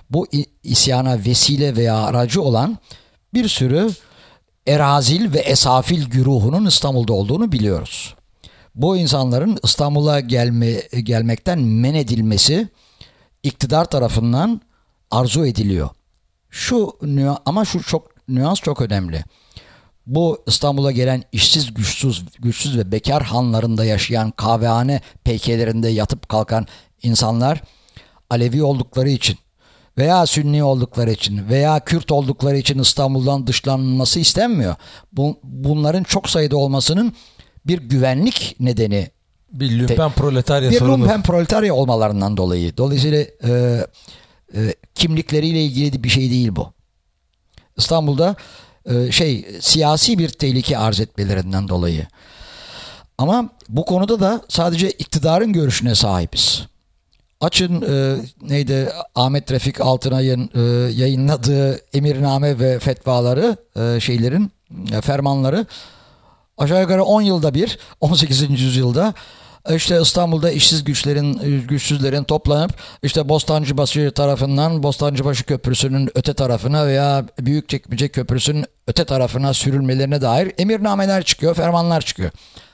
bu 0.10 0.28
isyana 0.64 1.18
vesile 1.26 1.76
veya 1.76 1.96
aracı 1.96 2.42
olan 2.42 2.78
bir 3.34 3.48
sürü 3.48 3.90
erazil 4.68 5.34
ve 5.34 5.40
esafil 5.40 6.10
güruhunun 6.10 6.66
İstanbul'da 6.66 7.14
olduğunu 7.14 7.52
biliyoruz. 7.52 8.16
Bu 8.76 8.98
insanların 8.98 9.60
İstanbul'a 9.64 10.20
gelme, 10.20 10.74
gelmekten 11.04 11.60
men 11.60 11.94
edilmesi 11.94 12.68
iktidar 13.44 13.86
tarafından 13.86 14.62
arzu 15.12 15.46
ediliyor. 15.46 15.90
Şu 16.50 16.98
ama 17.46 17.66
şu 17.66 17.84
çok 17.84 18.28
nüans 18.28 18.60
çok 18.60 18.82
önemli. 18.82 19.24
Bu 20.06 20.44
İstanbul'a 20.48 20.92
gelen 20.92 21.24
işsiz, 21.32 21.74
güçsüz, 21.74 22.26
güçsüz 22.40 22.78
ve 22.78 22.92
bekar 22.92 23.24
hanlarında 23.24 23.86
yaşayan 23.86 24.32
kahvehane 24.32 25.02
peykelerinde 25.24 25.90
yatıp 25.90 26.30
kalkan 26.30 26.68
insanlar 27.04 27.62
Alevi 28.30 28.64
oldukları 28.64 29.10
için 29.10 29.38
veya 29.98 30.26
Sünni 30.26 30.64
oldukları 30.64 31.12
için 31.12 31.50
veya 31.50 31.80
Kürt 31.80 32.12
oldukları 32.12 32.58
için 32.58 32.80
İstanbul'dan 32.80 33.48
dışlanması 33.48 34.20
istenmiyor. 34.20 34.76
Bu, 35.12 35.40
bunların 35.44 36.04
çok 36.04 36.30
sayıda 36.30 36.58
olmasının 36.58 37.14
bir 37.66 37.78
güvenlik 37.78 38.56
nedeni 38.60 39.10
bir 39.52 39.80
lümpen 39.80 40.12
proletarya 40.12 40.72
bir 40.72 40.80
sorunu. 40.80 40.96
Bir 40.96 41.02
lümpen 41.02 41.22
proletarya 41.24 41.74
olmalarından 41.74 42.38
dolayı. 42.38 42.78
Dolayısıyla 42.78 43.26
e, 43.44 43.82
e, 44.56 44.76
kimlikleriyle 44.96 45.64
ilgili 45.64 46.04
bir 46.04 46.10
şey 46.10 46.32
değil 46.32 46.56
bu. 46.56 46.74
İstanbul'da 47.78 48.36
e, 48.86 49.12
şey 49.12 49.46
siyasi 49.62 50.18
bir 50.18 50.30
tehlike 50.30 50.78
arz 50.78 51.00
etmelerinden 51.00 51.68
dolayı. 51.68 52.08
Ama 53.18 53.50
bu 53.70 53.86
konuda 53.86 54.20
da 54.20 54.42
sadece 54.48 54.92
iktidarın 54.92 55.54
görüşüne 55.54 55.96
sahibiz. 55.96 56.68
Açın 57.42 57.82
e, 57.82 58.16
neydi 58.42 58.90
Ahmet 59.16 59.52
Refik 59.52 59.82
Altınay'ın 59.82 60.50
e, 60.56 60.62
yayınladığı 60.92 61.80
emirname 61.94 62.60
ve 62.60 62.80
fetvaları 62.80 63.58
e, 63.80 64.00
şeylerin 64.00 64.52
e, 64.94 65.02
fermanları 65.02 65.66
aşağı 66.58 66.82
yukarı 66.82 67.04
10 67.04 67.22
yılda 67.22 67.54
bir 67.54 67.80
18. 68.02 68.42
yüzyılda 68.50 69.14
işte 69.76 70.02
İstanbul'da 70.02 70.52
işsiz 70.52 70.84
güçlerin 70.84 71.34
güçsüzlerin 71.68 72.24
toplanıp 72.24 72.72
işte 73.04 73.30
Bostancıbaşı 73.30 74.12
tarafından 74.16 74.84
Bostancıbaşı 74.84 75.44
Köprüsü'nün 75.44 76.10
öte 76.16 76.34
tarafına 76.34 76.88
veya 76.88 77.26
Büyükçekmece 77.40 78.10
Köprüsü'nün 78.10 78.66
öte 78.88 79.06
tarafına 79.06 79.54
sürülmelerine 79.54 80.22
dair 80.22 80.52
emirnameler 80.58 81.24
çıkıyor, 81.24 81.56
fermanlar 81.56 82.02
çıkıyor. 82.02 82.32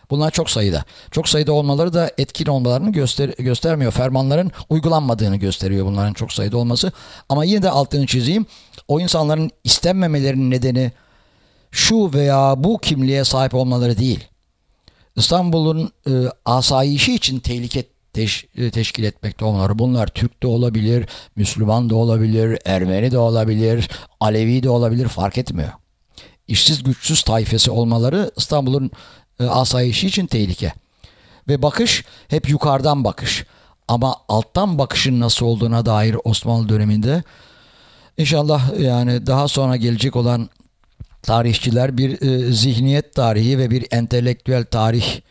Bunlar 0.09 0.31
çok 0.31 0.49
sayıda. 0.49 0.83
Çok 1.11 1.29
sayıda 1.29 1.53
olmaları 1.53 1.93
da 1.93 2.11
etkin 2.17 2.45
olmalarını 2.45 2.91
göster 2.91 3.29
göstermiyor. 3.29 3.91
Fermanların 3.91 4.51
uygulanmadığını 4.69 5.35
gösteriyor 5.35 5.85
bunların 5.85 6.13
çok 6.13 6.33
sayıda 6.33 6.57
olması. 6.57 6.91
Ama 7.29 7.45
yine 7.45 7.61
de 7.63 7.69
altını 7.69 8.05
çizeyim. 8.05 8.45
O 8.87 8.99
insanların 8.99 9.51
istenmemelerinin 9.63 10.51
nedeni 10.51 10.91
şu 11.71 12.13
veya 12.13 12.55
bu 12.57 12.77
kimliğe 12.77 13.23
sahip 13.23 13.55
olmaları 13.55 13.97
değil. 13.97 14.27
İstanbul'un 15.15 15.91
e, 16.07 16.11
asayişi 16.45 17.15
için 17.15 17.39
tehlike 17.39 17.83
teş, 18.13 18.45
e, 18.57 18.71
teşkil 18.71 19.03
etmekte 19.03 19.45
olmaları. 19.45 19.79
Bunlar 19.79 20.07
Türk 20.07 20.43
de 20.43 20.47
olabilir, 20.47 21.05
Müslüman 21.35 21.89
da 21.89 21.95
olabilir, 21.95 22.59
Ermeni 22.65 23.11
de 23.11 23.17
olabilir, 23.17 23.89
Alevi 24.19 24.63
de 24.63 24.69
olabilir 24.69 25.07
fark 25.07 25.37
etmiyor. 25.37 25.71
İşsiz 26.47 26.83
güçsüz 26.83 27.23
tayfesi 27.23 27.71
olmaları 27.71 28.31
İstanbul'un 28.37 28.91
e, 29.39 29.45
asayişi 29.45 30.07
için 30.07 30.25
tehlike. 30.25 30.73
Ve 31.47 31.61
bakış 31.61 32.05
hep 32.27 32.49
yukarıdan 32.49 33.03
bakış. 33.03 33.45
Ama 33.87 34.15
alttan 34.27 34.77
bakışın 34.77 35.19
nasıl 35.19 35.45
olduğuna 35.45 35.85
dair 35.85 36.17
Osmanlı 36.23 36.69
döneminde 36.69 37.23
inşallah 38.17 38.79
yani 38.79 39.27
daha 39.27 39.47
sonra 39.47 39.75
gelecek 39.75 40.15
olan 40.15 40.49
tarihçiler 41.21 41.97
bir 41.97 42.21
e, 42.21 42.51
zihniyet 42.51 43.15
tarihi 43.15 43.57
ve 43.57 43.71
bir 43.71 43.85
entelektüel 43.91 44.65
tarih 44.65 45.21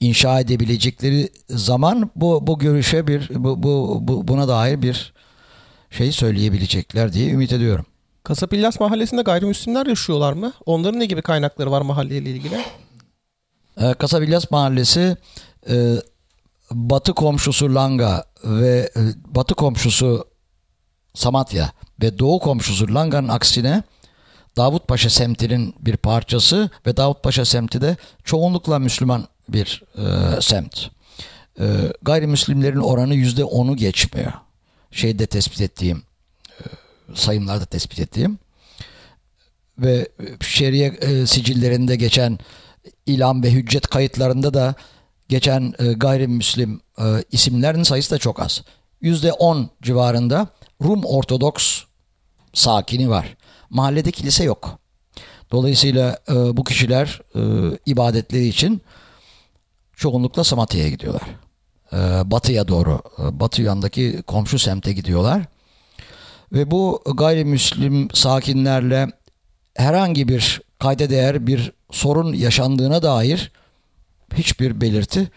inşa 0.00 0.40
edebilecekleri 0.40 1.28
zaman 1.48 2.10
bu 2.16 2.46
bu 2.46 2.58
görüşe 2.58 3.06
bir 3.06 3.30
bu, 3.34 3.62
bu, 3.62 3.98
bu 4.00 4.28
buna 4.28 4.48
dair 4.48 4.82
bir 4.82 5.12
şey 5.90 6.12
söyleyebilecekler 6.12 7.12
diye 7.12 7.30
ümit 7.30 7.52
ediyorum. 7.52 7.86
Kasapillas 8.24 8.80
mahallesinde 8.80 9.22
gayrimüslimler 9.22 9.86
yaşıyorlar 9.86 10.32
mı? 10.32 10.52
Onların 10.66 11.00
ne 11.00 11.06
gibi 11.06 11.22
kaynakları 11.22 11.70
var 11.70 11.82
mahalleyle 11.82 12.30
ilgili? 12.30 12.64
E, 13.80 13.94
Kasabilyas 13.94 14.50
Mahallesi 14.50 15.16
e, 15.70 15.94
batı 16.70 17.14
komşusu 17.14 17.74
Langa 17.74 18.24
ve 18.44 18.90
e, 18.96 19.00
batı 19.26 19.54
komşusu 19.54 20.24
Samatya 21.14 21.72
ve 22.02 22.18
doğu 22.18 22.38
komşusu 22.38 22.94
Langa'nın 22.94 23.28
aksine 23.28 23.82
Davutpaşa 24.56 25.10
semtinin 25.10 25.74
bir 25.80 25.96
parçası 25.96 26.70
ve 26.86 26.96
Davutpaşa 26.96 27.44
semti 27.44 27.80
de 27.80 27.96
çoğunlukla 28.24 28.78
Müslüman 28.78 29.28
bir 29.48 29.82
e, 29.96 30.40
semt. 30.40 30.86
E, 31.60 31.64
gayrimüslimlerin 32.02 32.80
oranı 32.80 33.14
yüzde 33.14 33.44
onu 33.44 33.76
geçmiyor. 33.76 34.32
Şeyde 34.90 35.26
tespit 35.26 35.60
ettiğim, 35.60 36.02
e, 36.50 36.62
sayımlarda 37.14 37.64
tespit 37.64 37.98
ettiğim 37.98 38.38
ve 39.78 40.08
şeriye 40.40 40.88
e, 40.88 41.26
sicillerinde 41.26 41.96
geçen 41.96 42.38
ilan 43.06 43.42
ve 43.42 43.52
hüccet 43.52 43.86
kayıtlarında 43.86 44.54
da 44.54 44.74
geçen 45.28 45.74
e, 45.78 45.92
gayrimüslim 45.92 46.80
e, 46.98 47.04
isimlerin 47.32 47.82
sayısı 47.82 48.10
da 48.10 48.18
çok 48.18 48.40
az. 48.40 48.62
Yüzde 49.00 49.32
on 49.32 49.70
civarında 49.82 50.48
Rum 50.82 51.04
Ortodoks 51.04 51.82
sakini 52.54 53.10
var. 53.10 53.36
Mahallede 53.70 54.10
kilise 54.10 54.44
yok. 54.44 54.78
Dolayısıyla 55.50 56.18
e, 56.28 56.56
bu 56.56 56.64
kişiler 56.64 57.20
ibadetleri 57.86 58.46
için 58.46 58.80
çoğunlukla 59.96 60.44
Samatya'ya 60.44 60.88
gidiyorlar. 60.88 61.22
Batıya 62.30 62.68
doğru, 62.68 63.02
batı 63.18 63.62
yandaki 63.62 64.22
komşu 64.26 64.58
semte 64.58 64.92
gidiyorlar. 64.92 65.42
Ve 66.52 66.70
bu 66.70 67.02
gayrimüslim 67.14 68.08
sakinlerle 68.12 69.08
herhangi 69.74 70.28
bir 70.28 70.60
kayda 70.78 71.10
değer 71.10 71.46
bir 71.46 71.72
sorun 71.90 72.32
yaşandığına 72.32 73.02
dair 73.02 73.52
hiçbir 74.34 74.80
belirti 74.80 75.30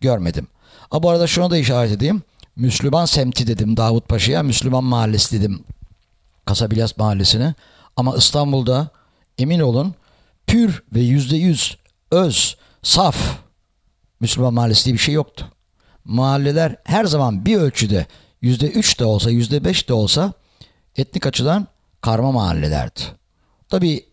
görmedim. 0.00 0.46
Ha, 0.90 1.02
bu 1.02 1.10
arada 1.10 1.26
şunu 1.26 1.50
da 1.50 1.56
işaret 1.56 1.92
edeyim. 1.92 2.22
Müslüman 2.56 3.04
semti 3.04 3.46
dedim 3.46 3.76
Davut 3.76 4.08
Paşa'ya, 4.08 4.42
Müslüman 4.42 4.84
mahallesi 4.84 5.40
dedim 5.40 5.64
Kasabilyas 6.44 6.96
mahallesine. 6.96 7.54
Ama 7.96 8.16
İstanbul'da 8.16 8.88
emin 9.38 9.60
olun 9.60 9.94
pür 10.46 10.82
ve 10.94 11.00
yüzde 11.00 11.36
yüz 11.36 11.76
öz, 12.10 12.56
saf 12.82 13.16
Müslüman 14.20 14.54
mahallesi 14.54 14.84
diye 14.84 14.94
bir 14.94 14.98
şey 14.98 15.14
yoktu. 15.14 15.46
Mahalleler 16.04 16.76
her 16.84 17.04
zaman 17.04 17.46
bir 17.46 17.56
ölçüde 17.56 18.06
yüzde 18.42 18.66
üç 18.66 19.00
de 19.00 19.04
olsa, 19.04 19.30
yüzde 19.30 19.64
beş 19.64 19.88
de 19.88 19.92
olsa 19.92 20.32
etnik 20.96 21.26
açıdan 21.26 21.66
karma 22.00 22.32
mahallelerdi. 22.32 23.00
Tabi 23.68 24.04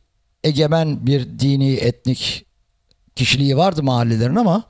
egemen 0.44 1.08
bir 1.08 1.40
dini 1.40 1.74
etnik 1.74 2.46
kişiliği 3.16 3.58
vardı 3.58 3.84
mahallelerin 3.84 4.36
ama 4.36 4.64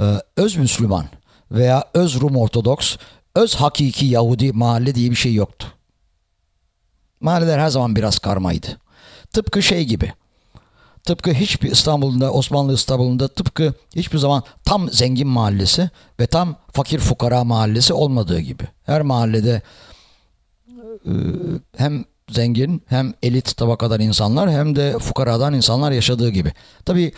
e, 0.00 0.04
öz 0.36 0.56
Müslüman 0.56 1.06
veya 1.50 1.84
öz 1.94 2.20
Rum 2.20 2.36
Ortodoks, 2.36 2.96
öz 3.34 3.54
hakiki 3.54 4.06
Yahudi 4.06 4.52
mahalle 4.52 4.94
diye 4.94 5.10
bir 5.10 5.16
şey 5.16 5.34
yoktu. 5.34 5.66
Mahalleler 7.20 7.58
her 7.58 7.68
zaman 7.68 7.96
biraz 7.96 8.18
karmaydı. 8.18 8.66
Tıpkı 9.32 9.62
şey 9.62 9.84
gibi. 9.84 10.12
Tıpkı 11.04 11.32
hiçbir 11.32 11.70
İstanbul'da, 11.70 12.32
Osmanlı 12.32 12.74
İstanbul'unda 12.74 13.28
tıpkı 13.28 13.74
hiçbir 13.96 14.18
zaman 14.18 14.42
tam 14.64 14.90
zengin 14.90 15.28
mahallesi 15.28 15.90
ve 16.20 16.26
tam 16.26 16.56
fakir 16.72 16.98
fukara 16.98 17.44
mahallesi 17.44 17.92
olmadığı 17.92 18.40
gibi. 18.40 18.64
Her 18.82 19.02
mahallede 19.02 19.62
e, 21.06 21.12
hem 21.76 22.04
zengin 22.30 22.82
hem 22.86 23.14
elit 23.22 23.56
tabakadan 23.56 24.00
insanlar 24.00 24.50
hem 24.50 24.76
de 24.76 24.98
fukaradan 24.98 25.54
insanlar 25.54 25.92
yaşadığı 25.92 26.30
gibi. 26.30 26.52
Tabi 26.84 27.12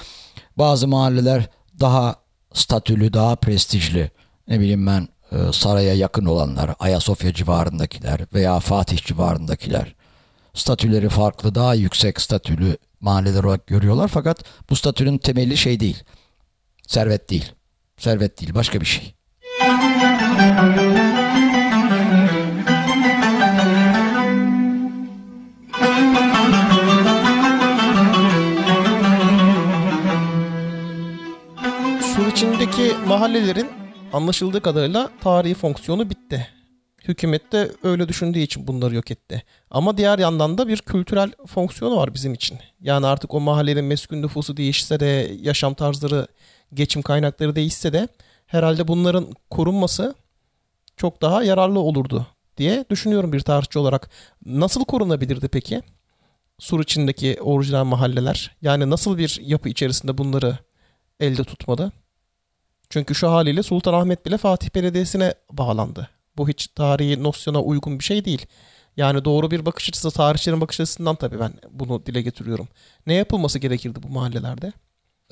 bazı 0.57 0.89
mahalleler 0.89 1.49
daha 1.81 2.15
statülü, 2.55 3.13
daha 3.13 3.37
prestijli. 3.37 4.11
Ne 4.49 4.61
bileyim 4.61 4.87
ben 4.87 5.09
e, 5.33 5.53
saraya 5.53 5.95
yakın 5.95 6.27
olanlar, 6.27 6.75
Ayasofya 6.79 7.35
civarındakiler 7.35 8.21
veya 8.35 8.61
Fatih 8.61 8.99
civarındakiler 8.99 9.95
statüleri 10.55 11.09
farklı, 11.09 11.55
daha 11.55 11.75
yüksek 11.75 12.21
statülü 12.21 12.77
mahalleler 13.01 13.45
olarak 13.45 13.67
görüyorlar. 13.67 14.09
Fakat 14.09 14.45
bu 14.71 14.77
statünün 14.77 15.19
temeli 15.19 15.57
şey 15.57 15.81
değil. 15.81 16.05
Servet 16.87 17.31
değil. 17.31 17.53
Servet 17.99 18.41
değil, 18.41 18.55
başka 18.55 18.81
bir 18.81 18.87
şey. 18.87 19.15
Sur 32.14 32.26
içindeki 32.33 32.97
mahallelerin 33.07 33.68
anlaşıldığı 34.12 34.61
kadarıyla 34.61 35.11
tarihi 35.20 35.55
fonksiyonu 35.55 36.11
bitti. 36.11 36.49
Hükümet 37.05 37.53
de 37.53 37.70
öyle 37.83 38.09
düşündüğü 38.09 38.39
için 38.39 38.66
bunları 38.66 38.95
yok 38.95 39.11
etti. 39.11 39.43
Ama 39.70 39.97
diğer 39.97 40.18
yandan 40.18 40.59
da 40.59 40.68
bir 40.68 40.78
kültürel 40.78 41.33
fonksiyonu 41.47 41.97
var 41.97 42.14
bizim 42.14 42.35
için. 42.35 42.59
Yani 42.81 43.07
artık 43.07 43.35
o 43.35 43.41
mahallenin 43.41 43.85
meskun 43.85 44.22
nüfusu 44.22 44.57
değişse 44.57 45.01
de, 45.01 45.31
yaşam 45.41 45.74
tarzları, 45.74 46.26
geçim 46.74 47.03
kaynakları 47.03 47.57
değişse 47.57 47.93
de 47.93 48.09
herhalde 48.47 48.89
bunların 48.89 49.26
korunması 49.51 50.14
çok 50.97 51.22
daha 51.22 51.43
yararlı 51.43 51.81
olurdu 51.81 52.26
diye 52.61 52.85
düşünüyorum 52.91 53.33
bir 53.33 53.41
tarihçi 53.41 53.79
olarak. 53.79 54.11
Nasıl 54.47 54.85
korunabilirdi 54.85 55.49
peki? 55.49 55.83
Sur 56.59 56.81
içindeki 56.81 57.39
orijinal 57.41 57.85
mahalleler. 57.85 58.57
Yani 58.63 58.91
nasıl 58.91 59.19
bir 59.19 59.41
yapı 59.43 59.69
içerisinde 59.69 60.19
bunları 60.19 60.59
elde 61.21 61.45
tutmadı? 61.45 61.93
Çünkü 62.91 63.15
şu 63.15 63.31
haliyle 63.31 63.63
Sultanahmet 63.63 64.27
bile 64.27 64.39
Fatih 64.39 64.75
Belediyesi'ne 64.75 65.35
bağlandı. 65.53 66.09
Bu 66.37 66.49
hiç 66.49 66.67
tarihi 66.67 67.23
nosyona 67.23 67.63
uygun 67.63 67.99
bir 67.99 68.05
şey 68.05 68.25
değil. 68.25 68.47
Yani 68.97 69.25
doğru 69.25 69.51
bir 69.51 69.67
bakış 69.67 69.89
açısı, 69.89 70.11
tarihçilerin 70.11 70.61
bakış 70.61 70.81
açısından 70.81 71.17
tabii 71.17 71.41
ben 71.41 71.53
bunu 71.71 72.07
dile 72.07 72.23
getiriyorum. 72.23 72.69
Ne 73.07 73.15
yapılması 73.15 73.59
gerekirdi 73.59 74.03
bu 74.03 74.09
mahallelerde? 74.09 74.73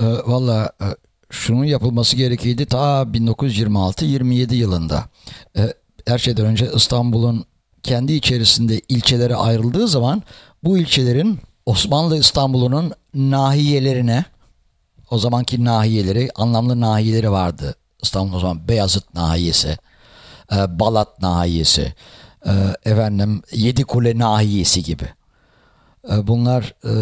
E, 0.00 0.04
Valla 0.04 0.72
e, 0.80 0.86
şunun 1.30 1.64
yapılması 1.64 2.16
gerekirdi 2.16 2.66
ta 2.66 3.02
1926-27 3.02 4.54
yılında. 4.54 5.04
E, 5.56 5.74
her 6.08 6.18
şeyden 6.18 6.46
önce 6.46 6.70
İstanbul'un 6.74 7.44
kendi 7.82 8.12
içerisinde 8.12 8.80
ilçelere 8.88 9.36
ayrıldığı 9.36 9.88
zaman 9.88 10.22
bu 10.64 10.78
ilçelerin 10.78 11.40
Osmanlı 11.66 12.18
İstanbul'unun 12.18 12.92
nahiyelerine 13.14 14.24
o 15.10 15.18
zamanki 15.18 15.64
nahiyeleri, 15.64 16.30
anlamlı 16.34 16.80
nahiyeleri 16.80 17.30
vardı. 17.30 17.74
İstanbul 18.02 18.36
o 18.36 18.40
zaman 18.40 18.68
Beyazıt 18.68 19.14
nahiyesi, 19.14 19.76
e, 20.52 20.78
Balat 20.80 21.22
nahiyesi, 21.22 21.94
e, 22.46 22.52
efendim 22.84 23.42
Yedikule 23.52 24.18
nahiyesi 24.18 24.82
gibi. 24.82 25.04
E, 26.10 26.26
bunlar 26.26 26.74
e, 26.84 26.92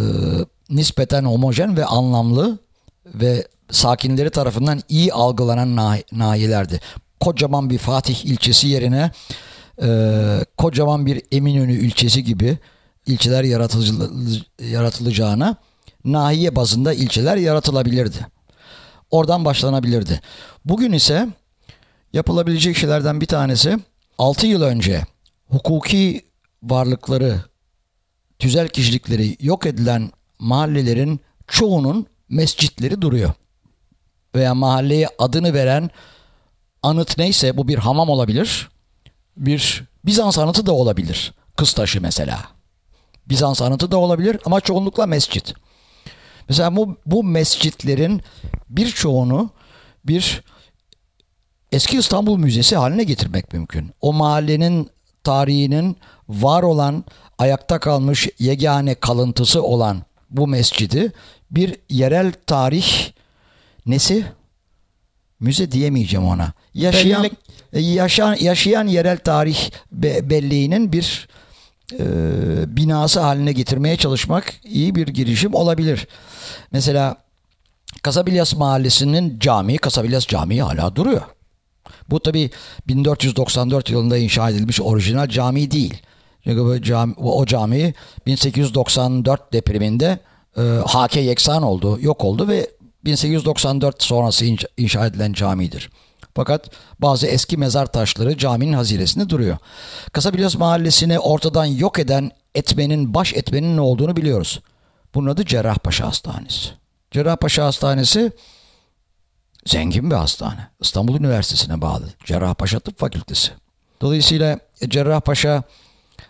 nispeten 0.70 1.24
homojen 1.24 1.76
ve 1.76 1.84
anlamlı 1.84 2.58
ve 3.06 3.48
sakinleri 3.70 4.30
tarafından 4.30 4.80
iyi 4.88 5.12
algılanan 5.12 5.76
nah- 5.76 6.12
nahiyelerdi. 6.12 6.80
Kocaman 7.20 7.70
bir 7.70 7.78
Fatih 7.78 8.24
ilçesi 8.24 8.68
yerine 8.68 9.10
e, 9.82 9.88
kocaman 10.56 11.06
bir 11.06 11.22
Eminönü 11.32 11.72
ilçesi 11.72 12.24
gibi 12.24 12.58
ilçeler 13.06 13.44
yaratılacağına 14.60 15.56
nahiye 16.04 16.56
bazında 16.56 16.94
ilçeler 16.94 17.36
yaratılabilirdi. 17.36 18.26
Oradan 19.10 19.44
başlanabilirdi. 19.44 20.20
Bugün 20.64 20.92
ise 20.92 21.28
yapılabilecek 22.12 22.76
şeylerden 22.76 23.20
bir 23.20 23.26
tanesi 23.26 23.78
6 24.18 24.46
yıl 24.46 24.62
önce 24.62 25.02
hukuki 25.48 26.24
varlıkları, 26.62 27.40
tüzel 28.38 28.68
kişilikleri 28.68 29.36
yok 29.40 29.66
edilen 29.66 30.10
mahallelerin 30.38 31.20
çoğunun 31.46 32.06
mescitleri 32.28 33.02
duruyor. 33.02 33.32
Veya 34.34 34.54
mahalleye 34.54 35.08
adını 35.18 35.54
veren 35.54 35.90
anıt 36.86 37.18
neyse 37.18 37.56
bu 37.56 37.68
bir 37.68 37.78
hamam 37.78 38.08
olabilir. 38.08 38.68
Bir 39.36 39.84
Bizans 40.04 40.38
anıtı 40.38 40.66
da 40.66 40.72
olabilir. 40.72 41.34
Kıstaşı 41.56 42.00
mesela. 42.00 42.40
Bizans 43.28 43.62
anıtı 43.62 43.90
da 43.90 43.96
olabilir 43.96 44.38
ama 44.44 44.60
çoğunlukla 44.60 45.06
mescit. 45.06 45.54
Mesela 46.48 46.76
bu, 46.76 46.96
bu 47.06 47.24
mescitlerin 47.24 48.22
birçoğunu 48.68 49.50
bir 50.04 50.42
eski 51.72 51.98
İstanbul 51.98 52.36
Müzesi 52.36 52.76
haline 52.76 53.04
getirmek 53.04 53.52
mümkün. 53.52 53.90
O 54.00 54.12
mahallenin 54.12 54.90
tarihinin 55.24 55.96
var 56.28 56.62
olan 56.62 57.04
ayakta 57.38 57.78
kalmış 57.78 58.28
yegane 58.38 58.94
kalıntısı 58.94 59.62
olan 59.62 60.02
bu 60.30 60.46
mescidi 60.46 61.12
bir 61.50 61.76
yerel 61.88 62.32
tarih 62.46 63.10
nesi? 63.86 64.26
Müze 65.40 65.72
diyemeyeceğim 65.72 66.26
ona. 66.26 66.52
Yaşayan 66.76 67.24
Bellek- 67.24 67.36
yaşayan 67.94 68.36
yaşayan 68.40 68.86
yerel 68.86 69.18
tarih 69.18 69.70
be- 69.92 70.30
belleğinin 70.30 70.92
bir 70.92 71.28
e, 71.92 72.06
binası 72.76 73.20
haline 73.20 73.52
getirmeye 73.52 73.96
çalışmak 73.96 74.54
iyi 74.64 74.94
bir 74.94 75.06
girişim 75.06 75.54
olabilir. 75.54 76.06
Mesela 76.72 77.16
Kasabilyas 78.02 78.54
Mahallesi'nin 78.56 79.38
camii, 79.38 79.78
Kasabilyas 79.78 80.26
Camii 80.26 80.62
hala 80.62 80.96
duruyor. 80.96 81.22
Bu 82.10 82.20
tabi 82.20 82.50
1494 82.88 83.90
yılında 83.90 84.16
inşa 84.18 84.50
edilmiş 84.50 84.80
orijinal 84.80 85.28
cami 85.28 85.70
değil. 85.70 85.94
Çünkü 86.44 86.64
bu 86.64 86.82
cami, 86.82 87.14
o 87.16 87.46
cami 87.46 87.94
1894 88.26 89.52
depreminde 89.52 90.18
e, 90.56 90.62
hake 90.86 91.20
yeksan 91.20 91.62
oldu, 91.62 91.98
yok 92.00 92.24
oldu 92.24 92.48
ve 92.48 92.70
1894 93.04 94.02
sonrası 94.02 94.44
inşa 94.76 95.06
edilen 95.06 95.32
camidir. 95.32 95.90
Fakat 96.36 96.70
bazı 96.98 97.26
eski 97.26 97.56
mezar 97.56 97.86
taşları 97.86 98.38
caminin 98.38 98.72
haziresinde 98.72 99.28
duruyor. 99.28 99.56
Kasabilyas 100.12 100.56
mahallesini 100.56 101.18
ortadan 101.18 101.64
yok 101.64 101.98
eden 101.98 102.30
etmenin, 102.54 103.14
baş 103.14 103.34
etmenin 103.34 103.76
ne 103.76 103.80
olduğunu 103.80 104.16
biliyoruz. 104.16 104.60
Bunun 105.14 105.30
adı 105.30 105.44
Cerrahpaşa 105.44 106.06
Hastanesi. 106.06 106.70
Cerrahpaşa 107.10 107.64
Hastanesi 107.64 108.32
zengin 109.66 110.10
bir 110.10 110.16
hastane. 110.16 110.68
İstanbul 110.80 111.16
Üniversitesi'ne 111.16 111.80
bağlı. 111.80 112.04
Cerrahpaşa 112.24 112.80
Tıp 112.80 112.98
Fakültesi. 112.98 113.52
Dolayısıyla 114.00 114.58
Cerrahpaşa 114.88 115.62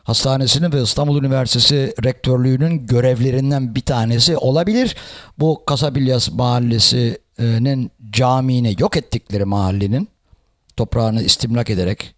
Hastanesi'nin 0.03 0.73
ve 0.73 0.83
İstanbul 0.83 1.19
Üniversitesi 1.19 1.95
rektörlüğünün 2.05 2.87
görevlerinden 2.87 3.75
bir 3.75 3.81
tanesi 3.81 4.37
olabilir. 4.37 4.97
Bu 5.39 5.65
Kasabilyas 5.65 6.31
Mahallesi'nin 7.39 7.91
camiini 8.11 8.77
yok 8.79 8.97
ettikleri 8.97 9.45
mahallenin 9.45 10.09
toprağını 10.77 11.23
istimlak 11.23 11.71
ederek 11.71 12.15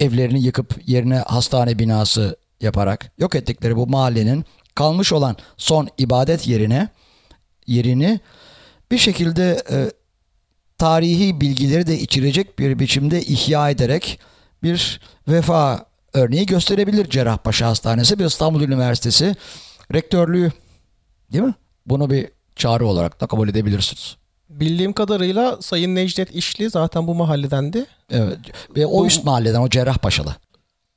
evlerini 0.00 0.42
yıkıp 0.42 0.88
yerine 0.88 1.16
hastane 1.16 1.78
binası 1.78 2.36
yaparak 2.60 3.12
yok 3.18 3.34
ettikleri 3.34 3.76
bu 3.76 3.86
mahallenin 3.86 4.44
kalmış 4.74 5.12
olan 5.12 5.36
son 5.56 5.88
ibadet 5.98 6.46
yerine 6.46 6.88
yerini 7.66 8.20
bir 8.90 8.98
şekilde 8.98 9.62
e, 9.70 9.90
tarihi 10.78 11.40
bilgileri 11.40 11.86
de 11.86 11.98
içirecek 11.98 12.58
bir 12.58 12.78
biçimde 12.78 13.22
ihya 13.22 13.70
ederek 13.70 14.20
bir 14.62 15.00
vefa 15.28 15.86
örneği 16.12 16.46
gösterebilir 16.46 17.10
Cerrahpaşa 17.10 17.66
Hastanesi 17.66 18.18
ve 18.18 18.26
İstanbul 18.26 18.60
Üniversitesi 18.60 19.36
rektörlüğü. 19.94 20.52
Değil 21.32 21.44
mi? 21.44 21.54
Bunu 21.86 22.10
bir 22.10 22.28
çağrı 22.56 22.86
olarak 22.86 23.20
da 23.20 23.26
kabul 23.26 23.48
edebilirsiniz. 23.48 24.16
Bildiğim 24.50 24.92
kadarıyla 24.92 25.62
Sayın 25.62 25.94
Necdet 25.94 26.34
İşli 26.34 26.70
zaten 26.70 27.06
bu 27.06 27.14
mahalledendi. 27.14 27.86
Evet. 28.10 28.38
Ve 28.76 28.86
o 28.86 28.98
Bu- 28.98 29.06
üst 29.06 29.24
mahalleden 29.24 29.60
o 29.60 29.68
Cerrahpaşalı. 29.68 30.36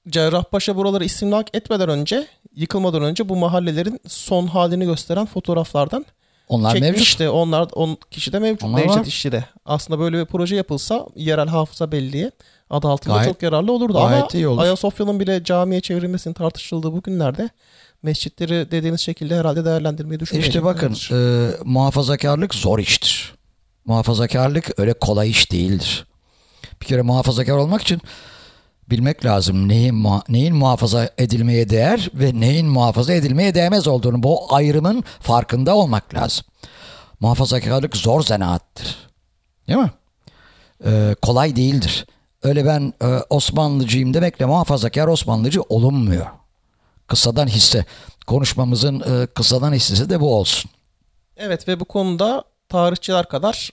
Cerrahpaşa 0.10 0.76
buraları 0.76 1.06
istimlak 1.06 1.56
etmeden 1.56 1.90
önce, 1.90 2.28
yıkılmadan 2.56 3.04
önce 3.04 3.30
bu 3.30 3.36
mahallelerin 3.36 4.00
son 4.08 4.48
halini 4.48 4.86
gösteren 4.86 5.26
fotoğraflardan 5.26 6.06
Onlar 6.50 6.74
mevcut. 6.74 6.88
çekmişti. 6.88 7.30
Onlar 7.30 7.68
on 7.74 7.98
kişi 8.12 8.34
de 8.34 8.40
mevcut. 8.40 8.64
Onlar 8.64 8.82
Necdet 8.82 8.98
var. 8.98 9.06
İşli 9.06 9.32
de. 9.32 9.46
Aslında 9.66 10.00
böyle 10.00 10.20
bir 10.20 10.26
proje 10.26 10.56
yapılsa 10.56 11.06
yerel 11.16 11.48
hafıza 11.48 11.92
belleği 11.92 12.32
adı 12.70 12.88
altında 12.88 13.14
Gayet- 13.16 13.26
çok 13.34 13.44
yararlı 13.44 13.72
olurdu. 13.72 13.94
gayet 13.94 14.22
Ama 14.24 14.30
iyi 14.34 14.48
olur. 14.48 14.62
Ayasofya'nın 14.62 15.20
bile 15.20 15.44
camiye 15.44 15.82
çevrilmesinin 15.82 16.34
tartışıldığı 16.34 16.94
bu 16.94 17.02
günlerde 17.02 17.50
mescitleri 18.06 18.72
dediğiniz 18.72 19.02
şekilde 19.02 19.36
herhalde 19.38 19.66
değerlendirmeyi 19.66 20.20
düşünmeyecek. 20.20 20.50
İşte 20.56 20.64
bakın 20.66 20.98
e, 21.12 21.18
muhafazakarlık 21.64 22.56
zor 22.56 22.80
iştir. 22.80 23.36
Muhafazakarlık 23.86 24.80
öyle 24.80 24.94
kolay 24.94 25.30
iş 25.30 25.52
değildir. 25.52 26.06
Bir 26.82 26.86
kere 26.86 27.02
muhafazakar 27.02 27.54
olmak 27.54 27.82
için 27.82 28.02
bilmek 28.90 29.26
lazım 29.26 29.68
neyin, 29.70 29.96
muha- 29.96 30.24
neyin 30.30 30.56
muhafaza 30.56 31.10
edilmeye 31.18 31.70
değer 31.70 32.10
ve 32.14 32.40
neyin 32.40 32.68
muhafaza 32.68 33.14
edilmeye 33.14 33.56
değmez 33.56 33.88
olduğunu 33.88 34.24
bu 34.24 34.54
ayrımın 34.56 35.04
farkında 35.20 35.76
olmak 35.76 36.14
lazım. 36.14 36.46
Muhafazakarlık 37.20 37.98
zor 37.98 38.22
zanaattır. 38.24 38.96
Değil 39.68 39.80
mi? 39.80 39.92
E, 40.86 41.16
kolay 41.22 41.56
değildir. 41.56 42.06
Öyle 42.44 42.66
ben 42.66 42.94
e, 43.02 43.08
Osmanlıcıyım 43.30 44.14
demekle 44.14 44.46
muhafazakar 44.46 45.08
Osmanlıcı 45.08 45.62
olunmuyor. 45.62 46.26
Kısadan 47.08 47.48
hisse. 47.48 47.86
Konuşmamızın 48.28 49.00
e, 49.00 49.28
kısadan 49.28 49.74
hissesi 49.74 50.10
de 50.10 50.20
bu 50.20 50.36
olsun. 50.36 50.72
Evet 51.38 51.68
ve 51.68 51.80
bu 51.80 51.86
konuda 51.86 52.44
tarihçiler 52.70 53.30
kadar 53.30 53.70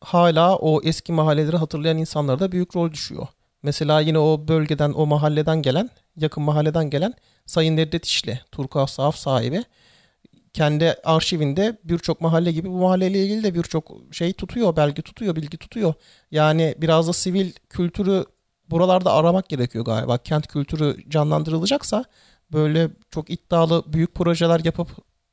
hala 0.00 0.56
o 0.56 0.82
eski 0.82 1.12
mahalleleri 1.12 1.56
hatırlayan 1.56 1.98
insanlara 1.98 2.38
da 2.38 2.52
büyük 2.52 2.76
rol 2.76 2.92
düşüyor. 2.92 3.26
Mesela 3.62 4.00
yine 4.00 4.18
o 4.18 4.48
bölgeden, 4.48 4.92
o 4.92 5.06
mahalleden 5.06 5.62
gelen, 5.62 5.90
yakın 6.16 6.42
mahalleden 6.42 6.90
gelen 6.90 7.14
Sayın 7.46 7.76
Nedret 7.76 8.04
İşli, 8.04 8.40
Turkuaz 8.52 8.90
Sahaf 8.90 9.16
sahibi 9.16 9.64
kendi 10.56 10.96
arşivinde 11.04 11.78
birçok 11.84 12.20
mahalle 12.20 12.52
gibi 12.52 12.68
bu 12.68 12.78
mahalleyle 12.78 13.24
ilgili 13.24 13.44
de 13.44 13.54
birçok 13.54 13.92
şey 14.12 14.32
tutuyor, 14.32 14.76
belge 14.76 15.02
tutuyor, 15.02 15.36
bilgi 15.36 15.56
tutuyor. 15.56 15.94
Yani 16.30 16.74
biraz 16.78 17.08
da 17.08 17.12
sivil 17.12 17.52
kültürü 17.70 18.24
buralarda 18.70 19.12
aramak 19.12 19.48
gerekiyor 19.48 19.84
galiba. 19.84 20.18
Kent 20.18 20.46
kültürü 20.46 21.10
canlandırılacaksa 21.10 22.04
böyle 22.52 22.90
çok 23.10 23.30
iddialı 23.30 23.84
büyük 23.86 24.14
projeler 24.14 24.60
yapıp 24.64 24.88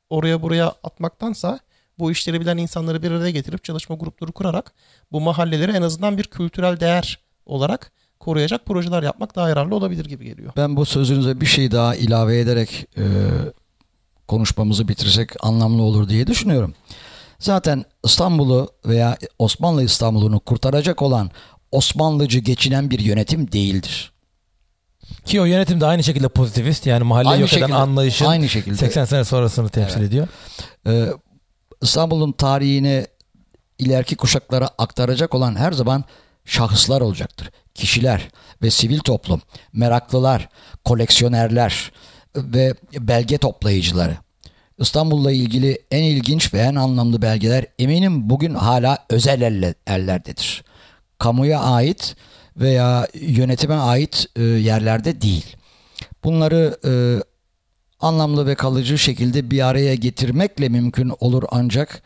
oraya 0.10 0.42
buraya 0.42 0.68
atmaktansa 0.84 1.60
bu 2.00 2.12
işleri 2.12 2.42
bilen 2.42 2.58
insanları 2.58 3.04
bir 3.04 3.12
araya 3.12 3.32
getirip 3.32 3.64
çalışma 3.64 3.96
grupları 3.96 4.32
kurarak 4.32 4.74
bu 5.12 5.22
mahalleleri 5.22 5.72
en 5.72 5.82
azından 5.82 6.18
bir 6.18 6.24
kültürel 6.24 6.80
değer 6.80 7.20
olarak 7.46 7.92
koruyacak 8.20 8.66
projeler 8.66 9.04
yapmak 9.04 9.36
daha 9.36 9.50
yararlı 9.50 9.76
olabilir 9.76 10.06
gibi 10.06 10.26
geliyor. 10.26 10.54
Ben 10.58 10.76
bu 10.76 10.86
sözünüze 10.86 11.42
bir 11.42 11.46
şey 11.46 11.72
daha 11.72 11.96
ilave 11.96 12.40
ederek 12.40 12.88
e, 12.98 13.04
konuşmamızı 14.28 14.88
bitirsek 14.88 15.30
anlamlı 15.46 15.82
olur 15.82 16.10
diye 16.10 16.28
düşünüyorum. 16.28 16.74
Zaten 17.40 17.86
İstanbul'u 18.04 18.70
veya 18.86 19.18
Osmanlı 19.40 19.84
İstanbul'unu 19.84 20.40
kurtaracak 20.40 21.02
olan 21.02 21.32
Osmanlıcı 21.72 22.40
geçinen 22.40 22.92
bir 22.92 23.00
yönetim 23.00 23.52
değildir. 23.52 24.13
Ki 25.26 25.42
o 25.42 25.46
yönetim 25.46 25.82
de 25.82 25.86
aynı 25.86 26.04
şekilde 26.04 26.28
pozitivist 26.30 26.86
yani 26.86 27.04
mahalle 27.04 27.30
Aynı 27.30 27.42
yok 27.42 27.54
eden 27.54 27.60
şekilde- 27.60 27.76
anlayışın 27.78 28.26
aynı 28.26 28.50
şekilde. 28.50 28.76
80 28.76 29.06
sene 29.06 29.24
sonrasını 29.24 29.70
temsil 29.70 29.98
Evet. 30.00 30.08
ediyor. 30.08 30.28
Ee, 30.88 31.08
İstanbul'un 31.82 32.32
tarihini 32.32 33.08
ileriki 33.80 34.16
kuşaklara 34.16 34.70
aktaracak 34.78 35.36
olan 35.36 35.56
her 35.56 35.72
zaman 35.72 36.04
şahıslar 36.46 37.02
olacaktır. 37.02 37.50
Kişiler 37.76 38.30
ve 38.62 38.72
sivil 38.72 39.00
toplum, 39.00 39.42
meraklılar, 39.74 40.50
koleksiyonerler 40.86 41.92
ve 42.36 42.74
belge 43.00 43.38
toplayıcıları. 43.38 44.18
İstanbul'la 44.80 45.32
ilgili 45.32 45.78
en 45.92 46.04
ilginç 46.04 46.54
ve 46.54 46.60
en 46.60 46.76
anlamlı 46.76 47.22
belgeler 47.22 47.66
eminim 47.80 48.30
bugün 48.30 48.54
hala 48.54 48.98
özel 49.10 49.42
elle- 49.42 49.76
ellerdedir. 49.88 50.64
Kamuya 51.20 51.60
ait 51.60 52.16
veya 52.58 53.08
yönetime 53.14 53.76
ait 53.76 54.28
e, 54.36 54.44
yerlerde 54.44 55.22
değil. 55.22 55.56
Bunları 56.24 56.78
e, 56.86 56.92
anlamlı 58.00 58.48
ve 58.48 58.56
kalıcı 58.56 58.98
şekilde 58.98 59.52
bir 59.52 59.68
araya 59.68 59.96
getirmekle 59.96 60.70
mümkün 60.70 61.14
olur 61.20 61.44
ancak 61.52 62.04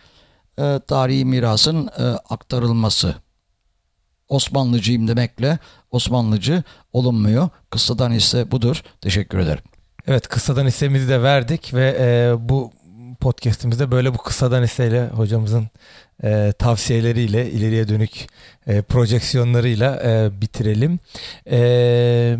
e, 0.59 0.79
tarihi 0.87 1.25
mirasın 1.25 1.87
e, 1.87 2.03
aktarılması. 2.03 3.15
Osmanlıcıyım 4.29 5.07
demekle 5.07 5.59
Osmanlıcı 5.91 6.63
olunmuyor. 6.93 7.49
Kıssadan 7.69 8.11
ise 8.11 8.51
budur. 8.51 8.83
Teşekkür 9.01 9.37
ederim. 9.37 9.63
Evet 10.07 10.27
kıssadan 10.27 10.65
hissemizi 10.65 11.09
de 11.09 11.23
verdik 11.23 11.73
ve 11.73 11.97
e, 11.99 12.35
bu 12.49 12.71
podcastimizde 13.27 13.91
böyle 13.91 14.13
bu 14.13 14.17
kıssadan 14.17 14.63
hisseyle 14.63 15.07
hocamızın 15.07 15.67
e, 16.23 16.53
tavsiyeleriyle 16.59 17.51
ileriye 17.51 17.87
dönük 17.87 18.27
e, 18.67 18.81
projeksiyonlarıyla 18.81 20.03
e, 20.03 20.41
bitirelim. 20.41 20.99
E, 21.51 22.37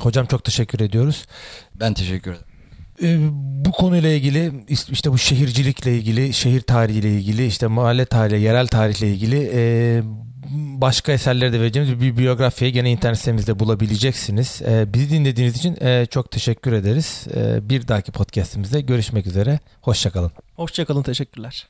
hocam 0.00 0.26
çok 0.26 0.44
teşekkür 0.44 0.80
ediyoruz. 0.80 1.26
Ben 1.74 1.94
teşekkür 1.94 2.30
ederim. 2.30 2.46
E, 3.02 3.28
bu 3.64 3.72
konuyla 3.72 4.10
ilgili 4.10 4.64
işte 4.68 5.12
bu 5.12 5.18
şehircilikle 5.18 5.96
ilgili, 5.96 6.32
şehir 6.32 6.60
tarihiyle 6.60 7.10
ilgili, 7.10 7.46
işte 7.46 7.66
mahalle 7.66 8.04
tarihi, 8.04 8.42
yerel 8.42 8.66
tarihle 8.66 9.08
ilgili 9.08 9.50
e, 9.54 10.02
başka 10.80 11.12
eserleri 11.12 11.52
de 11.52 11.60
vereceğimiz 11.60 12.00
bir 12.00 12.16
biyografiyi 12.16 12.72
gene 12.72 12.90
internet 12.90 13.18
sitemizde 13.18 13.58
bulabileceksiniz. 13.58 14.62
E, 14.62 14.94
bizi 14.94 15.10
dinlediğiniz 15.10 15.56
için 15.56 15.76
e, 15.80 16.06
çok 16.06 16.30
teşekkür 16.30 16.72
ederiz. 16.72 17.26
E, 17.36 17.68
bir 17.68 17.88
dahaki 17.88 18.12
podcastimizde 18.12 18.80
görüşmek 18.80 19.26
üzere. 19.26 19.58
Hoşçakalın. 19.82 20.30
Hoşçakalın 20.56 21.02
teşekkürler. 21.02 21.66